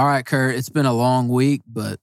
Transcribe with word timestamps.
All 0.00 0.06
right, 0.06 0.24
Kurt, 0.24 0.54
it's 0.54 0.70
been 0.70 0.86
a 0.86 0.94
long 0.94 1.28
week, 1.28 1.60
but 1.66 2.00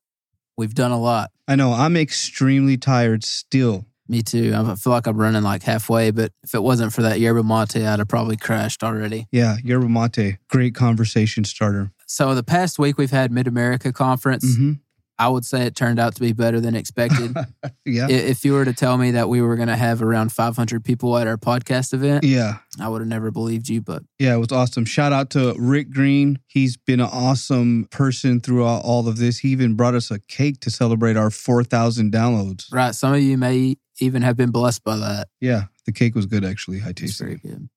we've 0.55 0.75
done 0.75 0.91
a 0.91 0.99
lot. 0.99 1.31
I 1.47 1.55
know. 1.55 1.73
I'm 1.73 1.97
extremely 1.97 2.77
tired 2.77 3.23
still. 3.23 3.87
Me 4.07 4.21
too. 4.21 4.53
I 4.55 4.75
feel 4.75 4.93
like 4.93 5.07
I'm 5.07 5.17
running 5.17 5.41
like 5.41 5.63
halfway, 5.63 6.11
but 6.11 6.31
if 6.43 6.53
it 6.53 6.61
wasn't 6.61 6.93
for 6.93 7.01
that 7.01 7.19
yerba 7.19 7.41
mate, 7.41 7.75
I'd 7.75 7.97
have 7.97 8.07
probably 8.07 8.37
crashed 8.37 8.83
already. 8.83 9.25
Yeah, 9.31 9.57
yerba 9.63 9.89
mate, 9.89 10.37
great 10.47 10.75
conversation 10.75 11.43
starter. 11.43 11.91
So 12.05 12.35
the 12.35 12.43
past 12.43 12.77
week 12.77 12.99
we've 12.99 13.09
had 13.09 13.31
Mid 13.31 13.47
America 13.47 13.91
Conference. 13.91 14.55
hmm 14.55 14.73
I 15.19 15.29
would 15.29 15.45
say 15.45 15.63
it 15.65 15.75
turned 15.75 15.99
out 15.99 16.13
to 16.15 16.21
be 16.21 16.31
better 16.33 16.59
than 16.59 16.75
expected. 16.75 17.35
Yeah. 17.85 18.07
If 18.09 18.43
you 18.43 18.51
were 18.51 18.65
to 18.65 18.73
tell 18.73 18.97
me 18.97 19.11
that 19.11 19.29
we 19.29 19.41
were 19.41 19.55
going 19.55 19.69
to 19.69 19.75
have 19.77 20.01
around 20.01 20.33
500 20.33 20.83
people 20.83 21.17
at 21.17 21.25
our 21.25 21.37
podcast 21.37 21.93
event, 21.93 22.25
Yeah. 22.25 22.57
I 22.81 22.89
would 22.89 22.99
have 22.99 23.07
never 23.07 23.31
believed 23.31 23.69
you. 23.69 23.81
But 23.81 24.03
Yeah, 24.19 24.33
it 24.35 24.39
was 24.39 24.51
awesome. 24.51 24.83
Shout 24.83 25.13
out 25.13 25.29
to 25.31 25.55
Rick 25.57 25.89
Green. 25.91 26.39
He's 26.47 26.75
been 26.75 26.99
an 26.99 27.09
awesome 27.11 27.87
person 27.89 28.41
throughout 28.41 28.83
all 28.83 29.07
of 29.07 29.17
this. 29.17 29.37
He 29.39 29.49
even 29.49 29.75
brought 29.75 29.95
us 29.95 30.11
a 30.11 30.19
cake 30.19 30.59
to 30.61 30.69
celebrate 30.69 31.15
our 31.15 31.29
4,000 31.31 32.11
downloads. 32.11 32.65
right, 32.73 32.93
some 32.93 33.13
of 33.13 33.21
you 33.21 33.37
may 33.37 33.77
even 34.01 34.21
have 34.21 34.35
been 34.35 34.51
blessed 34.51 34.83
by 34.83 34.97
that. 34.97 35.29
Yeah, 35.39 35.63
the 35.85 35.93
cake 35.93 36.13
was 36.13 36.25
good 36.25 36.43
actually. 36.43 36.81
I 36.85 36.91
tasted 36.91 37.23
very 37.23 37.37
good. 37.37 37.69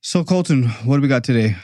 So, 0.00 0.24
Colton, 0.24 0.64
what 0.84 0.96
do 0.96 1.02
we 1.02 1.08
got 1.08 1.22
today? 1.24 1.56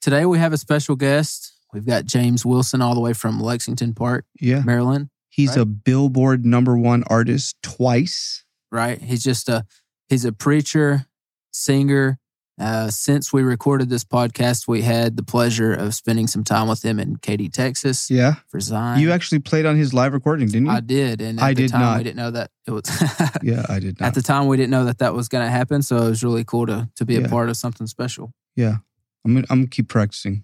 Today 0.00 0.24
we 0.26 0.38
have 0.38 0.52
a 0.52 0.58
special 0.58 0.94
guest. 0.94 1.47
We've 1.72 1.86
got 1.86 2.06
James 2.06 2.46
Wilson 2.46 2.80
all 2.80 2.94
the 2.94 3.00
way 3.00 3.12
from 3.12 3.40
Lexington 3.40 3.94
Park, 3.94 4.24
Yeah. 4.40 4.62
Maryland. 4.62 5.10
He's 5.28 5.50
Right. 5.50 5.58
a 5.58 5.64
Billboard 5.66 6.44
number 6.44 6.76
one 6.76 7.04
artist 7.08 7.56
twice. 7.62 8.44
right? 8.72 9.00
He's 9.00 9.22
just 9.22 9.48
a 9.48 9.64
he's 10.08 10.24
a 10.24 10.32
preacher, 10.32 11.06
singer. 11.52 12.18
Uh, 12.60 12.90
since 12.90 13.32
we 13.32 13.40
recorded 13.42 13.88
this 13.88 14.02
podcast, 14.02 14.66
we 14.66 14.82
had 14.82 15.16
the 15.16 15.22
pleasure 15.22 15.72
of 15.72 15.94
spending 15.94 16.26
some 16.26 16.42
time 16.42 16.66
with 16.66 16.84
him 16.84 16.98
in 16.98 17.14
Katy, 17.16 17.48
Texas 17.48 18.10
Yeah. 18.10 18.34
for 18.48 18.58
Zion. 18.58 19.00
You 19.00 19.12
actually 19.12 19.38
played 19.38 19.64
on 19.64 19.76
his 19.76 19.94
live 19.94 20.12
recording, 20.12 20.48
didn't 20.48 20.66
you? 20.66 20.72
I 20.72 20.80
did, 20.80 21.20
and 21.20 21.38
at 21.38 21.44
I 21.44 21.54
the 21.54 21.62
did 21.62 21.70
time 21.70 21.80
not. 21.82 21.98
we 21.98 22.02
didn't 22.04 22.16
know 22.16 22.32
that 22.32 22.50
it 22.66 22.72
was. 22.72 22.82
yeah, 23.44 23.64
I 23.68 23.78
did 23.78 24.00
not. 24.00 24.08
At 24.08 24.14
the 24.14 24.22
time, 24.22 24.48
we 24.48 24.56
didn't 24.56 24.70
know 24.72 24.86
that 24.86 24.98
that 24.98 25.14
was 25.14 25.28
going 25.28 25.44
to 25.46 25.50
happen, 25.50 25.82
so 25.82 25.98
it 25.98 26.08
was 26.08 26.24
really 26.24 26.42
cool 26.42 26.66
to 26.66 26.88
to 26.96 27.04
be 27.04 27.14
a 27.14 27.28
part 27.28 27.48
of 27.48 27.56
something 27.56 27.86
special. 27.86 28.32
yeah. 28.56 28.78
I'm 29.24 29.34
gonna, 29.34 29.46
I'm 29.50 29.58
gonna 29.60 29.68
keep 29.68 29.88
practicing. 29.88 30.42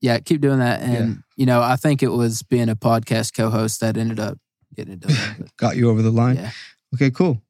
Yeah, 0.00 0.18
keep 0.18 0.40
doing 0.40 0.60
that, 0.60 0.80
and 0.80 1.22
you 1.36 1.44
know, 1.46 1.60
I 1.60 1.76
think 1.76 2.02
it 2.02 2.08
was 2.08 2.42
being 2.42 2.68
a 2.70 2.76
podcast 2.76 3.34
co-host 3.34 3.80
that 3.80 3.96
ended 3.96 4.18
up 4.18 4.38
getting 4.74 4.94
it 4.94 5.00
done. 5.00 5.50
Got 5.58 5.76
you 5.76 5.90
over 5.90 6.00
the 6.00 6.10
line. 6.10 6.36
Yeah. 6.36 6.50
Okay, 6.94 7.10
cool. 7.10 7.42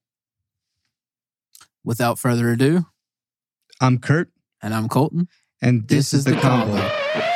without 1.84 2.18
further 2.18 2.50
ado, 2.50 2.86
I'm 3.80 3.98
Kurt, 3.98 4.30
and 4.62 4.74
I'm 4.74 4.88
Colton. 4.88 5.28
and 5.62 5.86
this, 5.88 6.12
is, 6.12 6.24
the, 6.24 6.36
combo. 6.36 6.72
All 6.76 7.29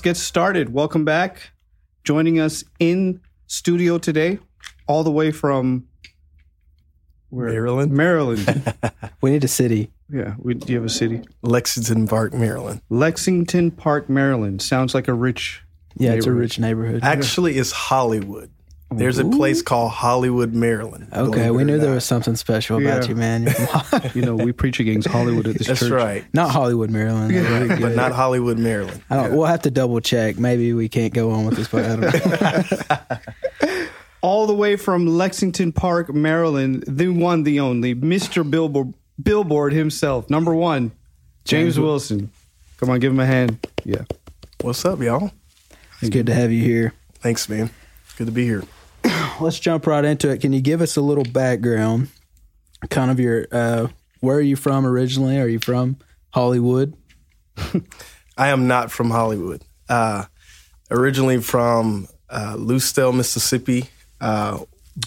let's 0.00 0.18
get 0.18 0.24
started. 0.24 0.72
Welcome 0.72 1.04
back. 1.04 1.50
Joining 2.04 2.40
us 2.40 2.64
in 2.78 3.20
studio 3.48 3.98
today, 3.98 4.38
all 4.86 5.04
the 5.04 5.10
way 5.10 5.30
from 5.30 5.88
where? 7.28 7.48
Maryland? 7.48 7.92
Maryland. 7.92 8.74
We 9.20 9.30
need 9.30 9.44
a 9.44 9.48
city. 9.48 9.90
yeah, 10.08 10.36
we, 10.38 10.54
do 10.54 10.72
you 10.72 10.78
have 10.78 10.86
a 10.86 10.88
city? 10.88 11.20
Lexington 11.42 12.08
Park, 12.08 12.32
Maryland. 12.32 12.80
Lexington 12.88 13.70
Park, 13.70 14.08
Maryland. 14.08 14.62
Sounds 14.62 14.94
like 14.94 15.06
a 15.06 15.12
rich. 15.12 15.62
Yeah, 15.98 16.12
it's 16.12 16.24
a 16.24 16.32
rich 16.32 16.58
neighborhood. 16.58 17.00
Actually, 17.02 17.58
it's 17.58 17.70
Hollywood. 17.70 18.50
There's 18.92 19.18
a 19.18 19.24
place 19.24 19.62
called 19.62 19.92
Hollywood, 19.92 20.52
Maryland. 20.52 21.08
Okay, 21.12 21.50
we 21.50 21.62
knew 21.64 21.78
there 21.78 21.94
was 21.94 22.04
something 22.04 22.34
special 22.34 22.78
about 22.78 23.04
Yeah. 23.04 23.08
you, 23.10 23.14
man. 23.14 23.42
You're 23.44 23.52
from- 23.54 24.10
You 24.14 24.22
know, 24.22 24.34
we 24.34 24.50
preach 24.52 24.80
against 24.80 25.06
Hollywood 25.08 25.46
at 25.46 25.56
this 25.58 25.68
That's 25.68 25.80
church. 25.80 25.92
right. 25.92 26.24
not 26.34 26.50
Hollywood, 26.50 26.90
Maryland. 26.90 27.32
They're 27.34 27.60
really 27.68 27.80
But 27.80 27.94
not 27.94 28.10
Hollywood, 28.12 28.58
Maryland. 28.58 29.00
I 29.08 29.16
don't, 29.16 29.36
We'll 29.36 29.46
have 29.46 29.62
to 29.62 29.70
double 29.70 30.00
check. 30.00 30.38
Maybe 30.38 30.72
we 30.72 30.88
can't 30.88 31.14
go 31.14 31.30
on 31.30 31.46
with 31.46 31.56
this, 31.56 31.68
but 31.68 31.84
I 31.84 31.96
don't 31.96 33.20
know. 33.20 33.78
All 34.22 34.46
the 34.46 34.54
way 34.54 34.76
from 34.76 35.06
Lexington 35.06 35.72
Park, 35.72 36.12
Maryland, 36.12 36.84
the 36.86 37.08
one, 37.08 37.44
the 37.44 37.60
only, 37.60 37.94
Mr. 37.94 38.48
Billboard, 38.48 38.92
Billboard 39.22 39.72
himself, 39.72 40.28
number 40.28 40.54
one, 40.54 40.92
James 41.44 41.78
Wilson. 41.78 42.30
Come 42.78 42.90
on, 42.90 42.98
give 43.00 43.12
him 43.12 43.20
a 43.20 43.26
hand. 43.26 43.66
Yeah. 43.84 44.02
What's 44.62 44.84
up, 44.84 45.00
y'all? 45.00 45.30
it's 46.00 46.10
good 46.10 46.26
to 46.26 46.34
have 46.34 46.50
you 46.52 46.62
here. 46.62 46.92
Thanks, 47.20 47.48
man. 47.48 47.70
Good 48.18 48.26
to 48.26 48.32
be 48.32 48.44
here. 48.44 48.62
Let's 49.40 49.58
jump 49.58 49.86
right 49.86 50.04
into 50.04 50.30
it. 50.30 50.40
Can 50.40 50.52
you 50.52 50.60
give 50.60 50.80
us 50.80 50.96
a 50.96 51.00
little 51.00 51.24
background? 51.24 52.08
Kind 52.88 53.10
of 53.10 53.18
your, 53.18 53.46
uh, 53.50 53.88
where 54.20 54.36
are 54.36 54.42
you 54.42 54.56
from 54.56 54.86
originally? 54.86 55.38
Are 55.38 55.48
you 55.48 55.58
from 55.58 55.96
Hollywood? 56.30 56.94
I 58.36 58.48
am 58.48 58.66
not 58.66 58.90
from 58.90 59.10
Hollywood. 59.10 59.64
Uh, 59.88 60.24
originally 60.90 61.40
from 61.40 62.08
uh, 62.28 62.54
Lucedale, 62.56 63.14
Mississippi, 63.14 63.88
uh, 64.20 64.58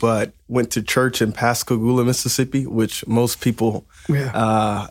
but 0.01 0.33
went 0.47 0.71
to 0.71 0.81
church 0.81 1.21
in 1.21 1.31
Pascagoula, 1.31 2.03
Mississippi, 2.05 2.65
which 2.65 3.05
most 3.07 3.41
people 3.41 3.85
uh, 4.09 4.87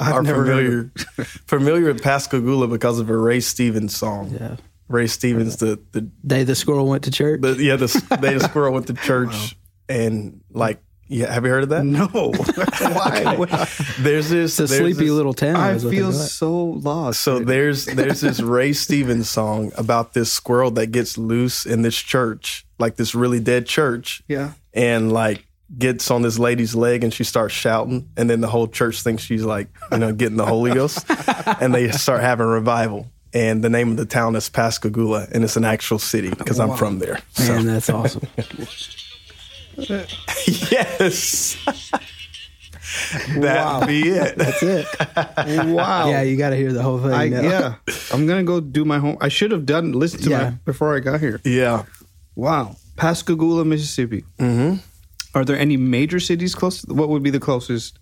are 0.00 0.24
familiar 0.24 0.90
familiar 1.46 1.92
with 1.92 2.02
Pascagoula 2.02 2.68
because 2.68 2.98
of 2.98 3.10
a 3.10 3.16
Ray 3.16 3.40
Stevens 3.40 3.96
song. 3.96 4.36
Yeah. 4.38 4.56
Ray 4.88 5.06
Stevens, 5.06 5.56
the 5.56 5.78
the 5.92 6.02
Day 6.02 6.44
the 6.44 6.54
squirrel 6.54 6.86
went 6.86 7.04
to 7.04 7.10
church. 7.10 7.40
The, 7.40 7.54
yeah, 7.54 7.76
the 7.76 8.18
they 8.20 8.34
the 8.34 8.40
squirrel 8.40 8.72
went 8.72 8.86
to 8.88 8.94
church 8.94 9.56
and 9.88 10.40
like 10.50 10.82
yeah. 11.08 11.32
Have 11.32 11.44
you 11.44 11.50
heard 11.50 11.62
of 11.64 11.68
that? 11.70 11.84
No. 11.84 12.06
Why? 12.08 13.34
There's 13.98 14.28
this 14.28 14.58
it's 14.60 14.70
a 14.70 14.74
there's 14.74 14.78
sleepy 14.78 15.04
this- 15.04 15.10
little 15.10 15.32
town. 15.32 15.56
I 15.56 15.72
is 15.72 15.82
feel 15.82 16.12
so 16.12 16.54
lost. 16.54 17.20
So 17.22 17.38
there's 17.38 17.86
there's 17.86 18.20
this 18.20 18.40
Ray 18.40 18.72
Stevens 18.72 19.28
song 19.28 19.72
about 19.76 20.12
this 20.12 20.32
squirrel 20.32 20.70
that 20.72 20.88
gets 20.88 21.16
loose 21.16 21.64
in 21.64 21.82
this 21.82 21.96
church, 21.96 22.66
like 22.78 22.96
this 22.96 23.14
really 23.14 23.40
dead 23.40 23.66
church, 23.66 24.22
yeah. 24.28 24.52
and 24.74 25.10
like 25.12 25.46
gets 25.76 26.10
on 26.10 26.22
this 26.22 26.38
lady's 26.38 26.74
leg 26.74 27.04
and 27.04 27.12
she 27.12 27.24
starts 27.24 27.54
shouting, 27.54 28.10
and 28.16 28.28
then 28.28 28.40
the 28.40 28.48
whole 28.48 28.68
church 28.68 29.02
thinks 29.02 29.22
she's 29.22 29.44
like 29.44 29.68
you 29.90 29.98
know 29.98 30.12
getting 30.12 30.36
the 30.36 30.46
Holy 30.46 30.74
Ghost, 30.74 31.06
and 31.60 31.74
they 31.74 31.90
start 31.90 32.20
having 32.20 32.46
revival. 32.46 33.10
And 33.38 33.62
the 33.62 33.70
name 33.70 33.92
of 33.92 33.96
the 33.96 34.04
town 34.04 34.34
is 34.34 34.48
Pascagoula, 34.48 35.28
and 35.32 35.44
it's 35.44 35.56
an 35.56 35.64
actual 35.64 36.00
city 36.00 36.30
because 36.30 36.58
I'm 36.58 36.76
from 36.76 36.98
there. 36.98 37.20
So 37.34 37.54
Man, 37.54 37.66
that's 37.66 37.88
awesome. 37.88 38.26
yes. 40.70 41.56
That 43.36 43.86
be 43.86 44.08
it. 44.08 44.36
That's 44.36 44.62
it. 44.62 44.86
Wow. 45.68 46.08
Yeah, 46.08 46.22
you 46.22 46.36
got 46.38 46.50
to 46.50 46.56
hear 46.56 46.72
the 46.72 46.82
whole 46.82 46.98
thing. 46.98 47.12
I, 47.12 47.24
yeah. 47.24 47.74
I'm 48.12 48.26
going 48.26 48.38
to 48.38 48.44
go 48.44 48.60
do 48.60 48.84
my 48.84 48.98
home. 48.98 49.18
I 49.20 49.28
should 49.28 49.50
have 49.52 49.66
done, 49.66 49.92
listen 49.92 50.20
to 50.22 50.30
Yeah. 50.30 50.42
my, 50.42 50.50
before 50.64 50.96
I 50.96 51.00
got 51.00 51.20
here. 51.20 51.38
Yeah. 51.44 51.84
Wow. 52.34 52.76
Pascagoula, 52.96 53.66
Mississippi. 53.66 54.24
Mm-hmm. 54.38 54.78
Are 55.34 55.44
there 55.44 55.58
any 55.58 55.76
major 55.76 56.18
cities 56.18 56.54
close? 56.54 56.82
What 56.86 57.10
would 57.10 57.22
be 57.22 57.30
the 57.30 57.38
closest? 57.38 57.98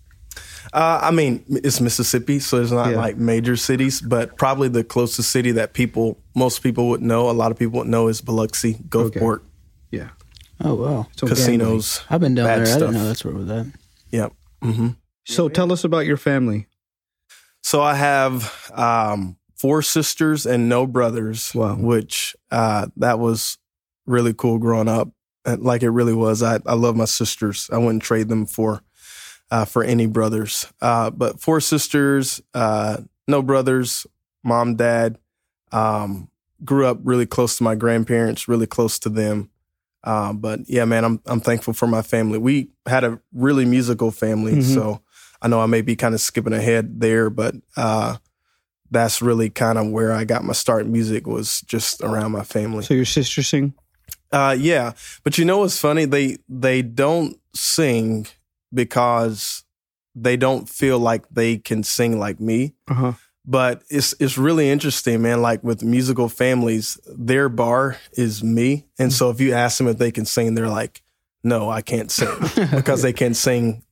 Uh, 0.73 0.99
I 1.01 1.11
mean, 1.11 1.43
it's 1.49 1.79
Mississippi, 1.79 2.39
so 2.39 2.61
it's 2.61 2.71
not 2.71 2.91
Yeah. 2.91 2.97
like 2.97 3.17
major 3.17 3.55
cities, 3.55 4.01
but 4.01 4.37
probably 4.37 4.67
the 4.67 4.83
closest 4.83 5.31
city 5.31 5.51
that 5.53 5.73
people, 5.73 6.17
most 6.35 6.61
people 6.61 6.89
would 6.89 7.01
know, 7.01 7.29
a 7.29 7.31
lot 7.31 7.51
of 7.51 7.57
people 7.57 7.79
would 7.79 7.87
know 7.87 8.07
is 8.09 8.21
Biloxi, 8.21 8.73
Gulfport, 8.89 9.41
Yeah. 9.91 10.09
Oh 10.59 10.75
wow. 10.75 11.07
So 11.15 11.27
casinos. 11.27 12.01
I've 12.09 12.19
been 12.19 12.35
down 12.35 12.45
bad 12.47 12.57
there. 12.59 12.65
I 12.65 12.69
stuff. 12.69 12.79
didn't 12.79 12.93
know 12.95 13.05
that's 13.05 13.23
where 13.23 13.33
it 13.33 13.37
was 13.37 13.49
at. 13.49 13.65
Yep. 14.11 14.33
hmm 14.61 14.87
So 15.25 15.47
tell 15.49 15.71
us 15.71 15.83
about 15.83 16.05
your 16.05 16.17
family. 16.17 16.67
So 17.63 17.81
I 17.81 17.95
have 17.95 18.71
um, 18.73 19.37
four 19.55 19.81
sisters 19.81 20.45
and 20.45 20.67
no 20.69 20.85
brothers, 20.87 21.53
Wow. 21.55 21.75
which 21.75 22.35
uh, 22.51 22.87
that 22.97 23.19
was 23.19 23.57
really 24.05 24.33
cool 24.33 24.57
growing 24.57 24.87
up. 24.89 25.09
And 25.45 25.61
Like 25.63 25.83
it 25.83 25.89
really 25.91 26.13
was. 26.13 26.41
I, 26.43 26.59
I 26.65 26.73
love 26.73 26.95
my 26.95 27.05
sisters. 27.05 27.69
I 27.71 27.77
wouldn't 27.77 28.03
trade 28.03 28.27
them 28.29 28.45
for 28.45 28.81
uh, 29.51 29.65
for 29.65 29.83
any 29.83 30.05
brothers. 30.05 30.65
Uh, 30.81 31.09
but 31.09 31.39
four 31.41 31.59
sisters, 31.61 32.41
uh, 32.53 32.97
no 33.27 33.41
brothers, 33.41 34.05
mom, 34.43 34.75
dad. 34.75 35.17
Um, 35.71 36.29
grew 36.63 36.87
up 36.87 36.97
really 37.03 37.25
close 37.25 37.57
to 37.57 37.63
my 37.63 37.75
grandparents, 37.75 38.47
really 38.47 38.65
close 38.65 38.97
to 38.99 39.09
them. 39.09 39.49
Uh, 40.03 40.33
but 40.33 40.61
yeah, 40.67 40.85
man, 40.85 41.03
I'm 41.03 41.21
I'm 41.25 41.39
thankful 41.41 41.73
for 41.73 41.87
my 41.87 42.01
family. 42.01 42.37
We 42.39 42.69
had 42.87 43.03
a 43.03 43.19
really 43.33 43.65
musical 43.65 44.09
family, 44.11 44.53
Mhm. 44.53 44.73
so 44.73 45.01
I 45.41 45.47
know 45.49 45.59
I 45.59 45.65
may 45.65 45.81
be 45.81 45.95
kind 45.95 46.15
of 46.15 46.21
skipping 46.21 46.53
ahead 46.53 46.99
there, 47.01 47.29
but 47.29 47.55
uh, 47.75 48.15
that's 48.89 49.21
really 49.21 49.49
kind 49.49 49.77
of 49.77 49.87
where 49.91 50.13
I 50.13 50.23
got 50.23 50.45
my 50.45 50.53
start 50.53 50.85
in 50.85 50.91
music 50.93 51.27
was 51.27 51.61
just 51.61 52.01
around 52.01 52.31
my 52.31 52.43
family. 52.43 52.83
So 52.85 52.93
your 52.93 53.05
sister 53.05 53.43
sing? 53.43 53.73
Uh, 54.31 54.55
yeah, 54.57 54.93
but 55.23 55.37
you 55.37 55.45
know 55.45 55.59
what's 55.59 55.77
funny? 55.79 56.05
They 56.05 56.37
they 56.47 56.81
don't 56.81 57.37
sing 57.53 58.27
because 58.77 59.63
they 60.15 60.37
don't 60.37 60.69
feel 60.69 60.97
like 60.99 61.27
they 61.29 61.57
can 61.57 61.83
sing 61.83 62.17
like 62.19 62.39
me. 62.39 62.73
Uh 62.89 62.93
huh. 62.93 63.13
But 63.49 63.83
it's 63.89 64.13
it's 64.19 64.37
really 64.37 64.69
interesting, 64.69 65.21
man. 65.21 65.41
Like 65.41 65.63
with 65.63 65.81
musical 65.83 66.27
families, 66.29 66.97
their 67.07 67.49
bar 67.49 67.97
is 68.13 68.43
me, 68.43 68.85
and 68.99 69.11
so 69.11 69.29
if 69.29 69.39
you 69.41 69.53
ask 69.53 69.77
them 69.77 69.87
if 69.87 69.97
they 69.97 70.11
can 70.11 70.25
sing, 70.25 70.53
they're 70.53 70.67
like, 70.69 71.01
"No, 71.43 71.69
I 71.69 71.81
can't 71.81 72.11
sing," 72.11 72.27
because 72.71 73.01
they 73.03 73.13
can 73.13 73.33
sing 73.33 73.83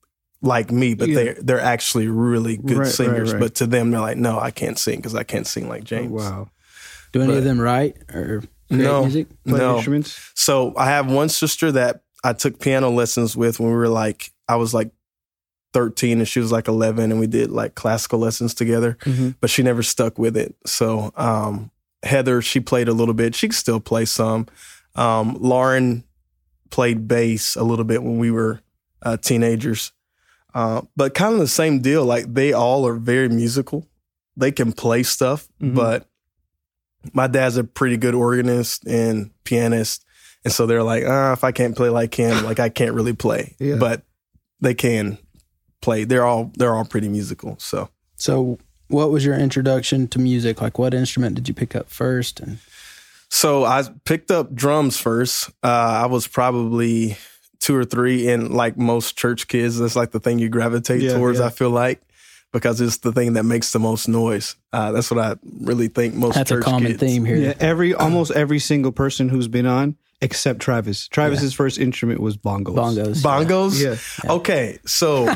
like 0.42 0.72
me, 0.72 0.94
but 0.94 1.08
Yeah. 1.08 1.16
they're 1.16 1.38
they're 1.42 1.60
actually 1.62 2.08
really 2.10 2.58
good 2.58 2.78
Right, 2.78 2.86
right, 2.86 2.94
singers. 2.94 3.32
right. 3.34 3.40
But 3.40 3.56
to 3.56 3.66
them, 3.66 3.92
they're 3.92 4.02
like, 4.02 4.18
"No, 4.18 4.38
I 4.38 4.52
can't 4.52 4.78
sing 4.78 4.98
because 4.98 5.16
I 5.16 5.24
can't 5.24 5.48
sing 5.48 5.70
like 5.70 5.86
James." 5.86 6.12
wow. 6.12 6.50
Do 7.14 7.22
any 7.22 7.32
But- 7.32 7.38
of 7.38 7.44
them 7.46 7.60
write 7.62 7.96
or 8.14 8.44
create 8.70 8.84
No. 8.84 9.04
music? 9.04 9.28
Play 9.48 9.58
No. 9.60 9.76
instruments? 9.78 10.20
So 10.36 10.74
I 10.76 10.88
have 10.88 11.10
one 11.10 11.30
sister 11.30 11.72
that 11.72 12.02
I 12.26 12.34
took 12.34 12.60
piano 12.60 12.90
lessons 12.90 13.38
with 13.38 13.60
when 13.62 13.70
we 13.70 13.76
were 13.76 13.88
like, 13.88 14.32
I 14.47 14.56
was 14.57 14.74
like 14.74 14.92
13 15.74 16.19
and 16.19 16.27
she 16.27 16.39
was 16.39 16.51
like 16.51 16.68
11 16.68 17.12
and 17.12 17.19
we 17.19 17.27
did 17.27 17.51
like 17.51 17.75
classical 17.75 18.19
lessons 18.19 18.53
together, 18.53 18.97
Mhm. 19.01 19.36
but 19.42 19.50
she 19.50 19.62
never 19.63 19.83
stuck 19.83 20.18
with 20.18 20.38
it. 20.38 20.56
So, 20.65 21.12
um, 21.18 21.71
Heather, 22.03 22.42
she 22.42 22.59
played 22.59 22.88
a 22.88 22.94
little 22.94 23.13
bit. 23.15 23.36
She 23.36 23.47
can 23.47 23.53
still 23.56 23.80
play 23.80 24.06
some. 24.06 24.47
Um, 24.95 25.38
Lauren 25.39 26.03
played 26.69 27.07
bass 27.07 27.56
a 27.56 27.63
little 27.63 27.86
bit 27.86 28.03
when 28.03 28.18
we 28.18 28.31
were 28.31 28.62
uh, 29.01 29.18
teenagers. 29.18 29.92
Uh, 30.53 30.81
but 30.95 31.13
kind 31.13 31.33
of 31.33 31.39
the 31.39 31.48
same 31.48 31.80
deal. 31.80 32.06
Like 32.06 32.33
they 32.33 32.53
all 32.53 32.88
are 32.88 32.95
very 32.95 33.27
musical. 33.30 33.86
They 34.38 34.51
can 34.51 34.71
play 34.71 35.03
stuff, 35.03 35.48
Mhm. 35.62 35.75
but 35.75 36.07
my 37.13 37.27
dad's 37.27 37.57
a 37.57 37.63
pretty 37.63 37.98
good 37.98 38.15
organist 38.15 38.86
and 38.88 39.31
pianist. 39.44 40.06
And 40.44 40.53
so 40.53 40.65
they're 40.65 40.83
like, 40.83 41.03
ah, 41.07 41.33
if 41.33 41.44
I 41.44 41.51
can't 41.51 41.75
play 41.75 41.89
like 41.89 42.15
him, 42.15 42.45
like 42.45 42.59
I 42.59 42.69
can't 42.69 42.94
really 42.95 43.13
play. 43.13 43.56
Yeah. 43.59 43.75
But 43.75 44.03
they 44.62 44.74
can 44.74 45.18
play. 45.81 46.04
They're 46.04 46.25
all 46.25 46.52
they're 46.56 46.75
all 46.75 46.86
pretty 46.86 47.10
musical. 47.10 47.56
So 47.60 47.90
So, 48.18 48.57
what 48.88 49.12
was 49.12 49.25
your 49.25 49.36
introduction 49.36 50.07
to 50.10 50.19
music? 50.19 50.62
Like, 50.62 50.78
what 50.80 50.94
instrument 50.94 51.36
did 51.36 51.48
you 51.48 51.54
pick 51.54 51.75
up 51.75 51.90
first? 51.90 52.40
And 52.40 52.60
so 53.30 53.63
I 53.66 53.84
picked 54.06 54.31
up 54.31 54.54
drums 54.54 54.98
first. 54.98 55.50
Uh, 55.63 56.04
I 56.04 56.06
was 56.06 56.28
probably 56.28 57.18
two 57.60 57.75
or 57.75 57.84
three, 57.86 58.30
and 58.30 58.52
like 58.54 58.78
most 58.78 59.18
church 59.18 59.48
kids, 59.48 59.80
that's 59.80 59.96
like 59.96 60.12
the 60.12 60.19
thing 60.19 60.40
you 60.40 60.50
gravitate 60.50 61.01
Yeah, 61.01 61.13
towards. 61.13 61.40
yeah. 61.40 61.48
I 61.48 61.50
feel 61.50 61.72
like 61.72 62.01
because 62.54 62.80
it's 62.80 62.98
the 62.98 63.12
thing 63.12 63.34
that 63.34 63.44
makes 63.44 63.72
the 63.74 63.80
most 63.80 64.08
noise. 64.08 64.56
Uh, 64.72 64.92
that's 64.94 65.12
what 65.12 65.19
I 65.19 65.36
really 65.62 65.88
think 65.90 66.13
most. 66.13 66.36
that's 66.36 66.51
a 66.51 66.62
common 66.62 66.92
kids- 66.92 67.00
theme 67.00 67.25
here. 67.25 67.36
Yeah, 67.38 67.54
every 67.60 67.94
almost 67.94 68.31
every 68.31 68.60
single 68.60 68.92
person 68.92 69.28
who's 69.30 69.48
been 69.48 69.66
on 69.66 69.98
except 70.25 70.60
Travis. 70.60 71.07
Travis's 71.07 71.54
first 71.54 71.77
instrument 71.77 72.19
was 72.19 72.36
bongos. 72.38 72.75
Bongos. 72.75 73.22
Bongos. 73.24 73.81
Yeah. 73.81 74.31
Okay, 74.31 74.80
so 74.86 75.27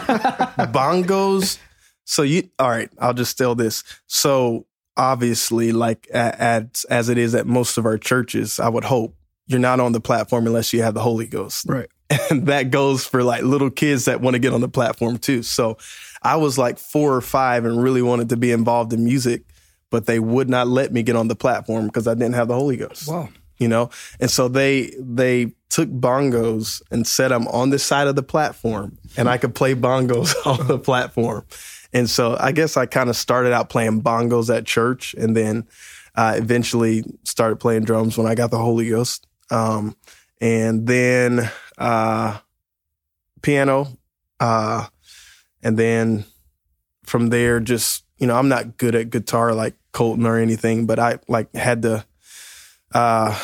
bongos. 0.57 1.57
So 2.05 2.23
you 2.23 2.49
all 2.57 2.69
right? 2.69 2.89
I'll 2.99 3.13
just 3.13 3.37
tell 3.37 3.55
this. 3.55 3.83
So 4.07 4.65
obviously, 4.97 5.71
like 5.71 6.07
a- 6.11 6.41
at, 6.41 6.83
as 6.89 7.09
it 7.09 7.17
is 7.17 7.35
at 7.35 7.45
most 7.47 7.77
of 7.77 7.85
our 7.85 7.97
churches, 7.97 8.59
I 8.59 8.69
would 8.69 8.83
hope 8.83 9.15
you're 9.47 9.59
not 9.59 9.79
on 9.79 9.91
the 9.91 9.99
platform 10.01 10.47
unless 10.47 10.73
you 10.73 10.81
have 10.83 10.93
the 10.93 11.01
Holy 11.01 11.25
Ghost, 11.27 11.65
Right. 11.67 11.87
and 12.29 12.47
that 12.47 12.71
goes 12.71 13.05
for 13.05 13.23
like 13.23 13.43
little 13.43 13.69
kids 13.69 14.05
that 14.05 14.21
want 14.21 14.35
to 14.35 14.39
get 14.39 14.53
on 14.53 14.61
the 14.61 14.69
platform 14.69 15.17
too. 15.17 15.43
So 15.43 15.77
I 16.21 16.35
was 16.37 16.57
like 16.57 16.77
four 16.77 17.15
or 17.15 17.21
five 17.21 17.65
and 17.65 17.81
really 17.81 18.01
wanted 18.01 18.29
to 18.29 18.37
be 18.37 18.51
involved 18.51 18.93
in 18.93 19.03
music, 19.03 19.43
but 19.91 20.05
they 20.05 20.19
would 20.19 20.49
not 20.49 20.67
let 20.67 20.91
me 20.91 21.01
get 21.03 21.15
on 21.15 21.27
the 21.29 21.35
platform 21.35 21.85
because 21.87 22.07
I 22.07 22.13
didn't 22.13 22.33
have 22.33 22.47
the 22.47 22.55
Holy 22.55 22.77
Ghost 22.77 23.07
Wow. 23.07 23.29
You 23.59 23.67
know? 23.67 23.89
And 24.19 24.31
so 24.31 24.47
they 24.47 24.93
they 24.99 25.53
took 25.69 25.89
bongos 25.89 26.81
and 26.89 27.05
set 27.05 27.27
them 27.27 27.47
on 27.49 27.69
the 27.69 27.79
side 27.79 28.07
of 28.07 28.15
the 28.15 28.23
platform 28.23 28.97
and 29.15 29.29
i 29.29 29.37
could 29.37 29.53
play 29.53 29.75
bongos 29.75 30.33
on 30.45 30.67
the 30.67 30.79
platform. 30.79 31.45
And 31.93 32.09
so 32.09 32.37
i 32.39 32.51
guess 32.51 32.77
i 32.77 32.85
kind 32.85 33.09
of 33.09 33.15
started 33.15 33.53
out 33.53 33.69
playing 33.69 34.01
bongos 34.01 34.55
at 34.55 34.65
church 34.65 35.13
and 35.13 35.35
then 35.35 35.67
uh, 36.15 36.33
eventually 36.35 37.03
started 37.23 37.57
playing 37.57 37.83
drums 37.83 38.17
when 38.17 38.27
i 38.27 38.35
got 38.35 38.51
the 38.51 38.57
holy 38.57 38.89
ghost. 38.89 39.27
Um, 39.51 39.95
and 40.41 40.87
then 40.87 41.49
uh, 41.77 42.37
piano 43.41 43.87
uh, 44.39 44.87
and 45.61 45.77
then 45.77 46.25
from 47.03 47.29
there 47.29 47.59
just 47.59 48.05
you 48.17 48.27
know 48.27 48.35
i'm 48.35 48.49
not 48.49 48.77
good 48.77 48.95
at 48.95 49.09
guitar 49.09 49.53
like 49.53 49.75
colton 49.91 50.25
or 50.25 50.37
anything 50.37 50.85
but 50.85 50.99
i 50.99 51.17
like 51.27 51.53
had 51.55 51.81
to 51.81 52.05
uh, 52.93 53.37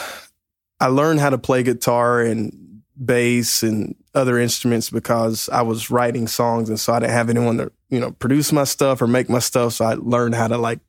I 0.79 0.87
learned 0.87 1.19
how 1.19 1.29
to 1.29 1.37
play 1.37 1.63
guitar 1.63 2.21
and 2.21 2.81
bass 3.03 3.63
and 3.63 3.95
other 4.13 4.39
instruments 4.39 4.89
because 4.89 5.49
I 5.49 5.61
was 5.61 5.89
writing 5.91 6.27
songs, 6.27 6.69
and 6.69 6.79
so 6.79 6.93
I 6.93 6.99
didn't 6.99 7.13
have 7.13 7.29
anyone 7.29 7.57
to 7.57 7.71
you 7.89 7.99
know 7.99 8.11
produce 8.11 8.51
my 8.51 8.63
stuff 8.63 9.01
or 9.01 9.07
make 9.07 9.29
my 9.29 9.39
stuff. 9.39 9.73
So 9.73 9.85
I 9.85 9.95
learned 9.95 10.35
how 10.35 10.47
to 10.47 10.57
like 10.57 10.79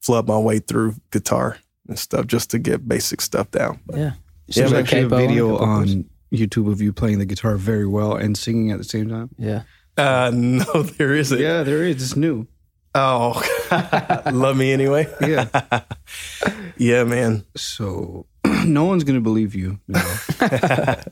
flub 0.00 0.28
my 0.28 0.38
way 0.38 0.58
through 0.58 0.94
guitar 1.10 1.58
and 1.88 1.98
stuff 1.98 2.26
just 2.26 2.50
to 2.50 2.58
get 2.58 2.86
basic 2.88 3.20
stuff 3.20 3.50
down. 3.50 3.80
But, 3.86 3.96
Yeah. 3.96 4.12
Yeah, 4.48 4.54
There's 4.54 4.72
man. 4.72 4.82
actually 4.82 5.02
a 5.02 5.08
video 5.08 5.56
on. 5.58 6.08
YouTube 6.32 6.70
of 6.70 6.82
you 6.82 6.92
playing 6.92 7.20
the 7.20 7.24
guitar 7.24 7.56
very 7.56 7.86
well 7.86 8.16
and 8.16 8.36
singing 8.36 8.72
at 8.72 8.78
the 8.78 8.84
same 8.84 9.08
time. 9.08 9.30
Yeah. 9.38 9.62
uh, 9.96 10.30
no, 10.34 10.64
there 10.82 11.14
isn't. 11.14 11.40
Yeah, 11.40 11.62
there 11.62 11.84
is. 11.84 12.02
It's 12.02 12.16
new. 12.16 12.46
Oh, 12.98 14.22
love 14.32 14.56
me 14.56 14.72
anyway. 14.72 15.06
Yeah. 15.20 15.82
yeah, 16.78 17.04
man. 17.04 17.44
So 17.56 18.26
no 18.64 18.84
one's 18.86 19.04
gonna 19.04 19.20
believe 19.20 19.54
you. 19.54 19.78
No. 19.86 20.02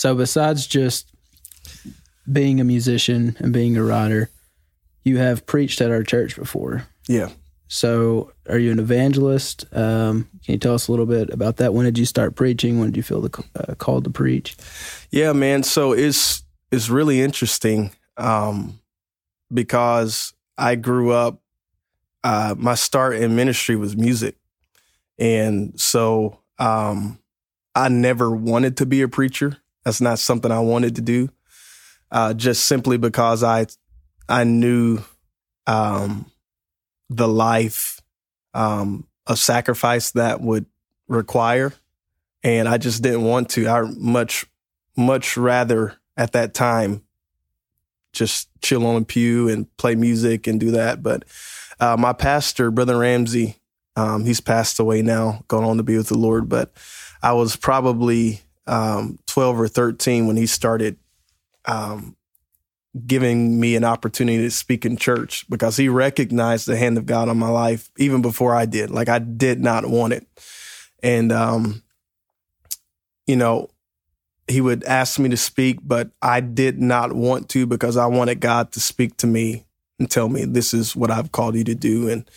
So, 0.00 0.14
besides 0.14 0.66
just 0.66 1.12
being 2.32 2.58
a 2.58 2.64
musician 2.64 3.36
and 3.38 3.52
being 3.52 3.76
a 3.76 3.84
writer, 3.84 4.30
you 5.04 5.18
have 5.18 5.44
preached 5.44 5.82
at 5.82 5.90
our 5.90 6.02
church 6.02 6.36
before. 6.36 6.86
Yeah. 7.06 7.28
So, 7.68 8.32
are 8.48 8.56
you 8.56 8.72
an 8.72 8.78
evangelist? 8.78 9.66
Um, 9.72 10.26
can 10.42 10.54
you 10.54 10.58
tell 10.58 10.72
us 10.72 10.88
a 10.88 10.92
little 10.92 11.04
bit 11.04 11.28
about 11.28 11.58
that? 11.58 11.74
When 11.74 11.84
did 11.84 11.98
you 11.98 12.06
start 12.06 12.34
preaching? 12.34 12.78
When 12.78 12.88
did 12.88 12.96
you 12.96 13.02
feel 13.02 13.20
the 13.20 13.44
uh, 13.54 13.74
call 13.74 14.00
to 14.00 14.08
preach? 14.08 14.56
Yeah, 15.10 15.34
man. 15.34 15.64
So 15.64 15.92
it's 15.92 16.44
it's 16.72 16.88
really 16.88 17.20
interesting 17.20 17.92
um, 18.16 18.80
because 19.52 20.32
I 20.60 20.74
grew 20.76 21.10
up. 21.10 21.40
Uh, 22.22 22.54
my 22.58 22.74
start 22.74 23.16
in 23.16 23.34
ministry 23.34 23.76
was 23.76 23.96
music, 23.96 24.36
and 25.18 25.80
so 25.80 26.40
um, 26.58 27.18
I 27.74 27.88
never 27.88 28.30
wanted 28.30 28.76
to 28.78 28.86
be 28.86 29.00
a 29.00 29.08
preacher. 29.08 29.56
That's 29.84 30.02
not 30.02 30.18
something 30.18 30.52
I 30.52 30.60
wanted 30.60 30.96
to 30.96 31.00
do. 31.00 31.30
Uh, 32.10 32.34
just 32.34 32.66
simply 32.66 32.98
because 32.98 33.42
I 33.42 33.66
I 34.28 34.44
knew 34.44 34.98
um, 35.66 36.30
the 37.08 37.28
life 37.28 38.00
um, 38.52 39.06
of 39.26 39.38
sacrifice 39.38 40.10
that 40.10 40.42
would 40.42 40.66
require, 41.08 41.72
and 42.42 42.68
I 42.68 42.76
just 42.76 43.02
didn't 43.02 43.24
want 43.24 43.48
to. 43.50 43.66
I 43.66 43.82
much 43.82 44.44
much 44.94 45.38
rather 45.38 45.96
at 46.18 46.32
that 46.32 46.52
time 46.52 47.02
just 48.12 48.48
chill 48.62 48.86
on 48.86 49.02
a 49.02 49.04
pew 49.04 49.48
and 49.48 49.74
play 49.76 49.94
music 49.94 50.46
and 50.46 50.58
do 50.58 50.72
that. 50.72 51.02
But 51.02 51.24
uh, 51.78 51.96
my 51.98 52.12
pastor, 52.12 52.70
Brother 52.70 52.98
Ramsey, 52.98 53.56
um, 53.96 54.24
he's 54.24 54.40
passed 54.40 54.78
away 54.78 55.02
now, 55.02 55.44
gone 55.48 55.64
on 55.64 55.76
to 55.76 55.82
be 55.82 55.96
with 55.96 56.08
the 56.08 56.18
Lord. 56.18 56.48
But 56.48 56.72
I 57.22 57.32
was 57.32 57.56
probably 57.56 58.40
um, 58.66 59.18
12 59.26 59.60
or 59.60 59.68
13 59.68 60.26
when 60.26 60.36
he 60.36 60.46
started 60.46 60.96
um, 61.64 62.16
giving 63.06 63.60
me 63.60 63.76
an 63.76 63.84
opportunity 63.84 64.38
to 64.38 64.50
speak 64.50 64.84
in 64.84 64.96
church 64.96 65.48
because 65.48 65.76
he 65.76 65.88
recognized 65.88 66.66
the 66.66 66.76
hand 66.76 66.98
of 66.98 67.06
God 67.06 67.28
on 67.28 67.38
my 67.38 67.48
life 67.48 67.90
even 67.98 68.22
before 68.22 68.54
I 68.54 68.66
did. 68.66 68.90
Like 68.90 69.08
I 69.08 69.18
did 69.18 69.60
not 69.60 69.86
want 69.86 70.12
it. 70.12 70.26
And, 71.02 71.32
um, 71.32 71.82
you 73.26 73.36
know, 73.36 73.69
he 74.50 74.60
would 74.60 74.84
ask 74.84 75.18
me 75.18 75.28
to 75.30 75.36
speak, 75.36 75.78
but 75.82 76.10
I 76.20 76.40
did 76.40 76.80
not 76.80 77.12
want 77.12 77.48
to 77.50 77.66
because 77.66 77.96
I 77.96 78.06
wanted 78.06 78.40
God 78.40 78.72
to 78.72 78.80
speak 78.80 79.16
to 79.18 79.26
me 79.26 79.66
and 79.98 80.10
tell 80.10 80.28
me 80.28 80.44
this 80.44 80.74
is 80.74 80.96
what 80.96 81.10
I've 81.10 81.32
called 81.32 81.56
you 81.56 81.64
to 81.64 81.74
do. 81.74 82.08
And 82.08 82.28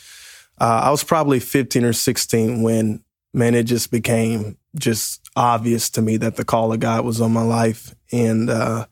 uh, 0.62 0.82
I 0.86 0.91
was 0.91 1.03
probably 1.03 1.39
15 1.39 1.86
or 1.86 1.93
16 1.93 2.62
when, 2.62 3.03
man, 3.34 3.55
it 3.55 3.63
just 3.63 3.91
became 3.91 4.58
just 4.77 5.29
obvious 5.36 5.89
to 5.91 6.01
me 6.01 6.17
that 6.17 6.36
the 6.36 6.46
call 6.46 6.72
of 6.74 6.79
God 6.79 7.05
was 7.05 7.22
on 7.22 7.34
my 7.34 7.43
life. 7.43 7.96
And 8.12 8.50
uh, 8.50 8.86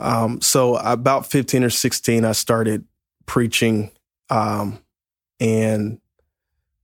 Um, 0.00 0.40
so 0.40 0.76
about 0.76 1.30
15 1.30 1.64
or 1.64 1.70
16, 1.70 2.24
I 2.24 2.32
started 2.32 2.84
preaching. 3.26 3.90
Um, 4.28 4.80
and 5.40 6.00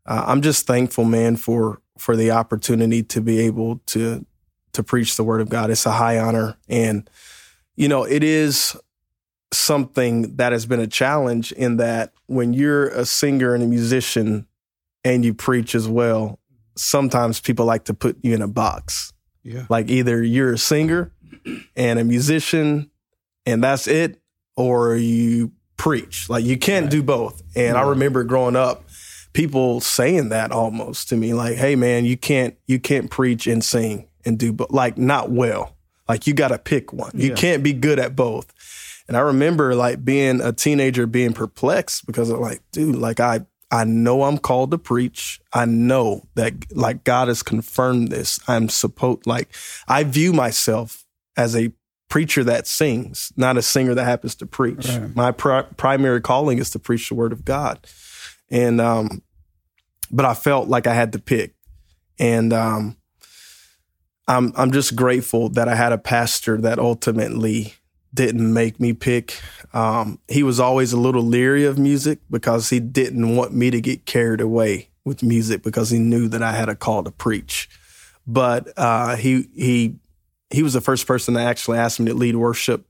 uh, 0.07 0.25
I'm 0.27 0.43
just 0.43 0.67
thankful, 0.67 1.05
man, 1.05 1.37
for 1.37 1.81
for 1.99 2.17
the 2.17 2.31
opportunity 2.31 3.03
to 3.03 3.21
be 3.21 3.41
able 3.41 3.83
to 3.87 4.25
to 4.73 4.83
preach 4.83 5.17
the 5.17 5.25
word 5.25 5.41
of 5.41 5.49
God. 5.49 5.71
It's 5.71 5.87
a 5.87 5.93
high 5.93 6.19
honor, 6.19 6.57
and 6.69 7.09
you 7.77 7.89
know, 7.89 8.05
it 8.05 8.23
is 8.23 8.77
something 9.53 10.37
that 10.37 10.53
has 10.53 10.67
been 10.67 10.81
a 10.81 10.87
challenge 10.87 11.53
in 11.53 11.77
that 11.79 12.13
when 12.27 12.53
you're 12.53 12.89
a 12.89 13.05
singer 13.05 13.55
and 13.55 13.65
a 13.65 13.67
musician 13.67 14.47
and 15.05 15.25
you 15.25 15.35
preach 15.35 15.75
as 15.75 15.89
well, 15.89 16.39
sometimes 16.77 17.41
people 17.41 17.65
like 17.65 17.85
to 17.85 17.95
put 17.95 18.17
you 18.23 18.35
in 18.35 18.43
a 18.43 18.49
box. 18.49 19.13
Yeah. 19.43 19.67
Like 19.69 19.89
either 19.91 20.23
you're 20.23 20.53
a 20.53 20.59
singer 20.59 21.13
and 21.75 21.99
a 21.99 22.05
musician 22.05 22.91
and 23.47 23.65
that's 23.65 23.89
it, 23.89 24.21
or 24.57 24.95
you 24.97 25.53
preach. 25.77 26.29
Like 26.29 26.45
you 26.45 26.59
can't 26.59 26.85
right. 26.85 26.91
do 26.91 27.03
both. 27.03 27.43
And 27.57 27.77
I 27.77 27.83
remember 27.83 28.23
growing 28.25 28.57
up, 28.57 28.85
people 29.33 29.81
saying 29.81 30.29
that 30.29 30.53
almost 30.53 31.09
to 31.09 31.17
me, 31.17 31.33
like, 31.33 31.57
hey 31.57 31.77
man, 31.77 32.05
you 32.05 32.19
can't 32.19 32.57
you 32.67 32.79
can't 32.79 33.11
preach 33.11 33.47
and 33.47 33.65
sing 33.65 34.10
and 34.25 34.39
do 34.39 34.53
but 34.53 34.71
like 34.71 34.99
not 34.99 35.31
well. 35.31 35.77
Like 36.09 36.27
you 36.27 36.35
gotta 36.35 36.59
pick 36.59 36.93
one. 36.93 37.13
You 37.15 37.31
yeah. 37.31 37.35
can't 37.35 37.63
be 37.63 37.73
good 37.73 37.99
at 37.99 38.17
both. 38.17 38.53
And 39.09 39.17
I 39.17 39.21
remember 39.21 39.75
like 39.75 40.05
being 40.05 40.41
a 40.41 40.53
teenager 40.53 41.07
being 41.07 41.33
perplexed 41.33 42.07
because 42.07 42.31
I'm 42.31 42.41
like, 42.41 42.63
dude, 42.73 42.97
like 42.97 43.21
I 43.21 43.41
I 43.71 43.85
know 43.85 44.25
I'm 44.25 44.39
called 44.39 44.73
to 44.73 44.79
preach. 44.79 45.41
I 45.53 45.65
know 45.65 46.29
that 46.35 46.77
like 46.77 47.05
God 47.05 47.29
has 47.29 47.43
confirmed 47.43 48.09
this. 48.09 48.41
I'm 48.49 48.69
supposed 48.69 49.27
like 49.27 49.49
I 49.87 50.05
view 50.05 50.33
myself 50.33 51.05
as 51.37 51.57
a 51.57 51.73
preacher 52.09 52.43
that 52.45 52.67
sings, 52.67 53.33
not 53.37 53.57
a 53.57 53.63
singer 53.63 53.95
that 53.95 54.05
happens 54.05 54.35
to 54.37 54.47
preach. 54.47 54.89
Right. 54.89 55.15
My 55.15 55.31
pr- 55.31 55.73
primary 55.77 56.21
calling 56.21 56.59
is 56.59 56.71
to 56.71 56.79
preach 56.79 57.09
the 57.09 57.15
word 57.15 57.33
of 57.33 57.45
God. 57.45 57.87
And 58.51 58.81
um 58.81 59.23
but 60.11 60.25
I 60.25 60.35
felt 60.35 60.69
like 60.69 60.87
I 60.89 60.95
had 60.95 61.13
to 61.13 61.19
pick. 61.21 61.55
And 62.19 62.53
um 62.53 62.97
I'm 64.31 64.53
I'm 64.57 64.71
just 64.71 64.95
grateful 64.95 65.49
that 65.51 65.69
I 65.69 65.75
had 65.75 65.93
a 65.93 65.99
pastor 65.99 66.57
that 66.61 66.79
ultimately 66.79 67.75
didn't 68.15 68.53
make 68.53 68.79
me 68.79 68.93
pick. 68.93 69.41
Um, 69.75 70.21
he 70.29 70.45
was 70.45 70.61
always 70.61 70.93
a 70.93 71.01
little 71.01 71.23
leery 71.23 71.65
of 71.65 71.79
music 71.79 72.21
because 72.31 72.71
he 72.71 72.79
didn't 72.79 73.35
want 73.35 73.53
me 73.53 73.73
to 73.73 73.81
get 73.81 74.07
carried 74.07 74.41
away 74.41 74.89
with 75.05 75.25
music 75.25 75.65
because 75.65 75.91
he 75.91 75.99
knew 75.99 76.29
that 76.29 76.43
I 76.45 76.53
had 76.53 76.69
a 76.69 76.77
call 76.77 77.03
to 77.03 77.11
preach. 77.11 77.69
But 78.25 78.73
uh, 78.77 79.17
he 79.17 79.49
he 79.53 79.97
he 80.51 80.63
was 80.63 80.75
the 80.75 80.81
first 80.81 81.09
person 81.09 81.35
that 81.35 81.49
actually 81.49 81.79
asked 81.79 81.99
me 81.99 82.07
to 82.07 82.15
lead 82.15 82.37
worship, 82.37 82.87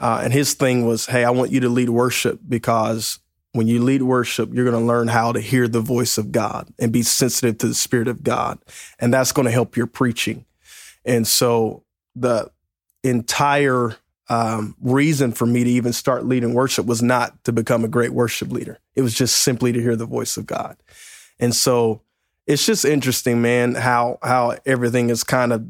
uh, 0.00 0.20
and 0.24 0.32
his 0.32 0.54
thing 0.54 0.84
was, 0.84 1.06
"Hey, 1.06 1.22
I 1.24 1.30
want 1.30 1.52
you 1.52 1.60
to 1.60 1.68
lead 1.68 1.90
worship 1.90 2.40
because." 2.46 3.20
When 3.52 3.68
you 3.68 3.82
lead 3.82 4.02
worship, 4.02 4.50
you're 4.52 4.70
going 4.70 4.78
to 4.78 4.86
learn 4.86 5.08
how 5.08 5.32
to 5.32 5.40
hear 5.40 5.66
the 5.66 5.80
voice 5.80 6.18
of 6.18 6.30
God 6.30 6.68
and 6.78 6.92
be 6.92 7.02
sensitive 7.02 7.56
to 7.58 7.68
the 7.68 7.74
Spirit 7.74 8.06
of 8.06 8.22
God. 8.22 8.58
And 8.98 9.14
that's 9.14 9.32
going 9.32 9.46
to 9.46 9.50
help 9.50 9.78
your 9.78 9.86
preaching. 9.86 10.44
And 11.06 11.26
so 11.26 11.84
the 12.14 12.50
entire 13.02 13.96
um, 14.28 14.74
reason 14.80 15.32
for 15.32 15.46
me 15.46 15.64
to 15.64 15.70
even 15.70 15.92
start 15.92 16.26
leading 16.26 16.52
worship 16.52 16.84
was 16.84 17.02
not 17.02 17.44
to 17.44 17.52
become 17.52 17.84
a 17.84 17.88
great 17.88 18.12
worship 18.12 18.50
leader. 18.50 18.78
It 18.94 19.02
was 19.02 19.14
just 19.14 19.42
simply 19.42 19.72
to 19.72 19.80
hear 19.80 19.96
the 19.96 20.06
voice 20.06 20.36
of 20.36 20.46
God. 20.46 20.76
And 21.38 21.54
so 21.54 22.02
it's 22.46 22.66
just 22.66 22.84
interesting, 22.84 23.40
man, 23.40 23.74
how 23.74 24.18
how 24.22 24.56
everything 24.66 25.10
is 25.10 25.24
kind 25.24 25.52
of 25.52 25.66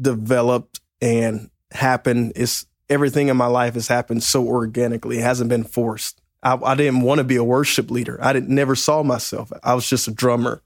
developed 0.00 0.80
and 1.00 1.50
happened. 1.70 2.32
It's 2.36 2.66
everything 2.88 3.28
in 3.28 3.36
my 3.36 3.46
life 3.46 3.74
has 3.74 3.88
happened 3.88 4.22
so 4.22 4.46
organically. 4.46 5.18
It 5.18 5.22
hasn't 5.22 5.50
been 5.50 5.64
forced. 5.64 6.20
I, 6.42 6.58
I 6.62 6.74
didn't 6.74 7.02
want 7.02 7.18
to 7.18 7.24
be 7.24 7.36
a 7.36 7.44
worship 7.44 7.90
leader. 7.90 8.18
I 8.22 8.32
didn't 8.32 8.54
never 8.54 8.74
saw 8.74 9.02
myself. 9.02 9.52
I 9.62 9.74
was 9.74 9.88
just 9.88 10.08
a 10.08 10.12
drummer 10.12 10.62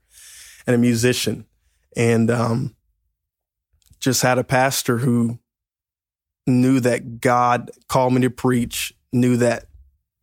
and 0.67 0.75
a 0.75 0.79
musician, 0.79 1.47
and 1.97 2.31
um, 2.31 2.77
just 4.07 4.23
had 4.23 4.39
a 4.39 4.45
pastor 4.45 4.99
who 4.99 5.37
knew 6.47 6.79
that 6.79 7.21
God 7.21 7.73
called 7.89 8.13
me 8.13 8.21
to 8.21 8.31
preach, 8.31 8.95
knew 9.13 9.37
that 9.39 9.65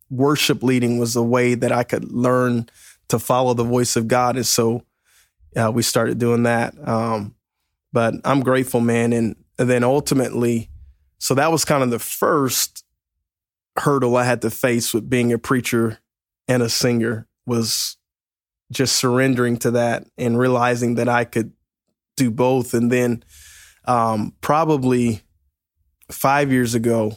worship 0.08 0.62
leading 0.62 0.98
was 0.98 1.12
the 1.12 1.22
way 1.22 1.54
that 1.54 1.70
I 1.70 1.84
could 1.84 2.10
learn 2.10 2.70
to 3.08 3.18
follow 3.18 3.52
the 3.52 3.62
voice 3.62 3.94
of 3.94 4.08
God. 4.08 4.36
And 4.36 4.46
so 4.46 4.86
uh, 5.54 5.70
we 5.70 5.82
started 5.82 6.16
doing 6.16 6.44
that. 6.44 6.72
Um, 6.88 7.34
but 7.92 8.14
I'm 8.24 8.40
grateful, 8.40 8.80
man. 8.80 9.12
And, 9.12 9.36
and 9.58 9.68
then 9.68 9.84
ultimately, 9.84 10.70
so 11.18 11.34
that 11.34 11.52
was 11.52 11.66
kind 11.66 11.82
of 11.82 11.90
the 11.90 11.98
first 11.98 12.86
hurdle 13.76 14.16
I 14.16 14.24
had 14.24 14.40
to 14.40 14.50
face 14.50 14.94
with 14.94 15.10
being 15.10 15.30
a 15.30 15.38
preacher 15.38 15.98
and 16.48 16.62
a 16.62 16.70
singer 16.70 17.28
was 17.44 17.98
just 18.72 18.96
surrendering 18.96 19.58
to 19.58 19.72
that 19.72 20.06
and 20.16 20.38
realizing 20.38 20.94
that 20.94 21.10
I 21.10 21.26
could 21.26 21.52
do 22.16 22.30
both. 22.30 22.72
And 22.72 22.90
then 22.90 23.22
um, 23.86 24.34
probably 24.40 25.22
five 26.10 26.50
years 26.50 26.74
ago, 26.74 27.16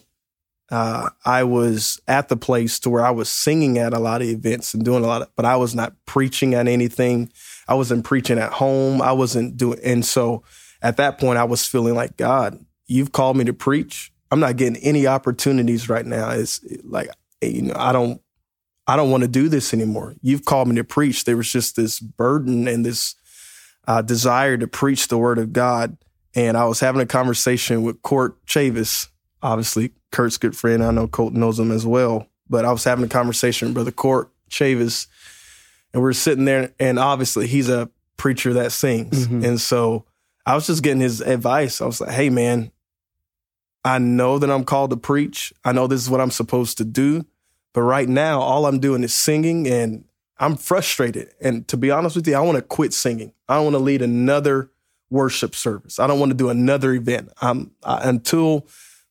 uh, 0.70 1.10
I 1.26 1.44
was 1.44 2.02
at 2.08 2.28
the 2.28 2.36
place 2.36 2.80
to 2.80 2.90
where 2.90 3.06
I 3.06 3.12
was 3.12 3.30
singing 3.30 3.78
at 3.78 3.94
a 3.94 4.00
lot 4.00 4.22
of 4.22 4.28
events 4.28 4.74
and 4.74 4.84
doing 4.84 5.04
a 5.04 5.08
lot 5.08 5.22
of, 5.22 5.36
but 5.36 5.46
I 5.46 5.56
was 5.56 5.74
not 5.74 5.94
preaching 6.06 6.54
at 6.54 6.68
anything. 6.68 7.32
I 7.68 7.76
wasn't 7.76 8.04
preaching 8.04 8.38
at 8.38 8.54
home. 8.54 9.02
I 9.02 9.14
wasn't 9.14 9.56
doing, 9.56 9.80
and 9.84 10.06
so 10.06 10.44
at 10.82 10.98
that 10.98 11.20
point, 11.20 11.38
I 11.38 11.46
was 11.46 11.66
feeling 11.66 11.96
like 11.96 12.18
God, 12.18 12.64
you've 12.86 13.14
called 13.14 13.38
me 13.38 13.46
to 13.46 13.54
preach. 13.54 14.12
I'm 14.30 14.42
not 14.42 14.58
getting 14.58 14.76
any 14.84 15.08
opportunities 15.08 15.88
right 15.88 16.06
now. 16.06 16.32
It's 16.32 16.60
like 16.84 17.10
you 17.42 17.62
know, 17.64 17.76
I 17.78 17.94
don't, 17.94 18.22
I 18.88 18.98
don't 18.98 19.12
want 19.12 19.22
to 19.22 19.30
do 19.30 19.48
this 19.48 19.74
anymore. 19.74 20.16
You've 20.22 20.44
called 20.44 20.68
me 20.68 20.76
to 20.76 20.84
preach. 20.84 21.24
There 21.24 21.38
was 21.38 21.52
just 21.52 21.78
this 21.78 22.00
burden 22.00 22.68
and 22.68 22.86
this 22.86 23.16
uh, 23.88 24.02
desire 24.02 24.58
to 24.58 24.68
preach 24.68 25.08
the 25.08 25.18
word 25.18 25.38
of 25.40 25.54
God 25.54 25.98
and 26.38 26.56
I 26.56 26.66
was 26.66 26.80
having 26.80 27.02
a 27.02 27.06
conversation 27.08 27.82
with 27.82 28.02
Court 28.04 28.38
Chavis. 28.46 29.08
Obviously, 29.42 29.92
Kurt's 30.12 30.38
good 30.38 30.56
friend. 30.56 30.84
I 30.84 30.92
know 30.92 31.08
Colt 31.08 31.34
knows 31.34 31.60
him 31.60 31.72
as 31.72 31.86
well. 31.86 32.28
But 32.48 32.64
I 32.64 32.72
was 32.72 32.84
having 32.84 33.04
a 33.04 33.10
conversation 33.10 33.68
with 33.68 33.76
Brother 33.76 33.92
Court 33.92 34.32
Chavis, 34.50 35.08
and 35.94 36.02
we 36.02 36.10
are 36.10 36.14
sitting 36.14 36.46
there, 36.46 36.74
and 36.80 37.00
obviously 37.00 37.48
he's 37.48 37.70
a 37.70 37.90
preacher 38.16 38.54
that 38.54 38.72
sings. 38.72 39.28
Mm-hmm. 39.28 39.44
And 39.44 39.60
so 39.60 40.06
I 40.46 40.54
was 40.56 40.68
just 40.68 40.84
getting 40.84 41.02
his 41.02 41.22
advice. 41.22 41.82
I 41.82 41.88
was 41.88 42.00
like, 42.00 42.12
hey, 42.12 42.30
man, 42.30 42.72
I 43.84 43.98
know 43.98 44.38
that 44.38 44.52
I'm 44.52 44.64
called 44.64 44.92
to 44.92 44.98
preach. 44.98 45.52
I 45.66 45.72
know 45.72 45.88
this 45.88 46.02
is 46.02 46.10
what 46.10 46.22
I'm 46.22 46.32
supposed 46.32 46.78
to 46.78 46.86
do. 46.86 47.26
But 47.74 47.82
right 47.82 48.08
now, 48.08 48.40
all 48.40 48.66
I'm 48.66 48.80
doing 48.80 49.04
is 49.04 49.14
singing, 49.14 49.68
and 49.68 50.06
I'm 50.40 50.56
frustrated. 50.56 51.34
And 51.42 51.68
to 51.68 51.78
be 51.78 51.90
honest 51.90 52.16
with 52.16 52.28
you, 52.28 52.36
I 52.36 52.42
want 52.42 52.58
to 52.58 52.62
quit 52.62 52.94
singing. 52.94 53.34
I 53.50 53.56
don't 53.56 53.66
want 53.66 53.74
to 53.76 53.80
lead 53.80 54.04
another 54.04 54.70
worship 55.10 55.56
service. 55.56 56.00
I 56.00 56.08
don't 56.08 56.20
want 56.20 56.32
to 56.32 56.38
do 56.38 56.50
another 56.50 56.94
event. 56.94 57.30
Um, 57.42 57.72
I, 57.84 58.10
until 58.10 58.68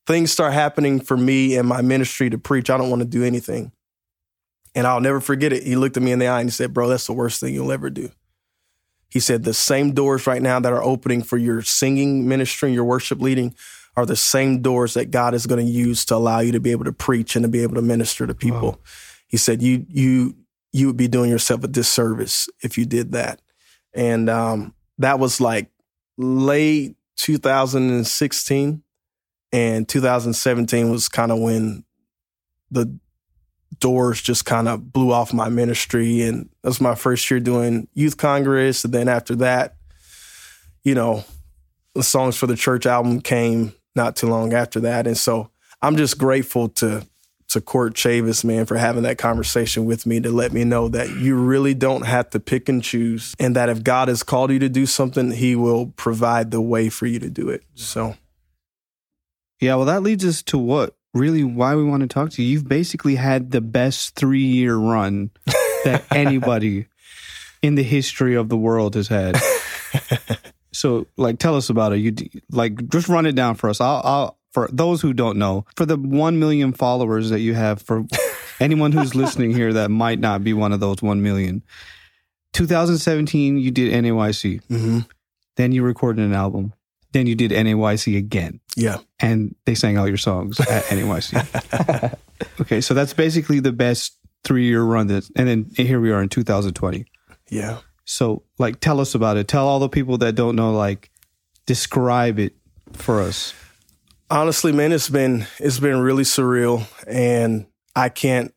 things 0.06 0.32
start 0.32 0.52
happening 0.52 1.00
for 1.00 1.16
me 1.16 1.56
and 1.56 1.68
my 1.68 1.82
ministry 1.82 2.30
to 2.30 2.38
preach, 2.38 2.70
I 2.70 2.76
don't 2.76 2.90
want 2.90 3.02
to 3.02 3.08
do 3.08 3.24
anything. 3.24 3.72
And 4.74 4.86
I'll 4.86 5.00
never 5.00 5.20
forget 5.20 5.52
it. 5.52 5.62
He 5.62 5.74
looked 5.74 5.96
at 5.96 6.02
me 6.02 6.12
in 6.12 6.18
the 6.18 6.26
eye 6.26 6.40
and 6.40 6.48
he 6.48 6.52
said, 6.52 6.74
Bro, 6.74 6.88
that's 6.88 7.06
the 7.06 7.14
worst 7.14 7.40
thing 7.40 7.54
you'll 7.54 7.72
ever 7.72 7.88
do. 7.88 8.10
He 9.08 9.20
said, 9.20 9.44
The 9.44 9.54
same 9.54 9.92
doors 9.92 10.26
right 10.26 10.42
now 10.42 10.60
that 10.60 10.72
are 10.72 10.82
opening 10.82 11.22
for 11.22 11.38
your 11.38 11.62
singing 11.62 12.28
ministry 12.28 12.68
and 12.68 12.74
your 12.74 12.84
worship 12.84 13.20
leading 13.20 13.54
are 13.96 14.04
the 14.04 14.16
same 14.16 14.60
doors 14.60 14.92
that 14.94 15.10
God 15.10 15.32
is 15.32 15.46
going 15.46 15.64
to 15.64 15.70
use 15.70 16.04
to 16.06 16.16
allow 16.16 16.40
you 16.40 16.52
to 16.52 16.60
be 16.60 16.72
able 16.72 16.84
to 16.84 16.92
preach 16.92 17.34
and 17.34 17.42
to 17.44 17.48
be 17.48 17.62
able 17.62 17.76
to 17.76 17.82
minister 17.82 18.26
to 18.26 18.34
people. 18.34 18.72
Wow. 18.72 18.78
He 19.28 19.38
said, 19.38 19.62
You, 19.62 19.86
you, 19.88 20.36
you 20.72 20.88
would 20.88 20.98
be 20.98 21.08
doing 21.08 21.30
yourself 21.30 21.64
a 21.64 21.68
disservice 21.68 22.48
if 22.62 22.76
you 22.76 22.84
did 22.84 23.12
that. 23.12 23.40
And 23.94 24.28
um, 24.28 24.74
that 24.98 25.18
was 25.18 25.40
like 25.40 25.70
late 26.18 26.96
2016 27.16 28.82
and 29.52 29.88
2017 29.88 30.90
was 30.90 31.08
kind 31.08 31.32
of 31.32 31.38
when 31.38 31.84
the 32.70 32.98
doors 33.78 34.20
just 34.22 34.44
kind 34.44 34.68
of 34.68 34.92
blew 34.92 35.12
off 35.12 35.32
my 35.32 35.48
ministry. 35.48 36.22
And 36.22 36.48
that 36.62 36.68
was 36.68 36.80
my 36.80 36.94
first 36.94 37.30
year 37.30 37.40
doing 37.40 37.88
youth 37.94 38.16
congress. 38.16 38.84
And 38.84 38.94
then 38.94 39.08
after 39.08 39.34
that 39.36 39.76
you 40.86 40.94
know 40.94 41.24
the 41.94 42.02
songs 42.02 42.36
for 42.36 42.46
the 42.46 42.56
church 42.56 42.86
album 42.86 43.20
came 43.20 43.74
not 43.96 44.14
too 44.14 44.28
long 44.28 44.54
after 44.54 44.80
that. 44.80 45.06
And 45.06 45.18
so 45.18 45.50
i'm 45.82 45.96
just 45.96 46.16
grateful 46.16 46.68
to 46.68 47.06
to 47.48 47.60
Court 47.60 47.94
Chavis, 47.94 48.44
man, 48.44 48.66
for 48.66 48.76
having 48.76 49.04
that 49.04 49.18
conversation 49.18 49.84
with 49.84 50.06
me 50.06 50.20
to 50.20 50.30
let 50.30 50.52
me 50.52 50.64
know 50.64 50.88
that 50.88 51.08
you 51.10 51.36
really 51.36 51.74
don't 51.74 52.04
have 52.04 52.30
to 52.30 52.40
pick 52.40 52.68
and 52.68 52.82
choose, 52.82 53.34
and 53.38 53.54
that 53.56 53.68
if 53.68 53.84
God 53.84 54.08
has 54.08 54.22
called 54.22 54.50
you 54.50 54.58
to 54.58 54.68
do 54.68 54.86
something, 54.86 55.30
He 55.30 55.54
will 55.54 55.88
provide 55.96 56.50
the 56.50 56.60
way 56.60 56.88
for 56.88 57.06
you 57.06 57.18
to 57.20 57.30
do 57.30 57.48
it. 57.48 57.62
So, 57.74 58.16
yeah, 59.60 59.76
well, 59.76 59.86
that 59.86 60.02
leads 60.02 60.24
us 60.24 60.42
to 60.44 60.58
what 60.58 60.96
really 61.14 61.44
why 61.44 61.74
we 61.74 61.84
want 61.84 62.02
to 62.02 62.06
talk 62.06 62.30
to 62.30 62.42
you. 62.42 62.48
You've 62.48 62.68
basically 62.68 63.14
had 63.14 63.50
the 63.50 63.60
best 63.60 64.14
three 64.14 64.44
year 64.44 64.76
run 64.76 65.30
that 65.84 66.04
anybody 66.10 66.86
in 67.62 67.74
the 67.74 67.82
history 67.82 68.34
of 68.34 68.48
the 68.48 68.56
world 68.56 68.94
has 68.94 69.08
had. 69.08 69.40
so, 70.72 71.06
like, 71.16 71.38
tell 71.38 71.56
us 71.56 71.70
about 71.70 71.92
it. 71.92 71.98
You 71.98 72.14
like 72.50 72.88
just 72.88 73.08
run 73.08 73.26
it 73.26 73.34
down 73.34 73.54
for 73.54 73.70
us. 73.70 73.80
I'll, 73.80 74.02
I'll 74.04 74.35
for 74.56 74.70
those 74.72 75.02
who 75.02 75.12
don't 75.12 75.36
know, 75.36 75.66
for 75.76 75.84
the 75.84 75.98
1 75.98 76.38
million 76.38 76.72
followers 76.72 77.28
that 77.28 77.40
you 77.40 77.52
have, 77.52 77.82
for 77.82 78.06
anyone 78.58 78.90
who's 78.90 79.14
listening 79.14 79.50
here 79.50 79.70
that 79.74 79.90
might 79.90 80.18
not 80.18 80.42
be 80.42 80.54
one 80.54 80.72
of 80.72 80.80
those 80.80 81.02
1 81.02 81.22
million, 81.22 81.62
2017, 82.54 83.58
you 83.58 83.70
did 83.70 83.92
NAYC. 83.92 84.64
hmm 84.64 85.00
Then 85.56 85.72
you 85.72 85.82
recorded 85.82 86.24
an 86.24 86.32
album. 86.32 86.72
Then 87.12 87.26
you 87.26 87.34
did 87.34 87.50
NAYC 87.50 88.16
again. 88.16 88.60
Yeah. 88.76 89.00
And 89.20 89.54
they 89.66 89.74
sang 89.74 89.98
all 89.98 90.08
your 90.08 90.16
songs 90.16 90.58
at 90.58 90.84
NAYC. 90.84 92.14
okay, 92.62 92.80
so 92.80 92.94
that's 92.94 93.12
basically 93.12 93.60
the 93.60 93.72
best 93.72 94.16
three 94.42 94.64
year 94.64 94.82
run. 94.82 95.08
That, 95.08 95.28
and 95.36 95.46
then 95.46 95.70
here 95.76 96.00
we 96.00 96.10
are 96.12 96.22
in 96.22 96.30
2020. 96.30 97.04
Yeah. 97.50 97.80
So, 98.06 98.42
like, 98.56 98.80
tell 98.80 99.00
us 99.00 99.14
about 99.14 99.36
it. 99.36 99.48
Tell 99.48 99.68
all 99.68 99.80
the 99.80 99.90
people 99.90 100.16
that 100.16 100.34
don't 100.34 100.56
know, 100.56 100.72
like, 100.72 101.10
describe 101.66 102.38
it 102.38 102.54
for 102.94 103.20
us. 103.20 103.52
Honestly 104.30 104.72
man 104.72 104.92
it's 104.92 105.08
been 105.08 105.46
it's 105.58 105.78
been 105.78 106.00
really 106.00 106.24
surreal 106.24 106.84
and 107.06 107.66
i 107.94 108.08
can't 108.08 108.52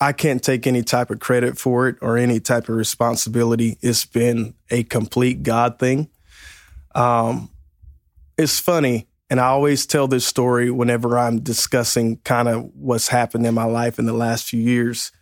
i 0.00 0.12
can't 0.12 0.42
take 0.42 0.66
any 0.66 0.82
type 0.82 1.10
of 1.10 1.20
credit 1.20 1.58
for 1.58 1.88
it 1.88 1.96
or 2.00 2.16
any 2.16 2.40
type 2.40 2.68
of 2.68 2.76
responsibility. 2.76 3.78
It's 3.80 4.04
been 4.04 4.54
a 4.70 4.82
complete 4.84 5.42
god 5.42 5.78
thing. 5.78 6.08
Um 6.94 7.50
it's 8.36 8.58
funny 8.58 9.06
and 9.30 9.40
i 9.40 9.46
always 9.46 9.86
tell 9.86 10.08
this 10.08 10.26
story 10.26 10.70
whenever 10.70 11.18
i'm 11.18 11.40
discussing 11.40 12.18
kind 12.24 12.48
of 12.48 12.70
what's 12.74 13.08
happened 13.08 13.46
in 13.46 13.54
my 13.54 13.64
life 13.64 13.98
in 13.98 14.06
the 14.06 14.12
last 14.12 14.48
few 14.48 14.60
years. 14.60 15.12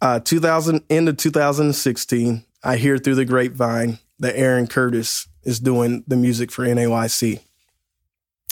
Uh 0.00 0.20
2000 0.20 0.82
into 0.88 1.12
2016 1.12 2.44
i 2.62 2.76
hear 2.76 2.98
through 2.98 3.14
the 3.14 3.24
grapevine 3.24 3.98
that 4.18 4.36
aaron 4.36 4.66
curtis 4.66 5.26
is 5.42 5.60
doing 5.60 6.04
the 6.06 6.16
music 6.16 6.50
for 6.50 6.64
nayc 6.66 7.40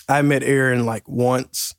I 0.08 0.22
met 0.22 0.42
Aaron 0.42 0.86
like 0.86 1.08
once, 1.08 1.74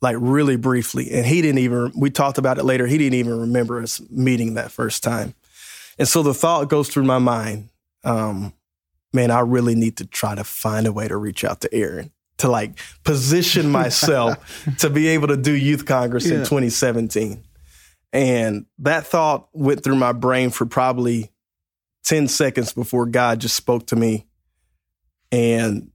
like 0.00 0.16
really 0.18 0.56
briefly, 0.56 1.10
and 1.10 1.26
he 1.26 1.42
didn't 1.42 1.58
even. 1.58 1.92
We 1.96 2.10
talked 2.10 2.38
about 2.38 2.58
it 2.58 2.64
later. 2.64 2.86
He 2.86 2.98
didn't 2.98 3.18
even 3.18 3.40
remember 3.40 3.82
us 3.82 4.00
meeting 4.10 4.54
that 4.54 4.70
first 4.70 5.02
time, 5.02 5.34
and 5.98 6.08
so 6.08 6.22
the 6.22 6.34
thought 6.34 6.68
goes 6.68 6.88
through 6.88 7.04
my 7.04 7.18
mind, 7.18 7.68
um, 8.04 8.52
man, 9.12 9.30
I 9.30 9.40
really 9.40 9.74
need 9.74 9.96
to 9.98 10.06
try 10.06 10.34
to 10.34 10.44
find 10.44 10.86
a 10.86 10.92
way 10.92 11.08
to 11.08 11.16
reach 11.16 11.44
out 11.44 11.60
to 11.62 11.74
Aaron 11.74 12.12
to 12.38 12.48
like 12.48 12.78
position 13.04 13.70
myself 13.72 14.66
to 14.78 14.88
be 14.88 15.08
able 15.08 15.28
to 15.28 15.36
do 15.36 15.52
youth 15.52 15.86
congress 15.86 16.26
in 16.26 16.38
2017, 16.40 17.44
and 18.12 18.66
that 18.78 19.06
thought 19.06 19.48
went 19.52 19.84
through 19.84 19.96
my 19.96 20.12
brain 20.12 20.50
for 20.50 20.66
probably 20.66 21.30
10 22.04 22.28
seconds 22.28 22.72
before 22.72 23.06
God 23.06 23.40
just 23.40 23.56
spoke 23.56 23.86
to 23.88 23.96
me 23.96 24.26
and 25.30 25.90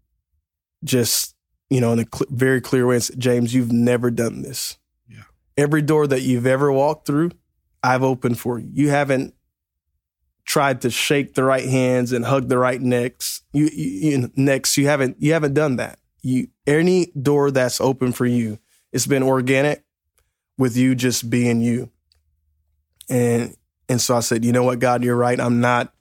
just, 0.84 1.35
you 1.70 1.82
know, 1.82 1.94
in 1.94 2.00
a 2.00 2.06
cl- 2.14 2.28
very 2.30 2.62
clear 2.62 2.86
way, 2.86 2.96
and 2.96 3.04
said, 3.04 3.20
James, 3.20 3.54
you've 3.54 3.72
never 3.72 4.12
done 4.12 4.42
this. 4.42 4.78
Yeah. 5.08 5.24
Every 5.58 5.82
door 5.82 6.08
that 6.08 6.22
you've 6.22 6.46
ever 6.46 6.72
walked 6.72 7.08
through, 7.08 7.32
I've 7.84 8.04
opened 8.04 8.40
for 8.40 8.60
you. 8.60 8.70
You 8.72 8.90
haven't 8.90 9.34
tried 10.46 10.82
to 10.82 10.90
shake 10.90 11.34
the 11.34 11.44
right 11.44 11.68
hands 11.68 12.12
and 12.12 12.24
hug 12.26 12.50
the 12.50 12.58
right 12.58 12.82
necks. 12.82 13.42
You, 13.54 13.70
you, 13.74 14.12
you 14.12 14.32
necks. 14.36 14.78
You 14.78 14.88
haven't. 14.88 15.18
You 15.20 15.34
haven't 15.34 15.54
done 15.54 15.78
that. 15.78 16.00
You 16.22 16.48
any 16.68 17.08
door 17.20 17.52
that's 17.52 17.80
open 17.80 18.12
for 18.12 18.26
you, 18.26 18.60
it's 18.92 19.08
been 19.08 19.24
organic, 19.24 19.84
with 20.58 20.78
you 20.78 20.96
just 20.96 21.30
being 21.30 21.62
you. 21.62 21.90
And 23.10 23.56
and 23.88 24.02
so 24.02 24.18
I 24.18 24.22
said, 24.22 24.44
you 24.44 24.52
know 24.52 24.64
what, 24.64 24.80
God, 24.80 25.04
you're 25.04 25.16
right. 25.16 25.40
I'm 25.40 25.60
not. 25.60 25.94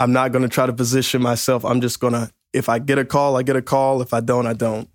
I'm 0.00 0.12
not 0.12 0.32
going 0.32 0.42
to 0.42 0.48
try 0.48 0.64
to 0.64 0.72
position 0.72 1.20
myself. 1.20 1.64
I'm 1.64 1.80
just 1.80 2.00
going 2.00 2.12
to. 2.12 2.30
If 2.52 2.68
I 2.68 2.78
get 2.78 2.98
a 2.98 3.04
call, 3.04 3.36
I 3.36 3.42
get 3.42 3.56
a 3.56 3.62
call. 3.62 4.00
If 4.00 4.14
I 4.14 4.20
don't, 4.20 4.46
I 4.46 4.52
don't. 4.52 4.88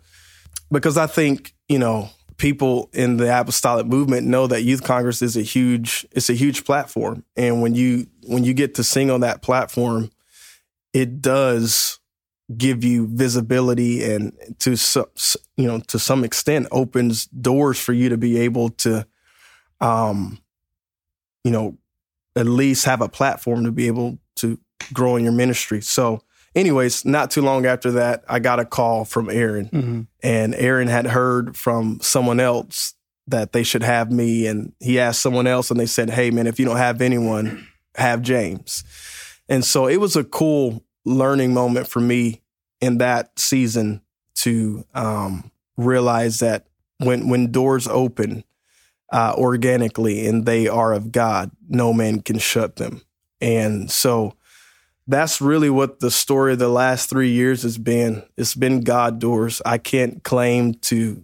Because 0.74 0.98
I 0.98 1.08
think 1.08 1.54
you 1.70 1.80
know 1.80 2.10
people 2.38 2.90
in 2.92 3.18
the 3.18 3.40
apostolic 3.40 3.86
movement 3.86 4.28
know 4.28 4.48
that 4.48 4.64
youth 4.64 4.84
congress 4.84 5.22
is 5.22 5.38
a 5.38 5.42
huge 5.42 6.06
it's 6.12 6.30
a 6.30 6.34
huge 6.34 6.66
platform. 6.66 7.24
And 7.38 7.62
when 7.62 7.76
you 7.76 8.08
when 8.28 8.44
you 8.44 8.54
get 8.54 8.76
to 8.76 8.84
sing 8.84 9.10
on 9.10 9.22
that 9.22 9.42
platform 9.42 10.10
it 10.94 11.22
does 11.22 12.00
give 12.58 12.84
you 12.84 13.08
visibility 13.08 14.04
and 14.04 14.34
to 14.60 14.76
you 15.56 15.68
know 15.68 15.80
to 15.80 15.98
some 15.98 16.24
extent 16.24 16.68
opens 16.72 17.26
doors 17.28 17.80
for 17.80 17.94
you 17.94 18.10
to 18.10 18.18
be 18.18 18.40
able 18.40 18.70
to 18.70 19.08
um 19.80 20.40
you 21.44 21.52
know 21.52 21.78
at 22.36 22.48
least 22.48 22.86
have 22.86 23.02
a 23.02 23.10
platform 23.10 23.64
to 23.64 23.72
be 23.72 23.88
able 23.88 24.18
to 24.36 24.60
grow 24.92 25.16
in 25.16 25.24
your 25.24 25.34
ministry. 25.34 25.82
So 25.82 26.22
anyways 26.56 27.06
not 27.06 27.32
too 27.32 27.42
long 27.42 27.66
after 27.66 27.92
that 27.92 28.24
i 28.28 28.40
got 28.40 28.60
a 28.60 28.66
call 28.66 29.06
from 29.06 29.30
aaron 29.30 29.70
Mm-hmm. 29.70 30.02
and 30.22 30.56
Aaron 30.56 30.88
had 30.88 31.08
heard 31.08 31.56
from 31.58 32.00
someone 32.02 32.40
else 32.40 32.94
that 33.28 33.54
they 33.54 33.64
should 33.64 33.84
have 33.84 34.12
me 34.12 34.46
and 34.48 34.74
he 34.80 35.00
asked 35.00 35.22
someone 35.22 35.48
else 35.48 35.72
and 35.72 35.80
they 35.80 35.86
said, 35.86 36.10
"Hey 36.10 36.30
man, 36.30 36.46
if 36.46 36.60
you 36.60 36.66
don't 36.66 36.76
have 36.78 37.02
anyone, 37.02 37.66
have 37.96 38.22
James." 38.22 38.84
And 39.48 39.64
so 39.64 39.88
it 39.88 39.98
was 39.98 40.16
a 40.18 40.26
cool 40.26 40.84
learning 41.06 41.54
moment 41.54 41.88
for 41.88 42.02
me 42.02 42.42
in 42.82 42.98
that 42.98 43.40
season 43.40 44.02
to 44.36 44.86
um, 44.94 45.52
realize 45.78 46.40
that 46.40 46.68
when 46.98 47.30
when 47.30 47.50
doors 47.52 47.88
open 47.88 48.44
uh, 49.12 49.34
organically 49.38 50.28
and 50.28 50.46
they 50.46 50.68
are 50.68 50.92
of 50.92 51.12
God, 51.14 51.50
no 51.70 51.94
man 51.94 52.20
can 52.22 52.40
shut 52.40 52.76
them. 52.76 53.02
And 53.40 53.90
so 53.90 54.34
that's 55.08 55.42
really 55.42 55.70
what 55.70 56.00
the 56.00 56.12
story 56.12 56.54
of 56.54 56.60
the 56.60 56.70
last 56.70 57.10
three 57.10 57.32
years 57.32 57.64
has 57.64 57.78
been. 57.78 58.24
It's 58.38 58.56
been 58.56 58.82
God 58.82 59.20
doors. 59.20 59.62
I 59.66 59.78
can't 59.78 60.24
claim 60.24 60.76
to 60.76 61.24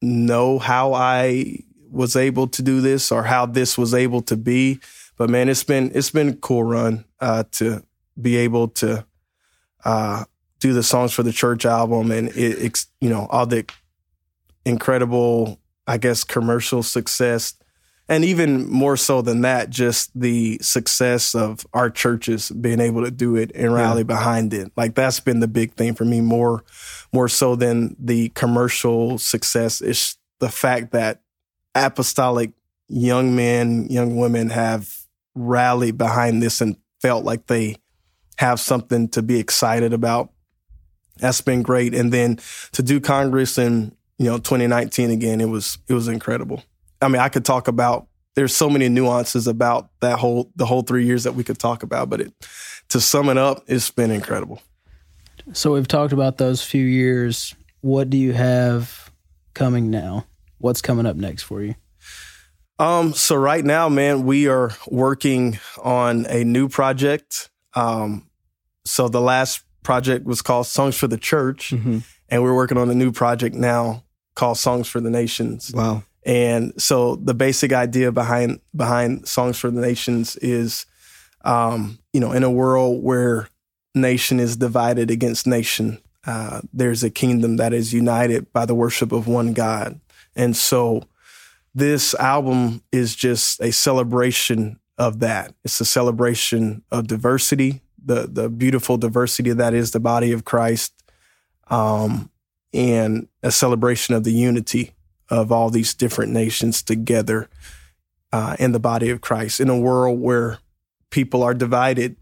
know 0.00 0.58
how 0.58 0.94
I 0.94 1.64
was 1.90 2.14
able 2.14 2.46
to 2.48 2.62
do 2.62 2.80
this 2.80 3.10
or 3.10 3.24
how 3.24 3.46
this 3.46 3.76
was 3.76 3.92
able 3.92 4.22
to 4.22 4.36
be, 4.36 4.78
but 5.16 5.28
man, 5.28 5.48
it's 5.48 5.64
been 5.64 5.90
it's 5.94 6.10
been 6.10 6.28
a 6.28 6.36
cool 6.36 6.62
run 6.62 7.04
uh, 7.20 7.44
to 7.52 7.82
be 8.20 8.36
able 8.36 8.68
to 8.68 9.04
uh, 9.84 10.24
do 10.60 10.72
the 10.72 10.82
songs 10.82 11.12
for 11.12 11.22
the 11.22 11.32
church 11.32 11.64
album 11.64 12.12
and 12.12 12.28
it, 12.28 12.62
it's 12.62 12.86
you 13.00 13.10
know 13.10 13.26
all 13.30 13.46
the 13.46 13.66
incredible, 14.64 15.58
I 15.86 15.98
guess, 15.98 16.22
commercial 16.24 16.82
success 16.82 17.54
and 18.10 18.24
even 18.24 18.68
more 18.68 18.96
so 18.96 19.22
than 19.22 19.42
that, 19.42 19.70
just 19.70 20.10
the 20.20 20.58
success 20.60 21.32
of 21.32 21.64
our 21.72 21.88
churches 21.88 22.50
being 22.50 22.80
able 22.80 23.04
to 23.04 23.10
do 23.12 23.36
it 23.36 23.52
and 23.54 23.72
rally 23.72 24.02
behind 24.02 24.52
it. 24.52 24.72
Like 24.76 24.96
that's 24.96 25.20
been 25.20 25.38
the 25.38 25.46
big 25.46 25.74
thing 25.74 25.94
for 25.94 26.04
me 26.04 26.20
more, 26.20 26.64
more 27.12 27.28
so 27.28 27.54
than 27.54 27.94
the 28.00 28.30
commercial 28.30 29.16
success. 29.16 29.80
is 29.80 30.16
the 30.40 30.48
fact 30.48 30.90
that 30.90 31.22
apostolic 31.76 32.50
young 32.88 33.36
men, 33.36 33.86
young 33.88 34.16
women 34.16 34.50
have 34.50 34.92
rallied 35.36 35.96
behind 35.96 36.42
this 36.42 36.60
and 36.60 36.76
felt 37.00 37.24
like 37.24 37.46
they 37.46 37.76
have 38.38 38.58
something 38.58 39.06
to 39.10 39.22
be 39.22 39.38
excited 39.38 39.92
about. 39.92 40.32
That's 41.18 41.42
been 41.42 41.62
great. 41.62 41.94
And 41.94 42.12
then 42.12 42.40
to 42.72 42.82
do 42.82 42.98
Congress 42.98 43.56
in, 43.56 43.94
you 44.18 44.26
know, 44.26 44.38
2019 44.38 45.10
again, 45.10 45.40
it 45.40 45.48
was, 45.48 45.78
it 45.86 45.94
was 45.94 46.08
incredible. 46.08 46.64
I 47.02 47.08
mean, 47.08 47.20
I 47.20 47.28
could 47.28 47.44
talk 47.44 47.68
about. 47.68 48.06
There's 48.36 48.54
so 48.54 48.70
many 48.70 48.88
nuances 48.88 49.46
about 49.48 49.90
that 50.00 50.18
whole 50.18 50.50
the 50.54 50.64
whole 50.66 50.82
three 50.82 51.04
years 51.04 51.24
that 51.24 51.34
we 51.34 51.42
could 51.44 51.58
talk 51.58 51.82
about, 51.82 52.08
but 52.08 52.20
it 52.20 52.32
to 52.90 53.00
sum 53.00 53.28
it 53.28 53.36
up, 53.36 53.64
it's 53.66 53.90
been 53.90 54.10
incredible. 54.10 54.62
So 55.52 55.72
we've 55.72 55.88
talked 55.88 56.12
about 56.12 56.38
those 56.38 56.62
few 56.62 56.84
years. 56.84 57.54
What 57.80 58.08
do 58.10 58.16
you 58.16 58.32
have 58.32 59.10
coming 59.54 59.90
now? 59.90 60.26
What's 60.58 60.80
coming 60.80 61.06
up 61.06 61.16
next 61.16 61.42
for 61.42 61.62
you? 61.62 61.74
Um, 62.78 63.12
so 63.14 63.36
right 63.36 63.64
now, 63.64 63.88
man, 63.88 64.24
we 64.24 64.48
are 64.48 64.70
working 64.88 65.58
on 65.82 66.24
a 66.26 66.44
new 66.44 66.68
project. 66.68 67.50
Um, 67.74 68.28
so 68.84 69.08
the 69.08 69.20
last 69.20 69.62
project 69.82 70.24
was 70.24 70.40
called 70.40 70.66
Songs 70.66 70.96
for 70.96 71.06
the 71.08 71.18
Church, 71.18 71.70
Mm-hmm. 71.70 71.98
and 72.28 72.42
we're 72.42 72.54
working 72.54 72.78
on 72.78 72.88
a 72.90 72.94
new 72.94 73.12
project 73.12 73.54
now 73.54 74.04
called 74.34 74.56
Songs 74.56 74.88
for 74.88 75.00
the 75.00 75.10
Nations. 75.10 75.72
Wow. 75.74 76.04
And 76.24 76.80
so 76.80 77.16
the 77.16 77.34
basic 77.34 77.72
idea 77.72 78.12
behind 78.12 78.60
behind 78.76 79.26
Songs 79.26 79.58
for 79.58 79.70
the 79.70 79.80
Nations 79.80 80.36
is, 80.36 80.86
um, 81.44 81.98
you 82.12 82.20
know, 82.20 82.32
in 82.32 82.42
a 82.42 82.50
world 82.50 83.02
where 83.02 83.48
nation 83.94 84.38
is 84.38 84.56
divided 84.56 85.10
against 85.10 85.46
nation, 85.46 86.00
uh, 86.26 86.60
there's 86.72 87.02
a 87.02 87.10
kingdom 87.10 87.56
that 87.56 87.72
is 87.72 87.94
united 87.94 88.52
by 88.52 88.66
the 88.66 88.74
worship 88.74 89.12
of 89.12 89.26
one 89.26 89.52
God. 89.52 89.98
And 90.36 90.56
so 90.56 91.04
this 91.74 92.14
album 92.14 92.82
is 92.92 93.16
just 93.16 93.60
a 93.60 93.72
celebration 93.72 94.78
of 94.98 95.20
that. 95.20 95.54
It's 95.64 95.80
a 95.80 95.86
celebration 95.86 96.82
of 96.90 97.06
diversity, 97.06 97.80
the 98.04 98.28
the 98.30 98.50
beautiful 98.50 98.98
diversity 98.98 99.52
that 99.54 99.72
is 99.72 99.92
the 99.92 100.00
body 100.00 100.32
of 100.32 100.44
Christ, 100.44 100.92
um, 101.68 102.30
and 102.74 103.26
a 103.42 103.50
celebration 103.50 104.14
of 104.14 104.24
the 104.24 104.32
unity 104.32 104.92
of 105.30 105.52
all 105.52 105.70
these 105.70 105.94
different 105.94 106.32
nations 106.32 106.82
together 106.82 107.48
uh, 108.32 108.56
in 108.58 108.72
the 108.72 108.80
body 108.80 109.10
of 109.10 109.20
Christ. 109.20 109.60
In 109.60 109.68
a 109.68 109.78
world 109.78 110.20
where 110.20 110.58
people 111.10 111.42
are 111.42 111.54
divided, 111.54 112.16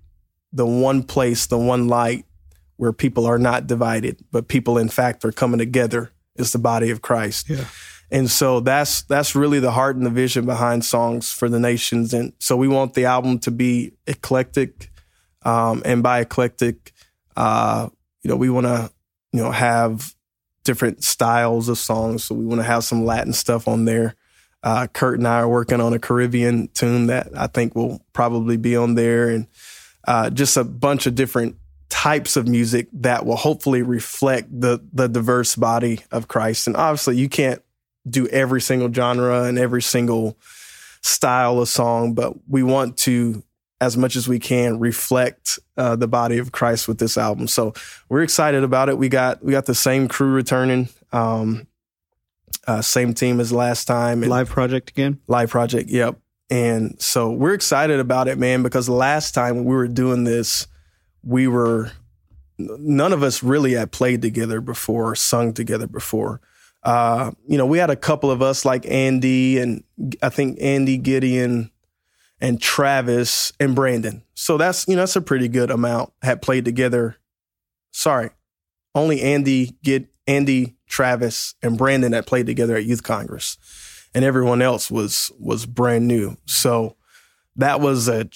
the 0.52 0.66
one 0.66 1.02
place, 1.02 1.46
the 1.46 1.58
one 1.58 1.88
light 1.88 2.24
where 2.76 2.92
people 2.92 3.26
are 3.26 3.38
not 3.38 3.66
divided, 3.66 4.20
but 4.30 4.48
people 4.48 4.78
in 4.78 4.88
fact 4.88 5.24
are 5.24 5.32
coming 5.32 5.58
together 5.58 6.12
is 6.36 6.52
the 6.52 6.58
body 6.58 6.90
of 6.90 7.02
Christ. 7.02 7.48
Yeah. 7.48 7.64
And 8.10 8.30
so 8.30 8.60
that's 8.60 9.02
that's 9.02 9.34
really 9.34 9.60
the 9.60 9.72
heart 9.72 9.96
and 9.96 10.06
the 10.06 10.10
vision 10.10 10.46
behind 10.46 10.84
songs 10.84 11.30
for 11.30 11.48
the 11.48 11.58
nations. 11.58 12.14
And 12.14 12.32
so 12.38 12.56
we 12.56 12.68
want 12.68 12.94
the 12.94 13.04
album 13.04 13.38
to 13.40 13.50
be 13.50 13.92
eclectic, 14.06 14.90
um, 15.42 15.82
and 15.84 16.02
by 16.02 16.20
eclectic, 16.20 16.92
uh, 17.36 17.88
you 18.22 18.30
know, 18.30 18.36
we 18.36 18.48
want 18.48 18.66
to 18.66 18.90
you 19.32 19.42
know 19.42 19.50
have 19.50 20.14
different 20.68 21.02
styles 21.02 21.70
of 21.70 21.78
songs. 21.78 22.24
So 22.24 22.34
we 22.34 22.44
want 22.44 22.60
to 22.60 22.66
have 22.66 22.84
some 22.84 23.06
Latin 23.06 23.32
stuff 23.32 23.66
on 23.66 23.86
there. 23.86 24.14
Uh, 24.62 24.86
Kurt 24.86 25.18
and 25.18 25.26
I 25.26 25.40
are 25.40 25.48
working 25.48 25.80
on 25.80 25.94
a 25.94 25.98
Caribbean 25.98 26.68
tune 26.74 27.06
that 27.06 27.28
I 27.34 27.46
think 27.46 27.74
will 27.74 28.04
probably 28.12 28.58
be 28.58 28.76
on 28.76 28.94
there, 28.94 29.30
and 29.30 29.46
uh, 30.06 30.28
just 30.28 30.58
a 30.58 30.64
bunch 30.64 31.06
of 31.06 31.14
different 31.14 31.56
types 31.88 32.36
of 32.36 32.46
music 32.46 32.88
that 32.92 33.24
will 33.24 33.36
hopefully 33.36 33.80
reflect 33.80 34.48
the 34.60 34.78
the 34.92 35.08
diverse 35.08 35.56
body 35.56 36.00
of 36.10 36.28
Christ. 36.28 36.66
And 36.66 36.76
obviously, 36.76 37.16
you 37.16 37.30
can't 37.30 37.62
do 38.06 38.26
every 38.28 38.60
single 38.60 38.92
genre 38.92 39.44
and 39.44 39.58
every 39.58 39.80
single 39.82 40.36
style 41.02 41.60
of 41.60 41.68
song, 41.68 42.12
but 42.12 42.34
we 42.46 42.62
want 42.62 42.98
to, 42.98 43.42
as 43.80 43.96
much 43.96 44.16
as 44.16 44.26
we 44.26 44.38
can, 44.38 44.78
reflect 44.78 45.58
uh, 45.76 45.94
the 45.96 46.08
body 46.08 46.38
of 46.38 46.52
Christ 46.52 46.88
with 46.88 46.98
this 46.98 47.16
album. 47.16 47.46
So 47.46 47.74
we're 48.08 48.22
excited 48.22 48.64
about 48.64 48.88
it. 48.88 48.98
We 48.98 49.08
got 49.08 49.42
we 49.44 49.52
got 49.52 49.66
the 49.66 49.74
same 49.74 50.08
crew 50.08 50.32
returning. 50.32 50.88
Um, 51.12 51.66
uh, 52.66 52.82
same 52.82 53.14
team 53.14 53.40
as 53.40 53.52
last 53.52 53.86
time. 53.86 54.22
And 54.22 54.30
Live 54.30 54.48
project 54.50 54.90
again. 54.90 55.20
live 55.26 55.50
project. 55.50 55.88
Yep. 55.88 56.18
And 56.50 57.00
so 57.00 57.30
we're 57.30 57.54
excited 57.54 58.00
about 58.00 58.28
it, 58.28 58.38
man, 58.38 58.62
because 58.62 58.88
last 58.88 59.32
time 59.32 59.56
when 59.56 59.64
we 59.64 59.74
were 59.74 59.88
doing 59.88 60.24
this, 60.24 60.66
we 61.22 61.46
were 61.46 61.92
none 62.58 63.12
of 63.12 63.22
us 63.22 63.42
really 63.42 63.72
had 63.72 63.92
played 63.92 64.22
together 64.22 64.60
before, 64.60 65.14
sung 65.14 65.52
together 65.52 65.86
before. 65.86 66.40
Uh, 66.82 67.32
you 67.46 67.58
know, 67.58 67.66
we 67.66 67.78
had 67.78 67.90
a 67.90 67.96
couple 67.96 68.30
of 68.30 68.40
us 68.42 68.64
like 68.64 68.86
Andy 68.86 69.58
and 69.58 69.84
I 70.22 70.28
think 70.28 70.58
Andy 70.60 70.96
Gideon 70.96 71.70
and 72.40 72.60
Travis 72.60 73.52
and 73.58 73.74
Brandon. 73.74 74.22
So 74.34 74.56
that's 74.56 74.86
you 74.88 74.96
know 74.96 75.02
that's 75.02 75.16
a 75.16 75.20
pretty 75.20 75.48
good 75.48 75.70
amount 75.70 76.12
had 76.22 76.42
played 76.42 76.64
together. 76.64 77.16
Sorry, 77.90 78.30
only 78.94 79.20
Andy 79.20 79.76
get 79.82 80.06
Andy 80.26 80.76
Travis 80.86 81.54
and 81.62 81.76
Brandon 81.78 82.12
that 82.12 82.26
played 82.26 82.46
together 82.46 82.76
at 82.76 82.84
Youth 82.84 83.02
Congress, 83.02 83.58
and 84.14 84.24
everyone 84.24 84.62
else 84.62 84.90
was 84.90 85.32
was 85.38 85.66
brand 85.66 86.06
new. 86.06 86.36
So 86.46 86.96
that 87.56 87.80
was 87.80 88.08
a 88.08 88.28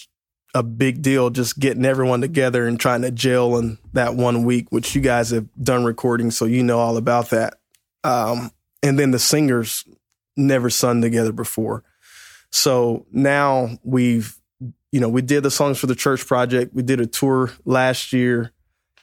a 0.54 0.62
big 0.62 1.00
deal 1.00 1.30
just 1.30 1.58
getting 1.58 1.84
everyone 1.84 2.20
together 2.20 2.66
and 2.66 2.78
trying 2.78 3.02
to 3.02 3.10
gel 3.10 3.56
in 3.56 3.78
that 3.94 4.14
one 4.14 4.44
week, 4.44 4.66
which 4.70 4.94
you 4.94 5.00
guys 5.00 5.30
have 5.30 5.46
done 5.62 5.84
recording, 5.84 6.30
so 6.30 6.44
you 6.44 6.62
know 6.62 6.78
all 6.78 6.96
about 6.96 7.30
that. 7.30 7.58
Um, 8.04 8.50
and 8.82 8.98
then 8.98 9.12
the 9.12 9.18
singers 9.18 9.84
never 10.36 10.68
sung 10.68 11.00
together 11.00 11.32
before. 11.32 11.84
So 12.52 13.06
now 13.10 13.78
we've, 13.82 14.36
you 14.92 15.00
know, 15.00 15.08
we 15.08 15.22
did 15.22 15.42
the 15.42 15.50
songs 15.50 15.78
for 15.78 15.86
the 15.86 15.94
church 15.94 16.26
project. 16.26 16.74
We 16.74 16.82
did 16.82 17.00
a 17.00 17.06
tour 17.06 17.50
last 17.64 18.12
year. 18.12 18.52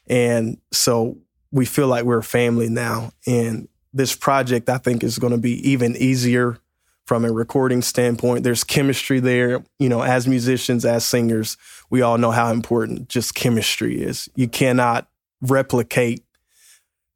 And 0.08 0.60
so 0.72 1.18
we 1.52 1.66
feel 1.66 1.88
like 1.88 2.06
we're 2.06 2.20
a 2.20 2.24
family 2.24 2.70
now. 2.70 3.12
And 3.26 3.68
this 3.92 4.16
project, 4.16 4.70
I 4.70 4.78
think, 4.78 5.04
is 5.04 5.18
going 5.18 5.34
to 5.34 5.40
be 5.40 5.70
even 5.70 5.96
easier 5.98 6.60
from 7.08 7.26
a 7.26 7.32
recording 7.32 7.82
standpoint. 7.82 8.44
There's 8.44 8.64
chemistry 8.64 9.20
there. 9.20 9.64
You 9.80 9.90
know, 9.90 10.04
as 10.04 10.28
musicians, 10.28 10.86
as 10.86 11.04
singers, 11.04 11.58
we 11.90 12.04
all 12.04 12.20
know 12.20 12.30
how 12.30 12.52
important 12.52 13.10
just 13.10 13.34
chemistry 13.34 14.00
is. 14.00 14.30
You 14.36 14.48
cannot 14.48 15.10
replicate 15.42 16.24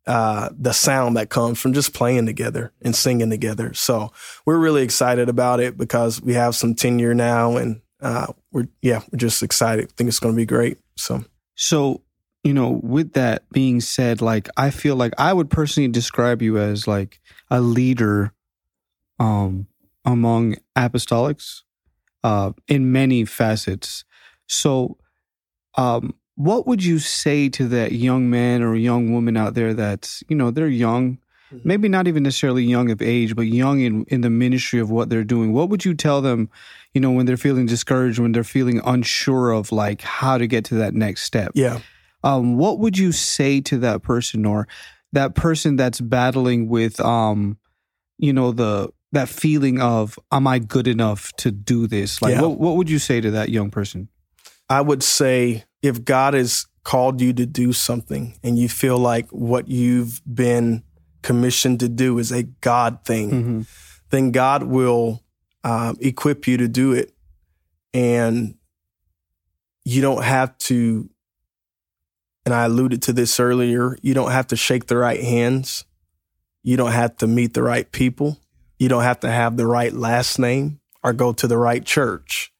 uh, 0.05 0.49
the 0.57 0.73
sound 0.73 1.15
that 1.17 1.29
comes 1.29 1.59
from 1.59 1.73
just 1.73 1.93
playing 1.93 2.25
together 2.25 2.71
and 2.81 2.95
singing 2.95 3.29
together. 3.29 3.73
So 3.73 4.11
we're 4.45 4.57
really 4.57 4.83
excited 4.83 5.29
about 5.29 5.59
it 5.59 5.77
because 5.77 6.21
we 6.21 6.33
have 6.33 6.55
some 6.55 6.75
tenure 6.75 7.13
now, 7.13 7.55
and 7.57 7.81
uh, 8.01 8.27
we're 8.51 8.67
yeah, 8.81 9.01
we're 9.11 9.17
just 9.17 9.41
excited. 9.41 9.91
think 9.93 10.07
it's 10.09 10.19
going 10.19 10.33
to 10.35 10.37
be 10.37 10.45
great. 10.45 10.77
So 10.97 11.23
So, 11.55 12.01
you 12.43 12.53
know, 12.53 12.81
with 12.83 13.13
that 13.13 13.49
being 13.51 13.79
said, 13.79 14.21
like 14.21 14.49
I 14.57 14.69
feel 14.71 14.95
like 14.95 15.13
I 15.17 15.31
would 15.31 15.49
personally 15.49 15.87
describe 15.87 16.41
you 16.41 16.57
as 16.57 16.87
like 16.87 17.19
a 17.49 17.61
leader 17.61 18.33
um 19.19 19.67
among 20.05 20.55
apostolics 20.75 21.61
uh 22.23 22.51
in 22.67 22.91
many 22.91 23.23
facets. 23.25 24.03
So 24.47 24.97
um 25.77 26.13
what 26.35 26.65
would 26.67 26.83
you 26.83 26.99
say 26.99 27.49
to 27.49 27.67
that 27.67 27.91
young 27.91 28.29
man 28.29 28.61
or 28.63 28.75
young 28.75 29.11
woman 29.13 29.37
out 29.37 29.53
there 29.53 29.73
that's, 29.73 30.23
you 30.27 30.35
know, 30.35 30.49
they're 30.51 30.67
young, 30.67 31.19
Mhm. 31.51 31.61
maybe 31.65 31.87
not 31.87 32.07
even 32.07 32.23
necessarily 32.23 32.63
young 32.63 32.89
of 32.89 33.01
age, 33.01 33.35
but 33.35 33.43
young 33.43 33.81
in, 33.81 34.03
in 34.07 34.21
the 34.21 34.29
ministry 34.29 34.79
of 34.79 34.89
what 34.89 35.09
they're 35.09 35.23
doing? 35.23 35.53
What 35.53 35.69
would 35.69 35.85
you 35.85 35.93
tell 35.93 36.21
them, 36.21 36.49
you 36.93 37.01
know, 37.01 37.11
when 37.11 37.25
they're 37.27 37.37
feeling 37.37 37.67
discouraged, 37.67 38.17
when 38.19 38.31
they're 38.31 38.43
feeling 38.43 38.81
unsure 38.83 39.51
of 39.51 39.71
like 39.71 40.01
how 40.01 40.37
to 40.37 40.47
get 40.47 40.65
to 40.65 40.75
that 40.75 40.93
next 40.95 41.23
step? 41.23 41.51
yeah, 41.53 41.79
um, 42.23 42.57
what 42.57 42.79
would 42.79 42.97
you 42.97 43.11
say 43.11 43.61
to 43.61 43.77
that 43.79 44.01
person 44.01 44.45
or 44.45 44.67
that 45.11 45.35
person 45.35 45.75
that's 45.75 46.01
battling 46.01 46.67
with 46.69 46.99
um, 46.99 47.57
you 48.17 48.31
know, 48.33 48.51
the 48.51 48.89
that 49.11 49.29
feeling 49.29 49.79
of 49.79 50.17
am 50.31 50.47
I 50.47 50.57
good 50.57 50.87
enough 50.87 51.31
to 51.37 51.51
do 51.51 51.85
this? 51.85 52.21
Like 52.21 52.31
Yeah. 52.33 52.41
what 52.41 52.59
what 52.59 52.77
would 52.77 52.89
you 52.89 52.97
say 52.97 53.21
to 53.21 53.29
that 53.31 53.49
young 53.49 53.69
person? 53.69 54.07
I 54.69 54.81
would 54.81 55.03
say 55.03 55.65
if 55.81 56.03
God 56.03 56.33
has 56.33 56.65
called 56.83 57.21
you 57.21 57.33
to 57.33 57.45
do 57.45 57.73
something 57.73 58.37
and 58.43 58.57
you 58.57 58.67
feel 58.69 58.97
like 58.97 59.29
what 59.29 59.67
you've 59.67 60.21
been 60.31 60.83
commissioned 61.21 61.79
to 61.81 61.89
do 61.89 62.17
is 62.19 62.31
a 62.31 62.43
God 62.43 62.99
thing, 63.05 63.31
Mm-hmm. 63.31 63.61
then 64.09 64.31
God 64.31 64.63
will 64.63 65.23
um, 65.63 65.97
equip 66.01 66.47
you 66.47 66.57
to 66.57 66.67
do 66.67 66.91
it. 66.93 67.13
And 67.93 68.55
you 69.85 70.01
don't 70.01 70.23
have 70.23 70.57
to, 70.59 71.09
and 72.45 72.53
I 72.53 72.65
alluded 72.65 73.01
to 73.03 73.13
this 73.13 73.39
earlier, 73.39 73.97
you 74.01 74.13
don't 74.13 74.31
have 74.31 74.47
to 74.47 74.55
shake 74.55 74.87
the 74.87 74.97
right 74.97 75.21
hands. 75.21 75.85
You 76.63 76.77
don't 76.77 76.91
have 76.91 77.17
to 77.17 77.27
meet 77.27 77.53
the 77.53 77.63
right 77.63 77.89
people. 77.91 78.39
You 78.79 78.89
don't 78.89 79.03
have 79.03 79.19
to 79.21 79.29
have 79.31 79.57
the 79.57 79.67
right 79.67 79.93
last 79.93 80.39
name 80.39 80.79
or 81.03 81.13
go 81.13 81.33
to 81.33 81.47
the 81.47 81.57
right 81.57 81.83
church 81.85 82.52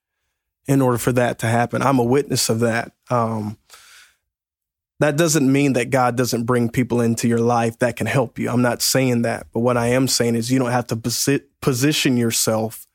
in 0.68 0.82
order 0.82 0.98
for 0.98 1.12
that 1.12 1.40
to 1.40 1.48
happen. 1.48 1.82
I'm 1.82 2.00
a 2.00 2.04
witness 2.04 2.50
of 2.50 2.60
that. 2.62 2.94
Um, 3.10 3.58
that 5.00 5.18
doesn't 5.18 5.52
mean 5.52 5.74
that 5.74 5.90
God 5.90 6.16
doesn't 6.16 6.46
bring 6.46 6.70
people 6.70 7.02
into 7.02 7.28
your 7.28 7.40
life 7.40 7.80
that 7.80 7.96
can 7.98 8.08
help 8.08 8.40
you. 8.40 8.50
I'm 8.50 8.62
not 8.62 8.82
saying 8.82 9.24
that. 9.24 9.48
But 9.54 9.60
what 9.60 9.76
I 9.76 9.88
am 9.88 10.08
saying 10.08 10.36
is 10.36 10.52
you 10.52 10.60
don't 10.60 10.72
have 10.72 10.88
to 10.88 10.96
posi- 10.96 11.44
position 11.62 12.16
yourself 12.16 12.88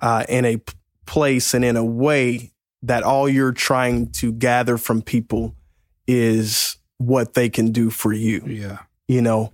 uh, 0.00 0.24
in 0.28 0.44
a 0.44 0.58
p- 0.58 0.72
place 1.06 1.54
and 1.54 1.64
in 1.64 1.76
a 1.76 1.84
way 1.84 2.52
that 2.82 3.02
all 3.02 3.28
you're 3.28 3.52
trying 3.52 4.12
to 4.12 4.30
gather 4.32 4.76
from 4.78 5.02
people 5.02 5.54
is 6.06 6.76
what 6.98 7.34
they 7.34 7.48
can 7.48 7.72
do 7.72 7.90
for 7.90 8.12
you 8.12 8.42
Yeah. 8.46 8.78
you 9.08 9.20
know 9.22 9.52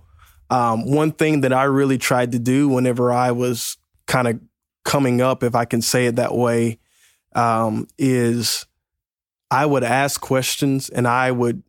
um, 0.49 0.85
one 0.85 1.11
thing 1.11 1.41
that 1.41 1.53
i 1.53 1.63
really 1.63 1.97
tried 1.97 2.33
to 2.33 2.39
do 2.39 2.67
whenever 2.69 3.11
i 3.11 3.31
was 3.31 3.77
kind 4.05 4.27
of 4.27 4.39
coming 4.85 5.21
up 5.21 5.43
if 5.43 5.55
i 5.55 5.65
can 5.65 5.81
say 5.81 6.05
it 6.07 6.17
that 6.17 6.35
way 6.35 6.77
um, 7.35 7.87
is 7.97 8.65
i 9.49 9.65
would 9.65 9.83
ask 9.83 10.19
questions 10.21 10.89
and 10.89 11.07
i 11.07 11.31
would 11.31 11.63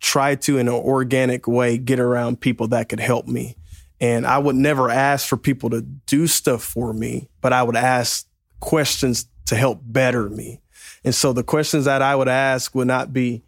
try 0.00 0.34
to 0.34 0.58
in 0.58 0.68
an 0.68 0.74
organic 0.74 1.46
way 1.46 1.76
get 1.78 2.00
around 2.00 2.40
people 2.40 2.68
that 2.68 2.88
could 2.88 3.00
help 3.00 3.26
me 3.26 3.56
and 4.00 4.26
i 4.26 4.38
would 4.38 4.56
never 4.56 4.88
ask 4.90 5.28
for 5.28 5.36
people 5.36 5.70
to 5.70 5.82
do 5.82 6.26
stuff 6.26 6.62
for 6.62 6.92
me 6.92 7.28
but 7.40 7.52
i 7.52 7.62
would 7.62 7.76
ask 7.76 8.26
questions 8.60 9.26
to 9.46 9.56
help 9.56 9.80
better 9.84 10.28
me 10.30 10.60
and 11.04 11.14
so 11.14 11.32
the 11.32 11.42
questions 11.44 11.84
that 11.84 12.00
i 12.02 12.14
would 12.14 12.28
ask 12.28 12.74
would 12.74 12.86
not 12.88 13.12
be 13.12 13.42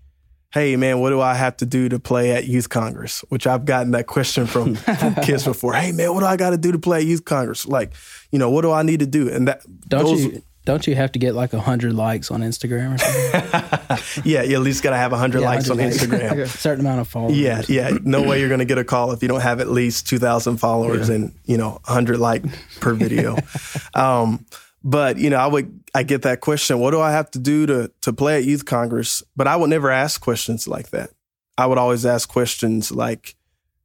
hey 0.52 0.76
man, 0.76 1.00
what 1.00 1.08
do 1.08 1.18
I 1.18 1.32
have 1.32 1.56
to 1.58 1.64
do 1.66 1.88
to 1.88 1.98
play 1.98 2.32
at 2.32 2.44
Youth 2.46 2.68
Congress? 2.68 3.24
Which 3.30 3.46
I've 3.46 3.64
gotten 3.64 3.92
that 3.92 4.06
question 4.06 4.46
from, 4.46 4.74
from 4.74 5.14
kids 5.22 5.44
before. 5.44 5.72
Hey 5.72 5.92
man, 5.92 6.12
what 6.12 6.20
do 6.20 6.26
I 6.26 6.36
got 6.36 6.50
to 6.50 6.58
do 6.58 6.72
to 6.72 6.78
play 6.78 6.98
at 6.98 7.06
Youth 7.06 7.24
Congress? 7.24 7.66
Like, 7.66 7.94
you 8.30 8.38
know, 8.38 8.50
what 8.50 8.60
do 8.60 8.70
I 8.70 8.82
need 8.82 9.00
to 9.00 9.06
do? 9.06 9.30
And 9.30 9.48
that 9.48 9.62
Don't 9.88 10.04
those- 10.04 10.24
you 10.24 10.42
don't 10.64 10.86
you 10.86 10.94
have 10.94 11.12
to 11.12 11.18
get 11.18 11.34
like 11.34 11.52
hundred 11.52 11.92
likes 11.94 12.30
on 12.30 12.40
Instagram 12.40 12.94
or 12.94 12.98
something? 12.98 14.24
yeah, 14.30 14.42
you 14.42 14.54
at 14.54 14.62
least 14.62 14.82
got 14.82 14.90
to 14.90 14.96
have 14.96 15.10
100 15.10 15.40
Yeah, 15.40 15.46
likes 15.46 15.68
on 15.68 15.76
100 15.76 16.08
likes. 16.08 16.32
Instagram. 16.32 16.46
Certain 16.58 16.80
amount 16.80 17.00
of 17.00 17.08
followers. 17.08 17.36
Yeah, 17.36 17.62
yeah. 17.68 17.98
No 18.02 18.22
way 18.22 18.38
you're 18.38 18.48
going 18.48 18.60
to 18.60 18.64
get 18.64 18.78
a 18.78 18.84
call 18.84 19.10
if 19.12 19.22
you 19.22 19.28
don't 19.28 19.40
have 19.40 19.60
at 19.60 19.68
least 19.68 20.06
2,000 20.08 20.58
followers 20.58 21.08
and, 21.08 21.34
you 21.44 21.56
know, 21.56 21.80
100 21.86 22.18
like 22.18 22.44
per 22.80 22.94
video. 22.94 23.36
um, 23.94 24.46
but, 24.84 25.18
you 25.18 25.30
know, 25.30 25.38
I 25.38 25.46
would, 25.46 25.80
I 25.94 26.04
get 26.04 26.22
that 26.22 26.40
question, 26.40 26.78
what 26.78 26.92
do 26.92 27.00
I 27.00 27.12
have 27.12 27.30
to 27.32 27.38
do 27.38 27.66
to, 27.66 27.90
to 28.02 28.12
play 28.12 28.36
at 28.36 28.44
Youth 28.44 28.64
Congress? 28.64 29.22
But 29.36 29.48
I 29.48 29.56
would 29.56 29.70
never 29.70 29.90
ask 29.90 30.20
questions 30.20 30.68
like 30.68 30.90
that. 30.90 31.10
I 31.58 31.66
would 31.66 31.78
always 31.78 32.06
ask 32.06 32.28
questions 32.28 32.90
like, 32.92 33.34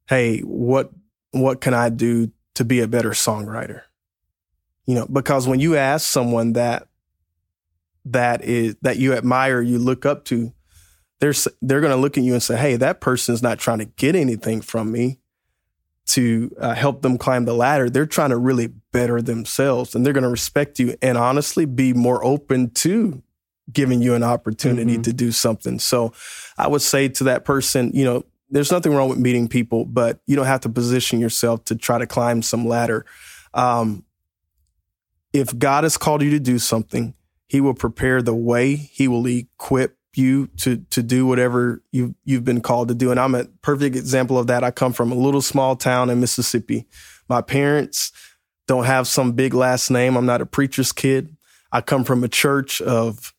hey, 0.07 0.39
what, 0.39 0.91
what 1.31 1.59
can 1.59 1.73
I 1.73 1.89
do 1.89 2.31
to 2.55 2.63
be 2.63 2.79
a 2.81 2.87
better 2.87 3.11
songwriter? 3.11 3.81
You 4.88 4.95
know, 4.95 5.06
because 5.06 5.47
when 5.47 5.60
you 5.60 5.76
ask 5.76 6.08
someone 6.08 6.54
that, 6.54 6.88
that 8.06 8.43
is, 8.43 8.76
that 8.82 8.97
you 8.97 9.13
admire, 9.13 9.62
you 9.62 9.78
look 9.80 10.06
up 10.06 10.26
to, 10.26 10.54
they're 11.19 11.34
they're 11.62 11.82
going 11.82 11.91
to 11.93 11.97
look 12.00 12.17
at 12.17 12.23
you 12.23 12.34
and 12.34 12.41
say, 12.43 12.56
"Hey, 12.58 12.76
that 12.78 13.02
person's 13.02 13.41
not 13.43 13.60
trying 13.60 13.80
to 13.80 13.86
get 13.86 14.15
anything 14.15 14.62
from 14.62 14.91
me. 14.91 15.19
to 16.12 16.50
uh, 16.62 16.73
help 16.73 17.02
them 17.02 17.17
climb 17.17 17.43
the 17.43 17.54
ladder. 17.54 17.89
They're 17.89 18.06
trying 18.06 18.30
to 18.30 18.38
really 18.38 18.67
better 18.93 19.21
themselves 19.21 19.93
and 19.93 20.06
they're 20.06 20.13
going 20.13 20.23
to 20.23 20.30
respect 20.30 20.80
you 20.80 20.95
and 21.02 21.17
honestly 21.17 21.65
be 21.65 21.91
more 21.91 22.23
open 22.23 22.69
to 22.76 23.21
giving 23.73 24.02
you 24.02 24.13
an 24.13 24.23
opportunity 24.23 24.97
Mhm. 24.97 25.04
to 25.04 25.12
do 25.12 25.34
something. 25.34 25.80
So 25.80 26.13
I 26.58 26.69
would 26.69 26.82
say 26.82 27.10
to 27.10 27.26
that 27.26 27.43
person, 27.43 27.91
you 27.93 28.06
know, 28.06 28.23
there's 28.50 28.71
nothing 28.71 28.93
wrong 28.95 29.10
with 29.10 29.17
meeting 29.17 29.50
people, 29.50 29.84
but 29.84 30.21
you 30.28 30.38
don't 30.38 30.45
have 30.45 30.62
to 30.62 30.69
position 30.69 31.19
yourself 31.19 31.65
to 31.65 31.76
try 31.76 31.97
to 31.97 32.08
climb 32.08 32.41
some 32.41 32.65
ladder. 32.65 33.06
Um, 33.54 34.06
if 35.33 35.57
God 35.57 35.83
has 35.83 35.97
called 35.97 36.21
you 36.21 36.31
to 36.31 36.39
do 36.39 36.59
something, 36.59 37.13
He 37.47 37.61
will 37.61 37.73
prepare 37.73 38.21
the 38.21 38.35
way. 38.35 38.75
He 38.75 39.07
will 39.07 39.25
equip 39.27 39.97
you 40.15 40.47
to 40.57 40.77
to 40.89 41.03
do 41.03 41.25
whatever 41.27 41.83
you 41.91 42.15
you've 42.25 42.45
been 42.45 42.61
called 42.61 42.87
to 42.87 42.95
do. 42.95 43.11
And 43.11 43.19
I'm 43.19 43.35
a 43.35 43.45
perfect 43.61 43.95
example 43.95 44.37
of 44.39 44.47
that. 44.47 44.63
I 44.63 44.71
come 44.71 44.93
from 44.93 45.11
a 45.11 45.15
little 45.15 45.41
small 45.41 45.75
town 45.75 46.09
in 46.09 46.19
Mississippi. 46.19 46.85
My 47.29 47.41
parents 47.41 48.11
don't 48.67 48.85
have 48.85 49.07
some 49.07 49.31
big 49.33 49.53
last 49.53 49.89
name. 49.89 50.17
I'm 50.17 50.25
not 50.25 50.41
a 50.41 50.45
preacher's 50.45 50.91
kid. 50.91 51.35
I 51.71 51.81
come 51.81 52.03
from 52.03 52.23
a 52.23 52.27
church 52.27 52.81
of 52.81 53.33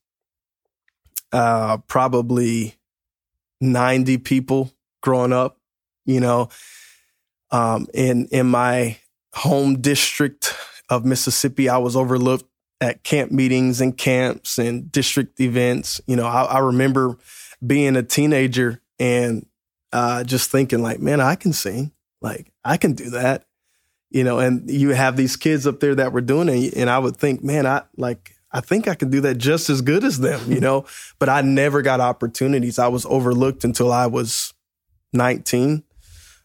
uh, 1.32 1.78
probably 1.86 2.74
90 3.60 4.18
people 4.18 4.72
growing 5.02 5.32
up, 5.32 5.58
you 6.04 6.20
know, 6.20 6.48
um, 7.50 7.86
in, 7.94 8.26
in 8.30 8.46
my 8.46 8.98
home 9.34 9.80
district 9.80 10.54
of 10.88 11.04
Mississippi, 11.04 11.68
I 11.68 11.78
was 11.78 11.96
overlooked 11.96 12.46
at 12.80 13.02
camp 13.02 13.32
meetings 13.32 13.80
and 13.80 13.96
camps 13.96 14.58
and 14.58 14.90
district 14.90 15.40
events. 15.40 16.00
You 16.06 16.16
know, 16.16 16.26
I, 16.26 16.44
I 16.44 16.58
remember 16.60 17.18
being 17.64 17.96
a 17.96 18.02
teenager 18.02 18.80
and 18.98 19.46
uh, 19.92 20.24
just 20.24 20.50
thinking 20.50 20.82
like, 20.82 21.00
man, 21.00 21.20
I 21.20 21.34
can 21.34 21.52
sing. 21.52 21.92
Like 22.20 22.52
I 22.64 22.76
can 22.76 22.92
do 22.92 23.10
that. 23.10 23.44
You 24.10 24.24
know, 24.24 24.38
and 24.38 24.70
you 24.70 24.90
have 24.90 25.16
these 25.16 25.36
kids 25.36 25.66
up 25.66 25.80
there 25.80 25.94
that 25.94 26.12
were 26.12 26.22
doing 26.22 26.48
it, 26.48 26.74
and 26.74 26.88
I 26.88 26.98
would 26.98 27.18
think, 27.18 27.44
man, 27.44 27.66
I 27.66 27.82
like 27.98 28.34
I 28.50 28.60
think 28.60 28.88
I 28.88 28.94
can 28.94 29.10
do 29.10 29.20
that 29.22 29.36
just 29.36 29.68
as 29.68 29.82
good 29.82 30.04
as 30.04 30.18
them, 30.18 30.50
you 30.50 30.60
know. 30.60 30.86
but 31.18 31.28
I 31.28 31.42
never 31.42 31.82
got 31.82 32.00
opportunities. 32.00 32.78
I 32.78 32.88
was 32.88 33.04
overlooked 33.06 33.64
until 33.64 33.92
I 33.92 34.06
was 34.06 34.54
19. 35.12 35.82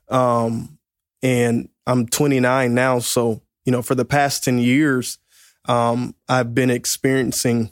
Um, 0.10 0.77
and 1.21 1.69
I'm 1.88 2.06
29 2.08 2.73
now. 2.73 2.99
So, 2.99 3.41
you 3.65 3.71
know, 3.71 3.82
for 3.82 3.95
the 3.95 4.06
past 4.06 4.43
10 4.43 4.60
years, 4.60 5.17
um, 5.65 6.15
I've 6.28 6.54
been 6.54 6.69
experiencing 6.69 7.71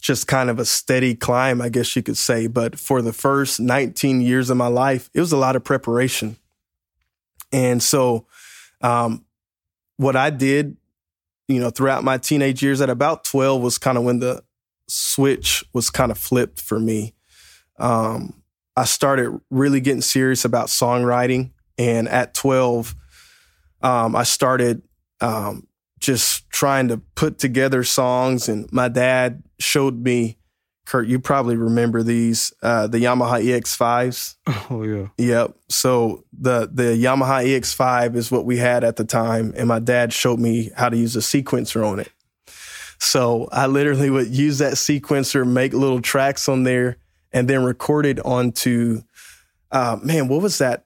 just 0.00 0.26
kind 0.26 0.50
of 0.50 0.58
a 0.58 0.64
steady 0.64 1.14
climb, 1.14 1.60
I 1.60 1.68
guess 1.68 1.96
you 1.96 2.02
could 2.02 2.18
say. 2.18 2.46
But 2.46 2.78
for 2.78 3.02
the 3.02 3.12
first 3.12 3.58
19 3.58 4.20
years 4.20 4.50
of 4.50 4.56
my 4.56 4.68
life, 4.68 5.10
it 5.14 5.20
was 5.20 5.32
a 5.32 5.36
lot 5.36 5.56
of 5.56 5.64
preparation. 5.64 6.36
And 7.52 7.82
so, 7.82 8.26
um, 8.82 9.24
what 9.96 10.14
I 10.14 10.30
did 10.30 10.76
you 11.48 11.60
know, 11.60 11.70
throughout 11.70 12.04
my 12.04 12.18
teenage 12.18 12.62
years 12.62 12.80
at 12.80 12.90
about 12.90 13.24
12 13.24 13.62
was 13.62 13.78
kind 13.78 13.96
of 13.96 14.04
when 14.04 14.18
the 14.18 14.42
switch 14.88 15.64
was 15.72 15.90
kind 15.90 16.10
of 16.10 16.18
flipped 16.18 16.60
for 16.60 16.78
me. 16.78 17.14
Um, 17.78 18.42
I 18.76 18.84
started 18.84 19.38
really 19.50 19.80
getting 19.80 20.02
serious 20.02 20.44
about 20.44 20.68
songwriting. 20.68 21.52
And 21.78 22.08
at 22.08 22.34
12, 22.34 22.94
um, 23.86 24.16
I 24.16 24.24
started 24.24 24.82
um, 25.20 25.68
just 26.00 26.50
trying 26.50 26.88
to 26.88 26.98
put 27.14 27.38
together 27.38 27.84
songs. 27.84 28.48
And 28.48 28.70
my 28.72 28.88
dad 28.88 29.44
showed 29.60 30.02
me, 30.02 30.38
Kurt, 30.86 31.06
you 31.06 31.20
probably 31.20 31.56
remember 31.56 32.02
these, 32.02 32.52
uh, 32.62 32.88
the 32.88 32.98
Yamaha 32.98 33.42
EX5s. 33.44 34.34
Oh 34.68 34.82
yeah. 34.82 35.06
Yep. 35.18 35.54
So 35.68 36.24
the 36.32 36.68
the 36.72 37.00
Yamaha 37.00 37.46
EX5 37.46 38.16
is 38.16 38.32
what 38.32 38.44
we 38.44 38.56
had 38.56 38.82
at 38.82 38.96
the 38.96 39.04
time, 39.04 39.52
and 39.56 39.68
my 39.68 39.78
dad 39.78 40.12
showed 40.12 40.40
me 40.40 40.72
how 40.76 40.88
to 40.88 40.96
use 40.96 41.14
a 41.14 41.20
sequencer 41.20 41.86
on 41.86 42.00
it. 42.00 42.10
So 42.98 43.48
I 43.52 43.66
literally 43.68 44.10
would 44.10 44.26
use 44.26 44.58
that 44.58 44.72
sequencer, 44.72 45.46
make 45.46 45.72
little 45.72 46.02
tracks 46.02 46.48
on 46.48 46.64
there, 46.64 46.96
and 47.32 47.46
then 47.48 47.62
record 47.62 48.06
it 48.06 48.18
onto. 48.24 49.02
Uh, 49.70 49.98
man, 50.02 50.26
what 50.26 50.42
was 50.42 50.58
that 50.58 50.84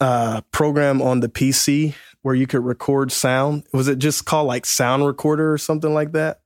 uh, 0.00 0.40
program 0.50 1.02
on 1.02 1.20
the 1.20 1.28
PC 1.28 1.94
where 2.22 2.34
you 2.34 2.46
could 2.46 2.64
record 2.64 3.12
sound? 3.12 3.64
Was 3.72 3.88
it 3.88 3.98
just 3.98 4.24
called 4.24 4.46
like 4.46 4.66
Sound 4.66 5.06
Recorder 5.06 5.52
or 5.52 5.58
something 5.58 5.92
like 5.92 6.12
that? 6.12 6.40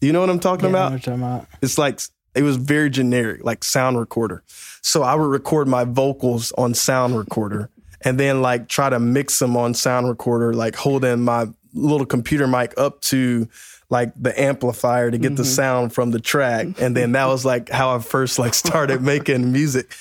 You 0.00 0.12
know 0.12 0.20
what 0.20 0.30
I'm 0.30 0.40
talking 0.40 0.66
Yeah, 0.66 0.70
about? 0.70 0.90
you're 0.92 0.98
talking 0.98 1.22
about. 1.22 1.46
It's 1.62 1.78
like 1.78 2.00
it 2.34 2.42
was 2.42 2.56
very 2.56 2.90
generic, 2.90 3.44
like 3.44 3.62
sound 3.62 3.98
recorder. 3.98 4.42
So 4.82 5.02
I 5.02 5.14
would 5.14 5.26
record 5.26 5.68
my 5.68 5.84
vocals 5.84 6.50
on 6.52 6.74
sound 6.74 7.16
recorder 7.16 7.70
and 8.00 8.18
then 8.18 8.42
like 8.42 8.68
try 8.68 8.90
to 8.90 8.98
mix 8.98 9.38
them 9.38 9.56
on 9.56 9.74
sound 9.74 10.08
recorder, 10.08 10.54
like 10.54 10.74
holding 10.74 11.22
my 11.22 11.46
little 11.74 12.06
computer 12.06 12.46
mic 12.46 12.74
up 12.76 13.00
to 13.02 13.48
like 13.90 14.12
the 14.16 14.38
amplifier 14.40 15.10
to 15.10 15.18
get 15.18 15.36
the 15.36 15.42
mm-hmm. 15.42 15.52
sound 15.52 15.92
from 15.92 16.10
the 16.10 16.20
track. 16.20 16.66
And 16.80 16.96
then 16.96 17.12
that 17.12 17.26
was 17.26 17.44
like 17.44 17.68
how 17.68 17.94
I 17.94 17.98
first 18.00 18.38
like 18.38 18.54
started 18.54 19.02
making 19.02 19.52
music. 19.52 19.94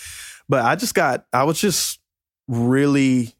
But 0.49 0.65
I 0.65 0.75
just 0.75 0.95
got 0.95 1.25
I 1.31 1.43
was 1.43 1.59
just 1.59 1.99
really 2.47 3.35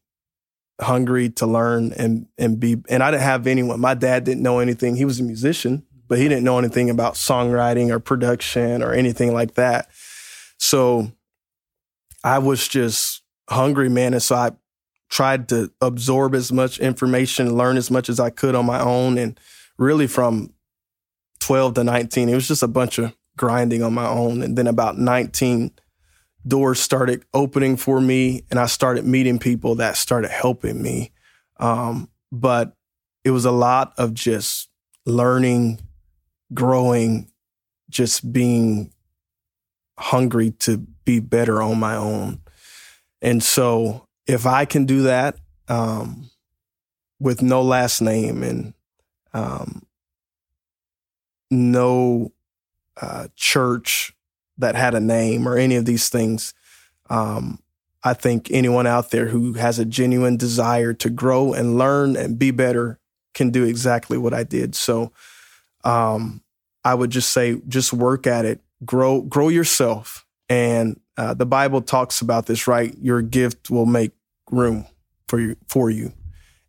hungry 0.81 1.29
to 1.29 1.45
learn 1.45 1.93
and 1.93 2.27
and 2.37 2.59
be 2.59 2.77
and 2.89 3.03
I 3.03 3.11
didn't 3.11 3.23
have 3.23 3.47
anyone. 3.47 3.79
My 3.79 3.93
dad 3.93 4.23
didn't 4.23 4.43
know 4.43 4.59
anything. 4.59 4.95
He 4.95 5.05
was 5.05 5.19
a 5.19 5.23
musician, 5.23 5.85
but 6.07 6.17
he 6.17 6.27
didn't 6.27 6.43
know 6.43 6.57
anything 6.57 6.89
about 6.89 7.13
songwriting 7.13 7.89
or 7.89 7.99
production 7.99 8.83
or 8.83 8.93
anything 8.93 9.33
like 9.33 9.53
that. 9.55 9.89
So 10.57 11.11
I 12.23 12.39
was 12.39 12.67
just 12.67 13.23
hungry, 13.49 13.89
man. 13.89 14.13
And 14.13 14.23
so 14.23 14.35
I 14.35 14.51
tried 15.09 15.49
to 15.49 15.71
absorb 15.81 16.35
as 16.35 16.51
much 16.51 16.79
information, 16.79 17.55
learn 17.55 17.77
as 17.77 17.91
much 17.91 18.09
as 18.09 18.19
I 18.19 18.29
could 18.29 18.55
on 18.55 18.65
my 18.65 18.79
own. 18.79 19.17
And 19.17 19.39
really 19.77 20.07
from 20.07 20.53
12 21.39 21.75
to 21.75 21.83
19, 21.83 22.29
it 22.29 22.35
was 22.35 22.47
just 22.47 22.63
a 22.63 22.67
bunch 22.67 22.97
of 22.97 23.13
grinding 23.37 23.83
on 23.83 23.93
my 23.93 24.07
own. 24.07 24.41
And 24.41 24.57
then 24.57 24.67
about 24.67 24.97
19, 24.97 25.71
doors 26.47 26.79
started 26.79 27.23
opening 27.33 27.77
for 27.77 28.01
me 28.01 28.43
and 28.49 28.59
I 28.59 28.65
started 28.65 29.05
meeting 29.05 29.39
people 29.39 29.75
that 29.75 29.97
started 29.97 30.31
helping 30.31 30.81
me. 30.81 31.11
Um, 31.57 32.09
but 32.31 32.75
it 33.23 33.31
was 33.31 33.45
a 33.45 33.51
lot 33.51 33.93
of 33.97 34.13
just 34.13 34.69
learning, 35.05 35.79
growing, 36.53 37.29
just 37.89 38.31
being 38.31 38.91
hungry 39.97 40.51
to 40.51 40.77
be 41.05 41.19
better 41.19 41.61
on 41.61 41.79
my 41.79 41.95
own. 41.95 42.41
And 43.21 43.43
so 43.43 44.07
if 44.25 44.45
I 44.45 44.65
can 44.65 44.85
do 44.85 45.03
that 45.03 45.37
um, 45.67 46.29
with 47.19 47.41
no 47.41 47.61
last 47.61 48.01
name 48.01 48.41
and 48.41 48.73
um, 49.33 49.85
no 51.51 52.31
uh, 52.99 53.27
church 53.35 54.13
that 54.61 54.75
had 54.75 54.95
a 54.95 54.99
name 54.99 55.47
or 55.47 55.57
any 55.57 55.75
of 55.75 55.85
these 55.85 56.09
things, 56.09 56.53
um, 57.09 57.59
I 58.03 58.13
think 58.13 58.49
anyone 58.49 58.87
out 58.87 59.11
there 59.11 59.27
who 59.27 59.53
has 59.53 59.77
a 59.77 59.85
genuine 59.85 60.37
desire 60.37 60.93
to 60.93 61.09
grow 61.09 61.53
and 61.53 61.77
learn 61.77 62.15
and 62.15 62.39
be 62.39 62.51
better 62.51 62.99
can 63.33 63.51
do 63.51 63.63
exactly 63.63 64.17
what 64.17 64.33
I 64.33 64.43
did. 64.43 64.73
So 64.75 65.11
um, 65.83 66.41
I 66.83 66.95
would 66.95 67.11
just 67.11 67.31
say, 67.31 67.61
just 67.67 67.93
work 67.93 68.25
at 68.25 68.45
it, 68.45 68.61
grow, 68.83 69.21
grow 69.21 69.49
yourself. 69.49 70.25
And 70.49 70.99
uh, 71.17 71.33
the 71.33 71.45
Bible 71.45 71.81
talks 71.81 72.21
about 72.21 72.45
this, 72.45 72.67
right? 72.67 72.95
Your 72.99 73.21
gift 73.21 73.69
will 73.69 73.85
make 73.85 74.11
room 74.49 74.85
for 75.27 75.39
you. 75.39 75.55
For 75.67 75.89
you. 75.89 76.13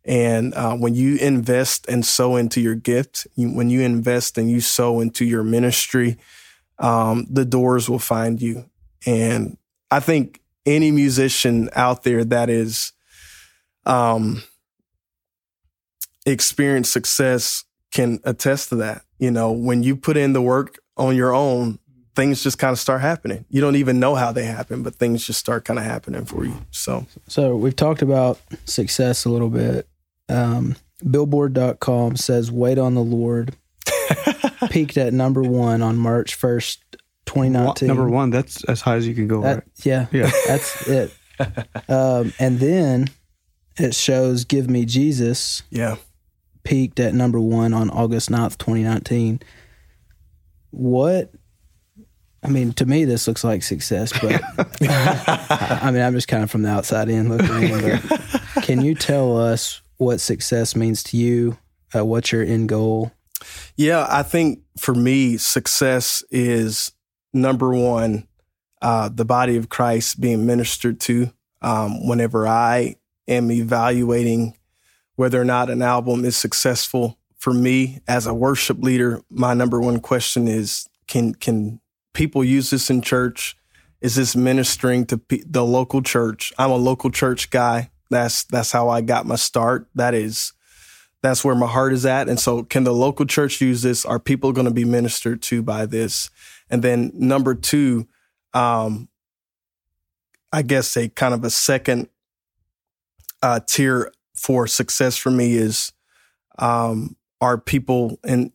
And 0.05 0.53
uh, 0.53 0.75
when 0.75 0.95
you 0.95 1.17
invest 1.17 1.87
and 1.87 2.05
sow 2.05 2.35
into 2.35 2.59
your 2.61 2.75
gift, 2.75 3.25
you, 3.35 3.49
when 3.49 3.69
you 3.69 3.81
invest 3.81 4.37
and 4.37 4.51
you 4.51 4.59
sow 4.59 4.99
into 4.99 5.25
your 5.25 5.43
ministry, 5.43 6.17
um, 6.79 7.25
the 7.29 7.45
doors 7.45 7.89
will 7.89 7.99
find 7.99 8.41
you. 8.41 8.65
And 9.05 9.57
I 9.91 9.99
think 9.99 10.41
any 10.65 10.91
musician 10.91 11.69
out 11.75 12.03
there 12.03 12.23
that 12.25 12.49
is 12.49 12.93
um, 13.85 14.43
experienced 16.25 16.91
success 16.91 17.65
can 17.91 18.19
attest 18.23 18.69
to 18.69 18.75
that. 18.77 19.03
You 19.19 19.31
know, 19.31 19.51
when 19.51 19.83
you 19.83 19.95
put 19.95 20.17
in 20.17 20.33
the 20.33 20.41
work 20.41 20.79
on 20.97 21.15
your 21.15 21.33
own, 21.33 21.79
things 22.15 22.43
just 22.43 22.57
kind 22.57 22.71
of 22.71 22.79
start 22.79 23.01
happening. 23.01 23.45
You 23.49 23.61
don't 23.61 23.75
even 23.75 23.99
know 23.99 24.15
how 24.15 24.31
they 24.31 24.45
happen, 24.45 24.83
but 24.83 24.95
things 24.95 25.25
just 25.25 25.39
start 25.39 25.65
kind 25.65 25.79
of 25.79 25.85
happening 25.85 26.25
for 26.25 26.45
you. 26.45 26.55
So, 26.71 27.05
So 27.27 27.55
we've 27.55 27.75
talked 27.75 28.01
about 28.01 28.39
success 28.65 29.25
a 29.25 29.29
little 29.29 29.49
bit. 29.49 29.87
Um, 30.29 30.75
Billboard.com 31.09 32.15
says 32.15 32.51
"Wait 32.51 32.77
on 32.77 32.95
the 32.95 33.03
Lord" 33.03 33.55
peaked 34.69 34.97
at 34.97 35.13
number 35.13 35.41
one 35.41 35.81
on 35.81 35.97
March 35.97 36.35
first, 36.35 36.81
twenty 37.25 37.49
nineteen. 37.49 37.87
Number 37.87 38.07
one, 38.09 38.29
that's 38.29 38.63
as 38.65 38.81
high 38.81 38.95
as 38.95 39.07
you 39.07 39.15
can 39.15 39.27
go, 39.27 39.41
That, 39.41 39.55
right? 39.55 39.63
yeah, 39.83 40.07
Yeah. 40.11 40.31
that's 40.47 40.87
it. 40.87 41.13
Um, 41.89 42.31
and 42.39 42.59
then 42.59 43.07
it 43.77 43.95
shows 43.95 44.45
"Give 44.45 44.69
Me 44.69 44.85
Jesus" 44.85 45.63
yeah. 45.69 45.95
peaked 46.63 46.99
at 46.99 47.13
number 47.13 47.39
one 47.39 47.73
on 47.73 47.89
August 47.89 48.29
9th, 48.29 48.57
2019. 48.59 49.41
What 50.71 51.31
I 52.43 52.49
mean, 52.49 52.73
to 52.73 52.85
me, 52.85 53.05
this 53.05 53.27
looks 53.27 53.43
like 53.43 53.63
success, 53.63 54.11
but 54.19 54.41
I 54.81 55.91
mean, 55.91 56.01
I'm 56.01 56.13
just 56.13 56.27
kind 56.27 56.43
of 56.43 56.51
from 56.51 56.63
the 56.63 56.69
outside 56.69 57.07
in 57.09 57.29
looking 57.29 57.69
in. 57.69 58.01
But 58.09 58.41
can 58.63 58.81
you 58.81 58.95
tell 58.95 59.37
us 59.39 59.81
what 59.97 60.19
success 60.19 60.75
means 60.75 61.03
to 61.03 61.17
you? 61.17 61.57
Uh, 61.95 62.03
what's 62.05 62.31
your 62.31 62.43
end 62.43 62.67
goal? 62.69 63.11
Yeah, 63.75 64.07
I 64.09 64.23
think 64.23 64.59
for 64.77 64.93
me, 64.93 65.37
success 65.37 66.23
is 66.31 66.91
number 67.33 67.73
one, 67.73 68.27
uh, 68.81 69.09
the 69.13 69.25
body 69.25 69.57
of 69.57 69.69
Christ 69.69 70.19
being 70.19 70.45
ministered 70.45 70.99
to. 71.01 71.31
Um, 71.61 72.05
whenever 72.07 72.47
I 72.47 72.97
am 73.27 73.49
evaluating 73.49 74.57
whether 75.15 75.39
or 75.39 75.45
not 75.45 75.69
an 75.69 75.81
album 75.81 76.25
is 76.25 76.35
successful 76.35 77.17
for 77.37 77.53
me 77.53 78.01
as 78.07 78.27
a 78.27 78.33
worship 78.33 78.79
leader, 78.79 79.21
my 79.29 79.53
number 79.53 79.79
one 79.79 79.99
question 79.99 80.47
is: 80.47 80.87
Can 81.07 81.33
can 81.35 81.79
people 82.13 82.43
use 82.43 82.69
this 82.69 82.89
in 82.89 83.01
church? 83.01 83.55
Is 84.01 84.15
this 84.15 84.35
ministering 84.35 85.05
to 85.05 85.17
pe- 85.17 85.43
the 85.45 85.63
local 85.63 86.01
church? 86.01 86.51
I'm 86.57 86.71
a 86.71 86.75
local 86.75 87.09
church 87.09 87.49
guy. 87.49 87.91
That's 88.09 88.43
that's 88.43 88.71
how 88.71 88.89
I 88.89 89.01
got 89.01 89.25
my 89.25 89.35
start. 89.35 89.87
That 89.95 90.13
is 90.13 90.53
that's 91.23 91.43
where 91.43 91.55
my 91.55 91.67
heart 91.67 91.93
is 91.93 92.05
at. 92.05 92.27
And 92.27 92.39
so, 92.39 92.63
can 92.63 92.83
the 92.83 92.93
local 92.93 93.25
church 93.25 93.61
use 93.61 93.81
this? 93.81 94.05
Are 94.05 94.19
people 94.19 94.51
going 94.51 94.67
to 94.67 94.73
be 94.73 94.85
ministered 94.85 95.41
to 95.43 95.63
by 95.63 95.85
this? 95.85 96.29
And 96.69 96.83
then 96.83 97.11
number 97.15 97.55
two, 97.55 98.07
um, 98.53 99.07
I 100.51 100.61
guess 100.61 100.95
a 100.97 101.07
kind 101.07 101.33
of 101.33 101.43
a 101.45 101.49
second 101.49 102.09
uh, 103.41 103.61
tier 103.65 104.11
for 104.35 104.67
success 104.67 105.15
for 105.15 105.31
me 105.31 105.55
is 105.55 105.93
um, 106.59 107.15
are 107.39 107.57
people 107.57 108.19
and 108.23 108.51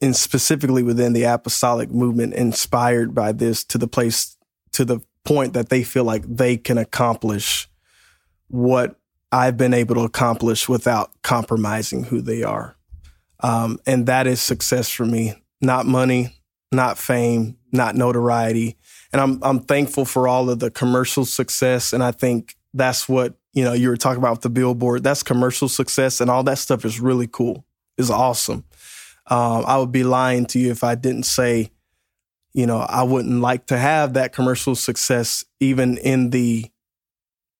and 0.00 0.14
specifically 0.14 0.82
within 0.82 1.14
the 1.14 1.24
apostolic 1.24 1.90
movement 1.90 2.34
inspired 2.34 3.14
by 3.14 3.32
this 3.32 3.64
to 3.64 3.78
the 3.78 3.88
place 3.88 4.36
to 4.72 4.84
the 4.84 5.00
point 5.24 5.54
that 5.54 5.70
they 5.70 5.82
feel 5.82 6.04
like 6.04 6.22
they 6.26 6.56
can 6.56 6.78
accomplish 6.78 7.68
what 8.48 8.96
I've 9.32 9.56
been 9.56 9.72
able 9.72 9.94
to 9.94 10.02
accomplish 10.02 10.68
without 10.68 11.10
compromising 11.22 12.04
who 12.04 12.20
they 12.20 12.42
are. 12.42 12.76
Um, 13.40 13.78
and 13.86 14.06
that 14.06 14.26
is 14.26 14.40
success 14.40 14.90
for 14.90 15.06
me. 15.06 15.34
Not 15.62 15.86
money, 15.86 16.36
not 16.70 16.98
fame, 16.98 17.56
not 17.72 17.96
notoriety. 17.96 18.76
And 19.12 19.20
I'm 19.20 19.42
I'm 19.42 19.60
thankful 19.60 20.04
for 20.04 20.28
all 20.28 20.50
of 20.50 20.58
the 20.58 20.70
commercial 20.70 21.24
success. 21.24 21.92
And 21.92 22.02
I 22.02 22.12
think 22.12 22.56
that's 22.74 23.08
what, 23.08 23.34
you 23.54 23.64
know, 23.64 23.72
you 23.72 23.88
were 23.88 23.96
talking 23.96 24.18
about 24.18 24.32
with 24.32 24.42
the 24.42 24.50
billboard. 24.50 25.02
That's 25.02 25.22
commercial 25.22 25.68
success 25.68 26.20
and 26.20 26.30
all 26.30 26.42
that 26.44 26.58
stuff 26.58 26.84
is 26.84 27.00
really 27.00 27.26
cool. 27.26 27.64
Is 27.96 28.10
awesome. 28.10 28.64
Um, 29.26 29.64
I 29.66 29.78
would 29.78 29.92
be 29.92 30.04
lying 30.04 30.46
to 30.46 30.58
you 30.58 30.70
if 30.70 30.82
I 30.82 30.94
didn't 30.94 31.24
say, 31.24 31.70
you 32.52 32.66
know, 32.66 32.78
I 32.78 33.02
wouldn't 33.02 33.40
like 33.40 33.66
to 33.66 33.78
have 33.78 34.14
that 34.14 34.32
commercial 34.32 34.74
success 34.74 35.44
even 35.60 35.96
in 35.98 36.30
the 36.30 36.70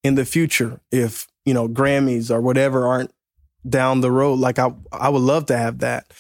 in 0.03 0.17
the 0.17 0.25
future 0.25 0.81
if 0.91 1.27
you 1.45 1.55
know, 1.55 1.69
Grammys 1.69 2.31
or 2.31 2.41
whatever 2.41 2.87
aren't 2.87 3.13
down 3.69 4.01
the 4.01 4.11
road. 4.11 4.39
Like 4.39 4.59
I, 4.59 4.73
I 4.93 5.09
would 5.09 5.23
love 5.23 5.47
to 5.47 5.57
have 5.57 5.79
that. 5.79 6.13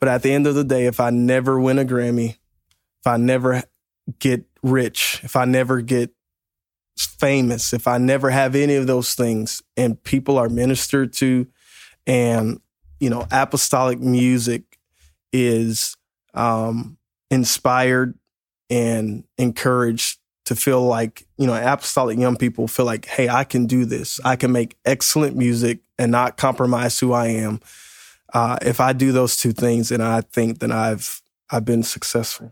But 0.00 0.08
at 0.08 0.22
the 0.22 0.32
end 0.32 0.46
of 0.46 0.54
the 0.54 0.64
day, 0.64 0.86
if 0.86 1.00
I 1.00 1.10
never 1.10 1.58
win 1.58 1.78
a 1.78 1.84
Grammy, 1.84 2.36
if 3.00 3.06
I 3.06 3.16
never 3.16 3.62
get 4.18 4.44
rich, 4.62 5.20
if 5.22 5.36
I 5.36 5.44
never 5.44 5.80
get 5.80 6.10
famous, 6.96 7.72
if 7.72 7.88
I 7.88 7.98
never 7.98 8.30
have 8.30 8.54
any 8.54 8.76
of 8.76 8.86
those 8.86 9.14
things 9.14 9.62
and 9.76 10.02
people 10.02 10.38
are 10.38 10.48
ministered 10.48 11.12
to 11.14 11.46
and, 12.06 12.60
you 13.00 13.10
know, 13.10 13.26
apostolic 13.30 13.98
music 13.98 14.78
is 15.32 15.96
um, 16.34 16.98
inspired 17.30 18.18
and 18.70 19.24
encouraged 19.38 20.18
to 20.44 20.54
feel 20.54 20.82
like, 20.82 21.26
you 21.38 21.46
know, 21.46 21.54
apostolic 21.54 22.18
young 22.18 22.36
people 22.36 22.68
feel 22.68 22.86
like, 22.86 23.06
hey, 23.06 23.28
I 23.28 23.44
can 23.44 23.66
do 23.66 23.84
this. 23.84 24.20
I 24.24 24.36
can 24.36 24.52
make 24.52 24.76
excellent 24.84 25.36
music 25.36 25.80
and 25.98 26.12
not 26.12 26.36
compromise 26.36 26.98
who 26.98 27.12
I 27.12 27.28
am. 27.28 27.60
Uh, 28.32 28.58
if 28.62 28.80
I 28.80 28.92
do 28.92 29.12
those 29.12 29.36
two 29.36 29.52
things, 29.52 29.90
then 29.90 30.00
I 30.00 30.20
think 30.20 30.58
that 30.58 30.72
I've 30.72 31.22
I've 31.50 31.64
been 31.64 31.82
successful. 31.82 32.50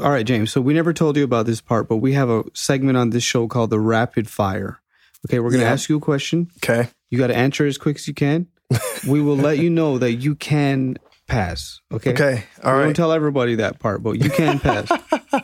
All 0.00 0.10
right, 0.10 0.26
James. 0.26 0.52
So 0.52 0.60
we 0.60 0.74
never 0.74 0.92
told 0.92 1.16
you 1.16 1.24
about 1.24 1.46
this 1.46 1.60
part, 1.60 1.88
but 1.88 1.96
we 1.96 2.12
have 2.12 2.28
a 2.28 2.44
segment 2.54 2.96
on 2.96 3.10
this 3.10 3.22
show 3.22 3.46
called 3.46 3.70
the 3.70 3.80
Rapid 3.80 4.28
Fire. 4.28 4.80
Okay, 5.26 5.38
we're 5.38 5.50
going 5.50 5.60
to 5.60 5.66
yeah. 5.66 5.72
ask 5.72 5.88
you 5.88 5.96
a 5.96 6.00
question. 6.00 6.50
Okay. 6.56 6.88
You 7.10 7.18
got 7.18 7.28
to 7.28 7.36
answer 7.36 7.66
as 7.66 7.78
quick 7.78 7.96
as 7.96 8.08
you 8.08 8.14
can. 8.14 8.48
we 9.08 9.20
will 9.20 9.36
let 9.36 9.58
you 9.58 9.70
know 9.70 9.98
that 9.98 10.14
you 10.14 10.34
can 10.34 10.96
pass. 11.26 11.80
Okay. 11.92 12.12
Okay. 12.12 12.44
All 12.64 12.72
we 12.72 12.78
right. 12.78 12.84
Don't 12.86 12.96
tell 12.96 13.12
everybody 13.12 13.56
that 13.56 13.78
part, 13.78 14.02
but 14.02 14.12
you 14.12 14.30
can 14.30 14.58
pass. 14.58 14.90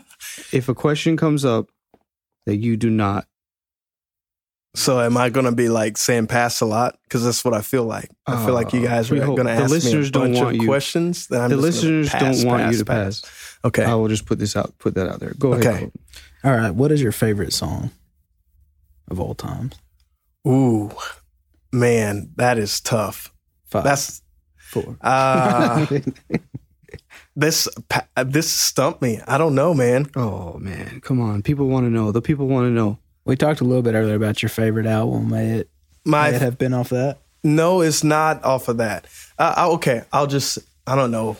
if 0.53 0.69
a 0.69 0.75
question 0.75 1.17
comes 1.17 1.45
up 1.45 1.69
that 2.49 2.57
you 2.57 2.79
do 2.79 2.89
not. 2.89 3.27
So 4.75 5.01
am 5.01 5.19
I 5.19 5.29
going 5.29 5.45
to 5.45 5.53
be 5.53 5.69
like 5.69 5.99
saying 5.99 6.29
pass 6.29 6.63
a 6.63 6.67
lot? 6.67 6.99
Because 7.03 7.23
that's 7.23 7.45
what 7.45 7.53
I 7.53 7.61
feel 7.61 7.85
like. 7.85 8.09
I 8.27 8.43
feel 8.43 8.55
like 8.55 8.73
you 8.73 8.81
uh, 8.81 8.85
guys 8.85 9.11
are 9.11 9.17
going 9.17 9.45
to 9.45 9.53
ask 9.53 9.71
me 9.85 9.93
a 9.93 10.11
bunch 10.11 10.39
of 10.39 10.55
you, 10.55 10.67
questions. 10.67 11.27
That 11.27 11.43
I'm 11.43 11.51
the 11.51 11.59
listeners 11.59 12.09
pass, 12.09 12.41
don't 12.41 12.49
want 12.49 12.63
pass, 12.63 12.73
you 12.73 12.79
to 12.79 12.85
pass. 12.87 13.21
pass. 13.21 13.59
Okay, 13.67 13.85
I 13.85 13.95
will 13.97 14.09
just 14.09 14.25
put 14.25 14.39
this 14.39 14.57
out. 14.57 14.73
Put 14.79 14.95
that 14.95 15.09
out 15.11 15.21
there. 15.21 15.35
Go 15.39 15.53
okay. 15.55 15.69
ahead. 15.69 15.93
All 16.43 16.53
right. 16.53 16.71
What 16.71 16.91
is 16.91 17.03
your 17.03 17.13
favorite 17.13 17.53
song 17.53 17.91
of 19.11 19.21
all 19.21 19.35
time? 19.35 19.73
Ooh, 20.47 20.91
man, 21.71 22.31
that 22.37 22.57
is 22.57 22.81
tough. 22.81 23.35
Five. 23.67 23.85
That's 23.85 24.23
four. 24.57 24.97
Uh, 25.03 25.87
this 27.39 27.69
this 28.27 28.51
stumped 28.51 29.01
me. 29.01 29.21
I 29.27 29.39
don't 29.39 29.55
know, 29.55 29.73
man. 29.73 30.11
Oh 30.17 30.59
man, 30.59 31.01
come 31.01 31.21
on. 31.21 31.43
People 31.43 31.69
want 31.69 31.87
to 31.87 31.91
know. 31.91 32.11
The 32.11 32.21
people 32.21 32.49
want 32.49 32.67
to 32.67 32.71
know. 32.71 32.99
We 33.25 33.37
talked 33.37 33.61
a 33.61 33.65
little 33.65 33.83
bit 33.83 33.95
earlier 33.95 34.17
about 34.17 34.43
your 34.43 34.49
favorite 34.49 34.87
album. 34.87 35.31
May 35.31 35.59
it, 35.59 35.71
My, 36.05 36.31
may 36.31 36.37
it 36.37 36.43
have 36.43 36.59
been 36.59 36.75
off 36.75 36.89
that? 36.91 37.19
No, 37.45 37.81
it's 37.81 38.03
not 38.03 38.43
off 38.45 38.69
of 38.69 38.79
that. 38.79 39.07
Uh, 39.39 39.55
I, 39.57 39.67
okay, 39.69 40.03
I'll 40.13 40.27
just. 40.27 40.59
I 40.87 40.97
don't 40.97 41.11
know. 41.11 41.37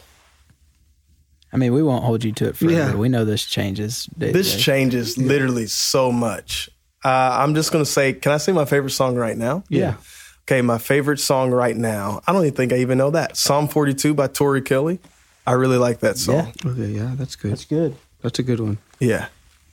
I 1.53 1.57
mean, 1.57 1.73
we 1.73 1.83
won't 1.83 2.05
hold 2.05 2.23
you 2.23 2.33
to 2.33 2.49
it 2.49 2.57
forever. 2.57 2.75
Yeah. 2.75 2.95
We 2.95 3.09
know 3.09 3.25
this 3.25 3.45
changes. 3.45 4.09
this 4.17 4.55
changes 4.61 5.17
yeah. 5.17 5.27
literally 5.27 5.67
so 5.67 6.13
much. 6.13 6.69
Uh, 7.05 7.09
I'm 7.09 7.55
just 7.55 7.73
gonna 7.73 7.85
say, 7.85 8.13
can 8.13 8.33
I 8.33 8.37
say 8.37 8.53
my 8.53 8.67
favorite 8.67 8.91
song 8.91 9.17
right 9.17 9.37
now? 9.37 9.65
Yeah. 9.69 9.95
Okay, 10.43 10.63
my 10.63 10.79
favorite 10.79 11.21
song 11.21 11.51
right 11.51 11.77
now. 11.77 12.21
I 12.27 12.33
don't 12.33 12.43
even 12.43 12.55
think 12.55 12.73
I 12.73 12.77
even 12.77 12.99
know 12.99 13.11
that. 13.11 13.37
Psalm 13.37 13.67
42 13.67 14.15
by 14.15 14.29
Tori 14.29 14.63
Kelly. 14.63 15.01
I 15.49 15.53
really 15.53 15.79
like 15.79 16.01
that 16.01 16.19
song. 16.19 16.53
Yeah. 16.63 16.71
Okay, 16.71 16.89
yeah, 16.89 17.15
that's 17.17 17.35
good. 17.35 17.53
That's 17.53 17.65
good. 17.65 17.97
That's 18.21 18.39
a 18.39 18.43
good 18.43 18.61
one. 18.61 18.77
Yeah. 19.01 19.29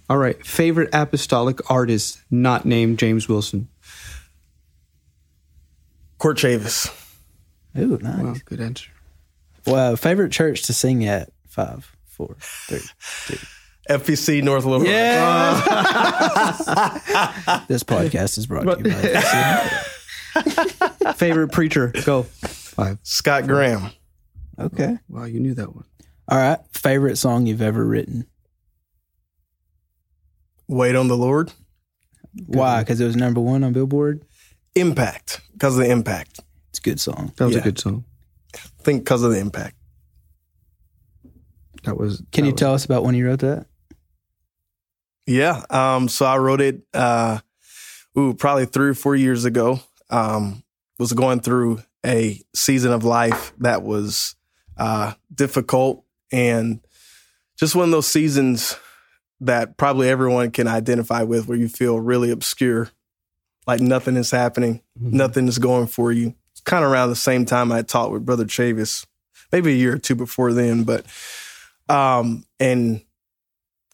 All 0.09 0.17
right. 0.17 0.41
Favorite 0.45 0.89
apostolic 0.93 1.69
artist 1.69 2.21
not 2.31 2.63
named 2.63 2.97
James 2.97 3.27
Wilson? 3.27 3.67
Court 6.17 6.38
Chavis. 6.38 6.88
Ooh, 7.77 7.99
nice. 8.01 8.23
Well, 8.23 8.35
good 8.45 8.61
answer. 8.61 8.89
Well, 9.67 9.97
favorite 9.97 10.31
church 10.31 10.63
to 10.67 10.73
sing 10.73 11.05
at? 11.05 11.29
Five, 11.49 11.93
four, 12.05 12.38
three, 12.39 12.79
two. 13.27 13.38
FPC 13.89 14.43
North 14.43 14.63
Little 14.63 14.88
yeah. 14.88 15.55
this 17.67 17.83
podcast 17.83 18.38
is 18.38 18.47
brought 18.47 18.79
to 18.79 18.89
you 18.89 18.95
by 21.03 21.11
Favorite 21.15 21.51
preacher? 21.51 21.91
Go. 22.05 22.23
Five. 22.23 22.99
Scott 23.03 23.45
Graham. 23.45 23.91
Okay. 24.59 24.97
Wow, 25.09 25.25
you 25.25 25.39
knew 25.39 25.53
that 25.53 25.75
one. 25.75 25.85
All 26.27 26.37
right. 26.37 26.59
Favorite 26.71 27.17
song 27.17 27.45
you've 27.45 27.61
ever 27.61 27.85
written? 27.85 28.25
Wait 30.67 30.95
on 30.95 31.07
the 31.07 31.17
Lord. 31.17 31.51
Good 32.35 32.55
Why? 32.55 32.81
Because 32.81 32.99
it 32.99 33.05
was 33.05 33.15
number 33.15 33.41
one 33.41 33.63
on 33.63 33.73
Billboard? 33.73 34.23
Impact. 34.75 35.41
Because 35.53 35.77
of 35.77 35.85
the 35.85 35.91
impact. 35.91 36.39
It's 36.69 36.79
a 36.79 36.81
good 36.81 36.99
song. 36.99 37.31
That 37.37 37.45
was 37.45 37.55
yeah. 37.55 37.61
a 37.61 37.63
good 37.63 37.79
song. 37.79 38.05
I 38.55 38.59
think 38.81 39.03
because 39.03 39.23
of 39.23 39.31
the 39.31 39.39
impact. 39.39 39.75
That 41.83 41.97
was. 41.97 42.23
Can 42.31 42.43
that 42.43 42.47
you 42.47 42.53
was, 42.53 42.59
tell 42.59 42.73
us 42.73 42.85
about 42.85 43.03
when 43.03 43.15
you 43.15 43.27
wrote 43.27 43.39
that? 43.39 43.67
Yeah. 45.27 45.62
Um, 45.69 46.08
so 46.08 46.25
I 46.25 46.37
wrote 46.37 46.62
it, 46.62 46.81
uh, 46.93 47.39
ooh, 48.17 48.33
probably 48.33 48.65
three 48.65 48.89
or 48.89 48.93
four 48.93 49.15
years 49.15 49.45
ago. 49.45 49.79
Um, 50.10 50.63
was 50.97 51.13
going 51.13 51.41
through 51.41 51.79
a 52.06 52.41
season 52.53 52.91
of 52.91 53.03
life 53.03 53.53
that 53.60 53.83
was 53.83 54.35
uh, 54.78 55.13
difficult 55.34 56.04
and 56.32 56.82
just 57.58 57.76
one 57.76 57.86
of 57.86 57.92
those 57.92 58.08
seasons 58.08 58.78
that 59.42 59.78
probably 59.78 60.10
everyone 60.10 60.52
can 60.52 60.67
identify 60.67 61.23
with 61.23 61.48
where 61.48 61.58
you 61.58 61.69
feel 61.69 62.00
really 62.00 62.32
obscure, 62.32 62.90
like 63.67 63.80
nothing 63.80 64.15
is 64.17 64.32
happening, 64.32 64.82
mm-hmm. 65.00 65.15
nothing 65.15 65.48
is 65.48 65.60
going 65.60 65.88
for 65.88 66.12
you. 66.12 66.36
It's 66.52 66.62
kind 66.62 66.84
of 66.84 66.92
around 66.92 67.10
the 67.10 67.15
same 67.15 67.46
time 67.46 67.71
I 67.71 67.82
talked 67.82 68.12
with 68.12 68.26
Brother 68.26 68.46
Chavis, 68.46 69.06
maybe 69.52 69.71
a 69.71 69.76
year 69.76 69.94
or 69.94 69.98
two 69.98 70.15
before 70.15 70.54
then, 70.54 70.84
but 70.84 71.06
um, 71.88 72.46
and 72.60 73.02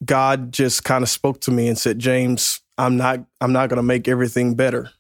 God 0.04 0.52
just 0.52 0.84
kind 0.84 1.04
of 1.04 1.10
spoke 1.10 1.42
to 1.42 1.52
me 1.52 1.68
and 1.68 1.78
said, 1.78 2.00
James, 2.00 2.62
I'm 2.78 2.98
not 2.98 3.20
I'm 3.40 3.54
not 3.54 3.70
gonna 3.70 3.84
make 3.84 4.08
everything 4.08 4.56
better. 4.56 4.92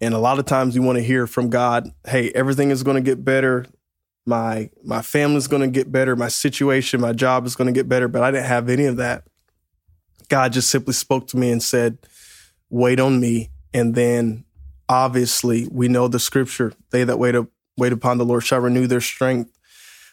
And 0.00 0.12
a 0.12 0.18
lot 0.18 0.38
of 0.38 0.44
times 0.44 0.74
you 0.74 0.82
want 0.82 0.98
to 0.98 1.04
hear 1.04 1.26
from 1.26 1.50
God, 1.50 1.90
hey, 2.06 2.30
everything 2.34 2.70
is 2.70 2.82
going 2.82 2.96
to 2.96 3.00
get 3.00 3.24
better 3.24 3.64
my 4.26 4.70
my 4.82 5.02
family's 5.02 5.46
going 5.46 5.62
to 5.62 5.68
get 5.68 5.92
better, 5.92 6.16
my 6.16 6.28
situation, 6.28 7.00
my 7.00 7.12
job 7.12 7.46
is 7.46 7.56
going 7.56 7.66
to 7.66 7.72
get 7.72 7.88
better, 7.88 8.08
but 8.08 8.22
I 8.22 8.30
didn't 8.30 8.46
have 8.46 8.68
any 8.68 8.86
of 8.86 8.96
that. 8.96 9.24
God 10.28 10.52
just 10.52 10.70
simply 10.70 10.94
spoke 10.94 11.28
to 11.28 11.36
me 11.36 11.50
and 11.50 11.62
said, 11.62 11.98
"Wait 12.70 13.00
on 13.00 13.20
me." 13.20 13.50
And 13.72 13.94
then, 13.94 14.44
obviously, 14.88 15.68
we 15.70 15.88
know 15.88 16.08
the 16.08 16.18
scripture: 16.18 16.72
"They 16.90 17.04
that 17.04 17.18
wait 17.18 17.34
up, 17.34 17.48
wait 17.76 17.92
upon 17.92 18.18
the 18.18 18.24
Lord 18.24 18.44
shall 18.44 18.60
renew 18.60 18.86
their 18.86 19.00
strength." 19.00 19.50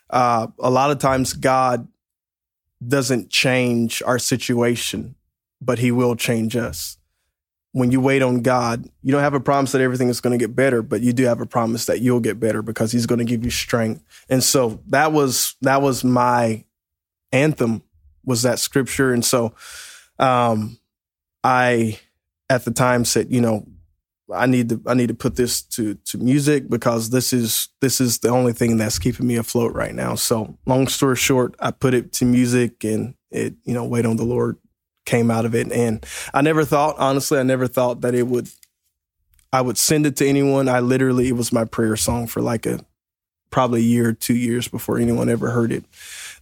Uh, 0.09 0.47
a 0.59 0.69
lot 0.69 0.91
of 0.91 0.99
times, 0.99 1.33
God 1.33 1.87
doesn't 2.85 3.29
change 3.29 4.03
our 4.05 4.19
situation, 4.19 5.15
but 5.61 5.79
He 5.79 5.91
will 5.91 6.15
change 6.15 6.55
us. 6.55 6.97
When 7.73 7.91
you 7.91 8.01
wait 8.01 8.21
on 8.21 8.41
God, 8.41 8.89
you 9.01 9.11
don't 9.11 9.21
have 9.21 9.33
a 9.33 9.39
promise 9.39 9.71
that 9.71 9.81
everything 9.81 10.09
is 10.09 10.19
going 10.19 10.37
to 10.37 10.43
get 10.43 10.55
better, 10.55 10.81
but 10.81 11.01
you 11.01 11.13
do 11.13 11.23
have 11.23 11.39
a 11.39 11.45
promise 11.45 11.85
that 11.85 12.01
you'll 12.01 12.19
get 12.19 12.39
better 12.39 12.61
because 12.61 12.91
He's 12.91 13.05
going 13.05 13.19
to 13.19 13.25
give 13.25 13.45
you 13.45 13.49
strength. 13.49 14.03
And 14.29 14.43
so 14.43 14.81
that 14.87 15.13
was 15.13 15.55
that 15.61 15.81
was 15.81 16.03
my 16.03 16.65
anthem 17.31 17.83
was 18.25 18.41
that 18.41 18.59
scripture. 18.59 19.13
And 19.13 19.23
so 19.23 19.53
um, 20.19 20.77
I 21.43 21.99
at 22.49 22.65
the 22.65 22.71
time 22.71 23.05
said, 23.05 23.31
you 23.31 23.41
know, 23.41 23.65
I 24.33 24.45
need 24.45 24.69
to 24.69 24.81
I 24.85 24.93
need 24.93 25.07
to 25.07 25.13
put 25.13 25.35
this 25.35 25.61
to 25.61 25.95
to 25.95 26.17
music 26.17 26.69
because 26.69 27.09
this 27.09 27.33
is 27.33 27.69
this 27.81 27.99
is 27.99 28.19
the 28.19 28.29
only 28.29 28.53
thing 28.53 28.77
that's 28.77 28.99
keeping 28.99 29.27
me 29.27 29.35
afloat 29.35 29.73
right 29.73 29.93
now. 29.93 30.15
So 30.15 30.57
long 30.65 30.87
story 30.87 31.15
short, 31.15 31.55
I 31.59 31.71
put 31.71 31.93
it 31.93 32.13
to 32.13 32.25
music 32.25 32.83
and 32.83 33.15
it, 33.29 33.55
you 33.63 33.73
know, 33.73 33.85
wait 33.85 34.05
on 34.05 34.17
the 34.17 34.23
Lord 34.23 34.57
came 35.11 35.29
out 35.29 35.45
of 35.45 35.53
it. 35.53 35.69
And 35.73 36.05
I 36.33 36.41
never 36.41 36.63
thought, 36.63 36.95
honestly, 36.97 37.37
I 37.37 37.43
never 37.43 37.67
thought 37.67 37.99
that 38.01 38.15
it 38.15 38.27
would 38.27 38.49
I 39.53 39.59
would 39.59 39.77
send 39.77 40.05
it 40.05 40.15
to 40.17 40.27
anyone. 40.27 40.69
I 40.69 40.79
literally 40.79 41.27
it 41.27 41.35
was 41.35 41.51
my 41.51 41.65
prayer 41.65 41.97
song 41.97 42.27
for 42.27 42.41
like 42.41 42.65
a 42.65 42.79
probably 43.49 43.81
a 43.81 43.83
year 43.83 44.09
or 44.09 44.13
two 44.13 44.35
years 44.35 44.69
before 44.69 44.97
anyone 44.97 45.27
ever 45.27 45.51
heard 45.51 45.73
it. 45.73 45.83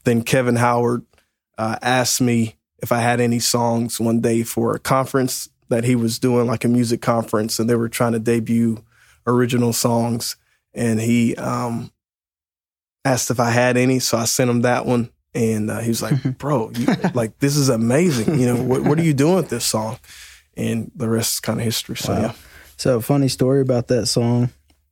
Then 0.03 0.21
Kevin 0.21 0.57
Howard 0.57 1.03
uh, 1.57 1.77
asked 1.81 2.21
me 2.21 2.55
if 2.83 2.91
I 2.91 2.99
had 2.99 3.19
any 3.19 3.39
songs 3.39 3.99
one 3.99 4.21
day 4.21 4.43
for 4.43 4.75
a 4.75 4.79
conference 4.79 5.49
that 5.69 5.83
he 5.83 5.95
was 5.95 6.19
doing, 6.19 6.45
like 6.45 6.63
a 6.63 6.67
music 6.67 7.01
conference, 7.01 7.57
and 7.57 7.67
they 7.67 7.75
were 7.75 7.89
trying 7.89 8.13
to 8.13 8.19
debut 8.19 8.83
original 9.25 9.73
songs. 9.73 10.35
And 10.75 11.01
he 11.01 11.35
um, 11.35 11.91
asked 13.03 13.31
if 13.31 13.39
I 13.39 13.49
had 13.49 13.75
any, 13.75 13.97
so 13.97 14.19
I 14.19 14.25
sent 14.25 14.51
him 14.51 14.61
that 14.61 14.85
one. 14.85 15.09
And 15.35 15.69
uh, 15.69 15.79
he 15.79 15.89
was 15.89 16.01
like, 16.01 16.37
"Bro, 16.39 16.71
you, 16.75 16.87
like 17.13 17.37
this 17.39 17.55
is 17.55 17.69
amazing. 17.69 18.39
You 18.39 18.47
know, 18.47 18.63
what, 18.63 18.83
what 18.83 18.97
are 18.99 19.03
you 19.03 19.13
doing 19.13 19.35
with 19.35 19.49
this 19.49 19.65
song?" 19.65 19.97
And 20.57 20.91
the 20.95 21.07
rest 21.07 21.33
is 21.35 21.39
kind 21.39 21.59
of 21.59 21.65
history. 21.65 21.95
So 21.95 22.13
Wow. 22.13 22.21
yeah, 22.21 22.33
So, 22.77 22.99
funny 23.01 23.27
story 23.27 23.61
about 23.61 23.87
that 23.89 24.07
song. 24.07 24.49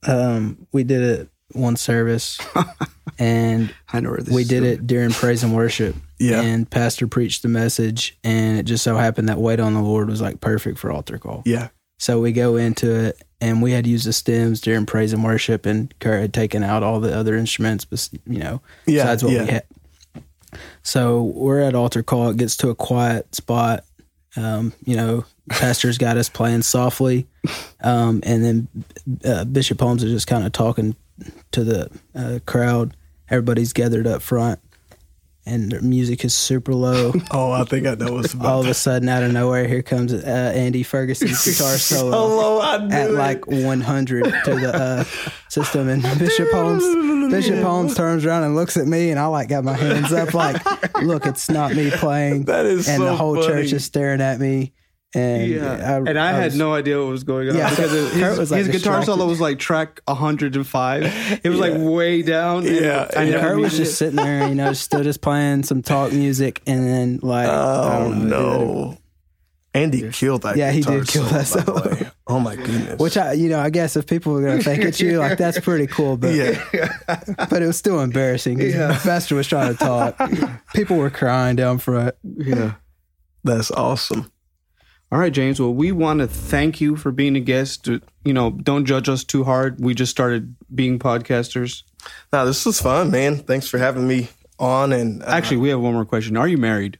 Um, 0.08 0.68
we 0.72 0.84
did 0.84 1.02
it 1.02 1.30
one 1.54 1.76
service, 1.76 2.38
and 3.20 3.74
I 3.92 4.00
know 4.00 4.12
where 4.12 4.20
this 4.20 4.34
we 4.34 4.44
did 4.44 4.64
it 4.64 4.86
during 4.88 5.12
praise 5.12 5.44
and 5.44 5.56
worship. 5.56 5.96
Yeah. 6.20 6.42
And 6.42 6.70
pastor 6.70 7.08
preached 7.08 7.42
the 7.42 7.48
message, 7.48 8.18
and 8.24 8.60
it 8.60 8.64
just 8.64 8.84
so 8.84 8.96
happened 8.98 9.30
that 9.30 9.40
wait 9.40 9.60
on 9.60 9.74
the 9.74 9.82
Lord 9.82 10.10
was 10.10 10.22
like 10.22 10.40
perfect 10.42 10.78
for 10.80 10.92
altar 10.92 11.18
call. 11.18 11.42
yeah, 11.46 11.70
So 12.00 12.20
we 12.22 12.32
go 12.32 12.56
into 12.58 12.94
it, 13.06 13.22
and 13.42 13.62
we 13.62 13.72
had 13.72 13.86
used 13.88 14.06
the 14.08 14.14
stems 14.14 14.62
during 14.62 14.86
praise 14.86 15.14
and 15.14 15.24
worship, 15.24 15.66
and 15.66 15.94
Kurt 16.00 16.22
had 16.22 16.34
taken 16.34 16.64
out 16.64 16.84
all 16.84 17.00
the 17.00 17.16
other 17.16 17.36
instruments, 17.36 17.86
but 17.86 18.08
you 18.26 18.40
know, 18.40 18.62
Yeah, 18.86 19.04
besides 19.04 19.24
what 19.24 19.34
yeah. 19.34 19.44
we 19.44 19.50
had. 19.50 19.64
So 20.84 21.24
we're 21.24 21.62
at 21.62 21.76
altar 21.76 22.04
call. 22.04 22.30
It 22.30 22.38
gets 22.38 22.58
to 22.58 22.70
a 22.70 22.76
quiet 22.76 23.34
spot. 23.36 23.84
Um, 24.36 24.74
you 24.86 24.96
know, 24.96 25.26
pastor's 25.50 25.98
got 25.98 26.18
us 26.18 26.30
playing 26.30 26.62
softly, 26.62 27.28
um, 27.82 28.22
and 28.24 28.46
then 28.46 28.68
uh, 29.26 29.46
Bishop 29.46 29.80
Holmes 29.80 30.04
is 30.04 30.12
just 30.12 30.28
kind 30.28 30.46
of 30.46 30.52
talking 30.52 30.96
to 31.52 31.64
the 31.64 31.90
uh, 32.14 32.40
crowd. 32.46 32.96
Everybody's 33.30 33.74
gathered 33.74 34.06
up 34.06 34.22
front, 34.22 34.60
and 35.48 35.72
the 35.72 35.82
music 35.82 36.26
is 36.26 36.34
super 36.34 36.74
low. 36.74 37.14
Oh, 37.32 37.52
I 37.52 37.64
think 37.66 37.86
I 37.86 37.96
know 37.96 38.14
what's 38.14 38.34
about. 38.34 38.48
All 38.48 38.62
of 38.62 38.68
a 38.68 38.74
sudden, 38.74 39.10
out 39.10 39.22
of 39.22 39.32
nowhere, 39.32 39.68
here 39.68 39.82
comes 39.82 40.14
uh, 40.14 40.18
Andy 40.56 40.82
Ferguson's 40.82 41.44
guitar 41.46 41.78
solo 41.78 42.12
Solo, 42.12 42.90
at 42.90 43.12
like 43.12 43.46
100 43.48 44.24
to 44.24 44.56
the 44.56 44.74
uh, 44.74 45.04
system, 45.50 45.90
and 45.90 46.02
Bishop 46.20 46.50
Holmes 46.52 46.84
Bishop 47.32 47.60
Holmes 47.60 47.96
turns 47.96 48.26
around 48.26 48.44
and 48.44 48.56
looks 48.56 48.78
at 48.78 48.88
me, 48.88 49.12
and 49.12 49.20
I 49.20 49.26
like 49.28 49.50
got 49.50 49.64
my 49.64 49.74
hands 49.74 50.14
up, 50.14 50.34
like, 50.34 50.64
"Look, 51.02 51.26
it's 51.26 51.50
not 51.50 51.76
me 51.76 51.92
playing." 51.92 52.46
That 52.46 52.66
is 52.66 52.88
and 52.88 53.00
so 53.00 53.06
the 53.06 53.16
whole 53.16 53.36
funny. 53.36 53.48
church 53.48 53.74
is 53.74 53.84
staring 53.86 54.22
at 54.22 54.40
me, 54.40 54.74
and 55.16 55.50
Yeah, 55.50 55.98
and 56.06 56.18
I, 56.20 56.34
had 56.34 56.46
was- 56.46 56.58
no 56.58 56.74
idea 56.74 57.00
what 57.00 57.10
was 57.10 57.24
going 57.24 57.50
on 57.50 57.56
Yeah. 57.56 57.70
because 57.70 57.94
of 57.94 58.12
his, 58.12 58.38
was, 58.38 58.52
like, 58.52 58.66
his 58.66 58.68
guitar 58.70 59.04
solo 59.04 59.26
was 59.26 59.40
like 59.42 59.58
track 59.60 60.02
105. 60.06 61.42
It 61.44 61.50
was 61.50 61.60
like 61.60 61.74
way 61.76 62.22
down. 62.22 62.64
Yeah, 62.66 63.08
I 63.16 63.24
yeah. 63.24 63.30
never 63.32 63.48
Kurt 63.50 63.58
was 63.60 63.72
needed 63.74 63.86
just 63.86 63.98
sitting 63.98 64.16
there, 64.18 64.48
you 64.48 64.56
know, 64.56 64.74
still 64.74 65.04
just 65.04 65.22
playing 65.22 65.64
some 65.64 65.82
talk 65.82 66.12
music, 66.12 66.62
and 66.68 66.86
then 66.88 67.20
like, 67.22 67.48
Oh 67.50 68.12
know, 68.12 68.26
no. 68.26 68.98
Andy 69.74 70.10
killed 70.12 70.42
that. 70.42 70.58
Yeah, 70.58 70.72
he 70.72 70.80
guitar 70.82 70.98
did 71.00 71.08
kill 71.08 71.24
solo, 71.26 71.38
that 71.38 71.46
solo. 71.96 72.12
Oh 72.26 72.40
my 72.40 72.56
goodness. 72.56 73.00
Which 73.00 73.16
I, 73.16 73.34
you 73.34 73.48
know, 73.48 73.60
I 73.60 73.70
guess 73.70 73.96
if 73.96 74.08
people 74.08 74.34
were 74.34 74.42
gonna 74.42 74.62
think 74.64 74.84
it's 74.84 75.00
you, 75.00 75.20
like 75.20 75.38
that's 75.38 75.60
pretty 75.60 75.86
cool. 75.86 76.18
But 76.18 76.34
yeah, 76.34 76.60
but 77.50 77.62
it 77.62 77.68
was 77.68 77.78
still 77.78 78.00
embarrassing 78.02 78.58
because 78.58 78.74
Yeah. 78.74 78.98
Pastor 79.04 79.36
was 79.36 79.48
trying 79.48 79.76
to 79.76 79.78
talk. 79.78 80.20
People 80.74 80.98
were 80.98 81.12
crying 81.12 81.56
down 81.58 81.78
front. 81.78 82.16
Yeah. 82.24 82.74
that's 83.44 83.70
awesome. 83.70 84.32
All 85.12 85.20
right, 85.20 85.32
James. 85.32 85.60
Well, 85.60 85.74
we 85.74 85.92
want 85.94 86.20
to 86.20 86.28
thank 86.28 86.82
you 86.82 86.98
for 86.98 87.12
being 87.12 87.36
a 87.38 87.40
guest. 87.40 87.88
You 87.88 88.02
know, 88.34 88.52
don't 88.52 88.86
judge 88.86 89.08
us 89.08 89.24
too 89.24 89.46
hard. 89.46 89.80
We 89.80 89.94
just 89.94 90.12
started 90.12 90.56
being 90.74 91.00
podcasters. 91.00 91.84
Now 92.34 92.44
this 92.46 92.66
was 92.66 92.82
fun, 92.82 93.10
man. 93.12 93.38
Thanks 93.38 93.70
for 93.70 93.78
having 93.78 94.06
me 94.08 94.28
on. 94.60 94.92
And 94.92 95.24
uh, 95.24 95.28
Actually, 95.28 95.58
we 95.58 95.70
have 95.70 95.80
one 95.80 95.94
more 95.94 96.06
question. 96.06 96.36
Are 96.36 96.48
you 96.48 96.58
married? 96.58 97.00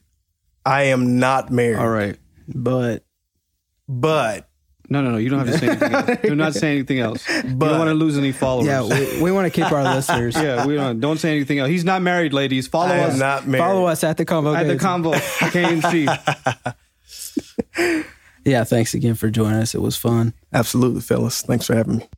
I 0.64 0.84
am 0.84 1.18
not 1.18 1.50
married. 1.50 1.76
All 1.76 1.88
right. 1.88 2.16
But 2.48 3.04
but 3.86 4.48
No, 4.88 5.02
no, 5.02 5.10
no. 5.10 5.16
You 5.18 5.28
don't 5.28 5.46
have 5.46 5.48
to 5.48 5.58
say 5.58 5.68
anything 5.68 5.92
else. 5.94 6.18
Do 6.22 6.34
not 6.34 6.54
say 6.54 6.72
anything 6.72 7.00
else. 7.00 7.28
you 7.28 7.42
But- 7.54 7.68
don't 7.68 7.78
want 7.78 7.88
to 7.90 7.94
lose 7.94 8.16
any 8.16 8.32
followers. 8.32 8.66
yeah, 8.66 8.82
we, 8.84 9.22
we 9.22 9.32
want 9.32 9.52
to 9.52 9.62
keep 9.62 9.70
our 9.70 9.82
listeners. 9.94 10.34
yeah, 10.34 10.64
we 10.66 10.76
don't. 10.76 10.98
Don't 11.00 11.18
say 11.18 11.30
anything 11.36 11.58
else. 11.58 11.68
He's 11.68 11.84
not 11.84 12.00
married, 12.00 12.32
ladies. 12.32 12.66
Follow 12.68 12.94
I 12.94 13.00
us 13.00 13.12
am 13.14 13.18
not 13.18 13.46
married. 13.46 13.60
Follow 13.62 13.84
us 13.86 14.02
at 14.02 14.16
the 14.16 14.24
combo. 14.24 14.54
at 14.54 14.62
the 14.62 14.70
Games. 14.70 14.82
combo 14.82 15.12
KMC. 15.12 16.74
Yeah, 18.44 18.64
thanks 18.64 18.94
again 18.94 19.14
for 19.14 19.28
joining 19.28 19.60
us. 19.60 19.74
It 19.74 19.82
was 19.82 19.96
fun. 19.96 20.32
Absolutely, 20.52 21.00
fellas. 21.02 21.42
Thanks 21.42 21.66
for 21.66 21.74
having 21.74 21.98
me. 21.98 22.08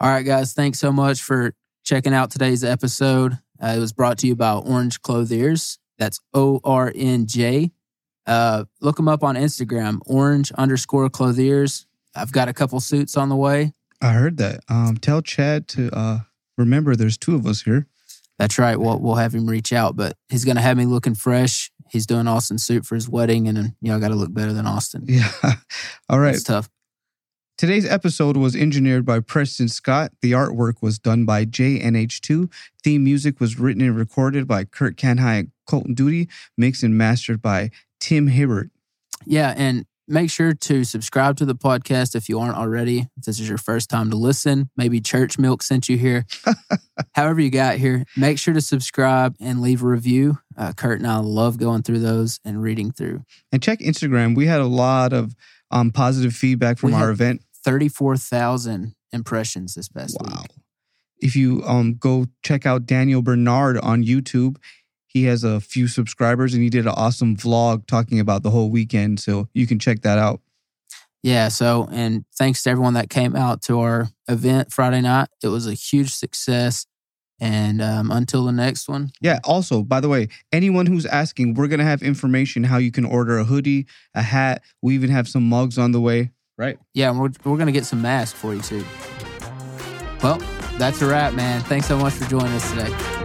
All 0.00 0.08
right, 0.08 0.22
guys. 0.22 0.54
Thanks 0.54 0.78
so 0.78 0.90
much 0.90 1.22
for 1.22 1.54
checking 1.84 2.14
out 2.14 2.30
today's 2.30 2.64
episode. 2.64 3.38
Uh, 3.62 3.74
it 3.76 3.78
was 3.78 3.92
brought 3.92 4.18
to 4.18 4.26
you 4.26 4.34
by 4.34 4.54
Orange 4.54 5.02
Clothiers. 5.02 5.78
That's 5.98 6.18
O 6.34 6.60
R 6.64 6.90
N 6.94 7.26
J. 7.26 7.70
Uh, 8.26 8.64
look 8.80 8.96
them 8.96 9.08
up 9.08 9.22
on 9.22 9.34
Instagram, 9.36 10.00
orange 10.06 10.50
underscore 10.52 11.10
clothiers. 11.10 11.86
I've 12.14 12.32
got 12.32 12.48
a 12.48 12.52
couple 12.52 12.80
suits 12.80 13.16
on 13.16 13.28
the 13.28 13.36
way. 13.36 13.72
I 14.00 14.12
heard 14.12 14.38
that. 14.38 14.60
Um, 14.68 14.96
tell 14.96 15.20
Chad 15.20 15.68
to 15.68 15.90
uh, 15.94 16.18
remember 16.56 16.96
there's 16.96 17.18
two 17.18 17.34
of 17.34 17.46
us 17.46 17.62
here. 17.62 17.86
That's 18.38 18.58
right. 18.58 18.78
We'll, 18.78 18.98
we'll 18.98 19.16
have 19.16 19.34
him 19.34 19.46
reach 19.46 19.72
out, 19.72 19.96
but 19.96 20.16
he's 20.28 20.44
going 20.44 20.56
to 20.56 20.62
have 20.62 20.76
me 20.76 20.86
looking 20.86 21.14
fresh. 21.14 21.70
He's 21.90 22.06
doing 22.06 22.28
Austin's 22.28 22.64
suit 22.64 22.86
for 22.86 22.94
his 22.94 23.08
wedding, 23.08 23.48
and 23.48 23.56
then, 23.56 23.76
you 23.80 23.90
know, 23.90 23.96
I 23.96 24.00
got 24.00 24.08
to 24.08 24.14
look 24.14 24.32
better 24.32 24.52
than 24.52 24.66
Austin. 24.66 25.04
Yeah. 25.06 25.30
All 26.08 26.20
right. 26.20 26.34
It's 26.34 26.44
tough. 26.44 26.68
Today's 27.58 27.84
episode 27.84 28.38
was 28.38 28.56
engineered 28.56 29.04
by 29.04 29.20
Preston 29.20 29.68
Scott. 29.68 30.12
The 30.22 30.32
artwork 30.32 30.80
was 30.80 30.98
done 30.98 31.26
by 31.26 31.44
JNH2. 31.44 32.50
Theme 32.82 33.04
music 33.04 33.38
was 33.38 33.58
written 33.58 33.82
and 33.82 33.94
recorded 33.94 34.48
by 34.48 34.64
Kurt 34.64 34.96
Canhai 34.96 35.40
and 35.40 35.50
Colton 35.66 35.92
Duty, 35.92 36.28
mixed 36.56 36.82
and 36.82 36.96
mastered 36.96 37.42
by 37.42 37.70
Tim 38.00 38.28
Hibbert. 38.28 38.70
Yeah, 39.26 39.52
and 39.56 39.84
make 40.10 40.30
sure 40.30 40.52
to 40.52 40.84
subscribe 40.84 41.36
to 41.36 41.44
the 41.44 41.54
podcast 41.54 42.14
if 42.14 42.28
you 42.28 42.40
aren't 42.40 42.56
already. 42.56 43.08
If 43.16 43.24
this 43.26 43.38
is 43.38 43.48
your 43.48 43.58
first 43.58 43.88
time 43.88 44.10
to 44.10 44.16
listen, 44.16 44.68
maybe 44.76 45.00
Church 45.00 45.38
Milk 45.38 45.62
sent 45.62 45.88
you 45.88 45.96
here. 45.96 46.26
However, 47.14 47.40
you 47.40 47.50
got 47.50 47.76
here, 47.76 48.04
make 48.16 48.38
sure 48.38 48.52
to 48.54 48.60
subscribe 48.60 49.36
and 49.38 49.60
leave 49.60 49.82
a 49.82 49.86
review. 49.86 50.38
Uh, 50.60 50.72
Kurt 50.74 50.98
and 50.98 51.08
I 51.08 51.16
love 51.16 51.56
going 51.56 51.82
through 51.82 52.00
those 52.00 52.38
and 52.44 52.60
reading 52.62 52.92
through. 52.92 53.24
And 53.50 53.62
check 53.62 53.78
Instagram. 53.78 54.36
We 54.36 54.46
had 54.46 54.60
a 54.60 54.66
lot 54.66 55.14
of 55.14 55.34
um, 55.70 55.90
positive 55.90 56.34
feedback 56.34 56.78
from 56.78 56.90
We 56.90 56.96
our 56.96 57.10
event. 57.10 57.42
34,000 57.64 58.94
impressions 59.12 59.74
this 59.74 59.88
past 59.88 60.18
Wow. 60.20 60.42
week. 60.42 60.50
If 61.18 61.34
you 61.34 61.62
um, 61.64 61.94
go 61.94 62.26
check 62.42 62.66
out 62.66 62.84
Daniel 62.84 63.22
Bernard 63.22 63.78
on 63.78 64.04
YouTube, 64.04 64.56
he 65.06 65.24
has 65.24 65.44
a 65.44 65.60
few 65.60 65.88
subscribers 65.88 66.52
and 66.52 66.62
he 66.62 66.68
did 66.68 66.86
an 66.86 66.92
awesome 66.94 67.36
vlog 67.36 67.86
talking 67.86 68.20
about 68.20 68.42
the 68.42 68.50
whole 68.50 68.70
weekend. 68.70 69.18
So 69.18 69.48
you 69.54 69.66
can 69.66 69.78
check 69.78 70.02
that 70.02 70.18
out. 70.18 70.40
Yeah, 71.22 71.48
so, 71.48 71.88
and 71.90 72.24
thanks 72.38 72.62
to 72.62 72.70
everyone 72.70 72.94
that 72.94 73.10
came 73.10 73.36
out 73.36 73.60
to 73.62 73.80
our 73.80 74.08
event 74.28 74.72
Friday 74.72 75.00
night. 75.02 75.28
It 75.42 75.48
was 75.48 75.66
a 75.66 75.74
huge 75.74 76.12
success. 76.12 76.86
And 77.40 77.80
um, 77.80 78.10
until 78.10 78.44
the 78.44 78.52
next 78.52 78.88
one, 78.88 79.12
Yeah. 79.20 79.40
Also, 79.44 79.82
by 79.82 80.00
the 80.00 80.08
way, 80.08 80.28
anyone 80.52 80.86
who's 80.86 81.06
asking, 81.06 81.54
we're 81.54 81.68
gonna 81.68 81.84
have 81.84 82.02
information 82.02 82.64
how 82.64 82.76
you 82.76 82.92
can 82.92 83.04
order 83.04 83.38
a 83.38 83.44
hoodie, 83.44 83.86
a 84.14 84.22
hat. 84.22 84.62
We 84.82 84.94
even 84.94 85.10
have 85.10 85.26
some 85.26 85.48
mugs 85.48 85.78
on 85.78 85.92
the 85.92 86.00
way. 86.00 86.32
Right. 86.58 86.78
yeah, 86.92 87.10
we're, 87.10 87.30
we're 87.44 87.56
going 87.56 87.68
to 87.68 87.72
get 87.72 87.86
some 87.86 88.02
masks 88.02 88.38
for 88.38 88.54
you 88.54 88.60
too. 88.60 88.84
Well, 90.22 90.36
that's 90.76 91.00
a 91.00 91.06
wrap, 91.06 91.32
man. 91.32 91.62
Thanks 91.62 91.86
so 91.86 91.96
much 91.96 92.12
for 92.12 92.28
joining 92.28 92.52
us 92.52 92.70
today. 92.70 93.19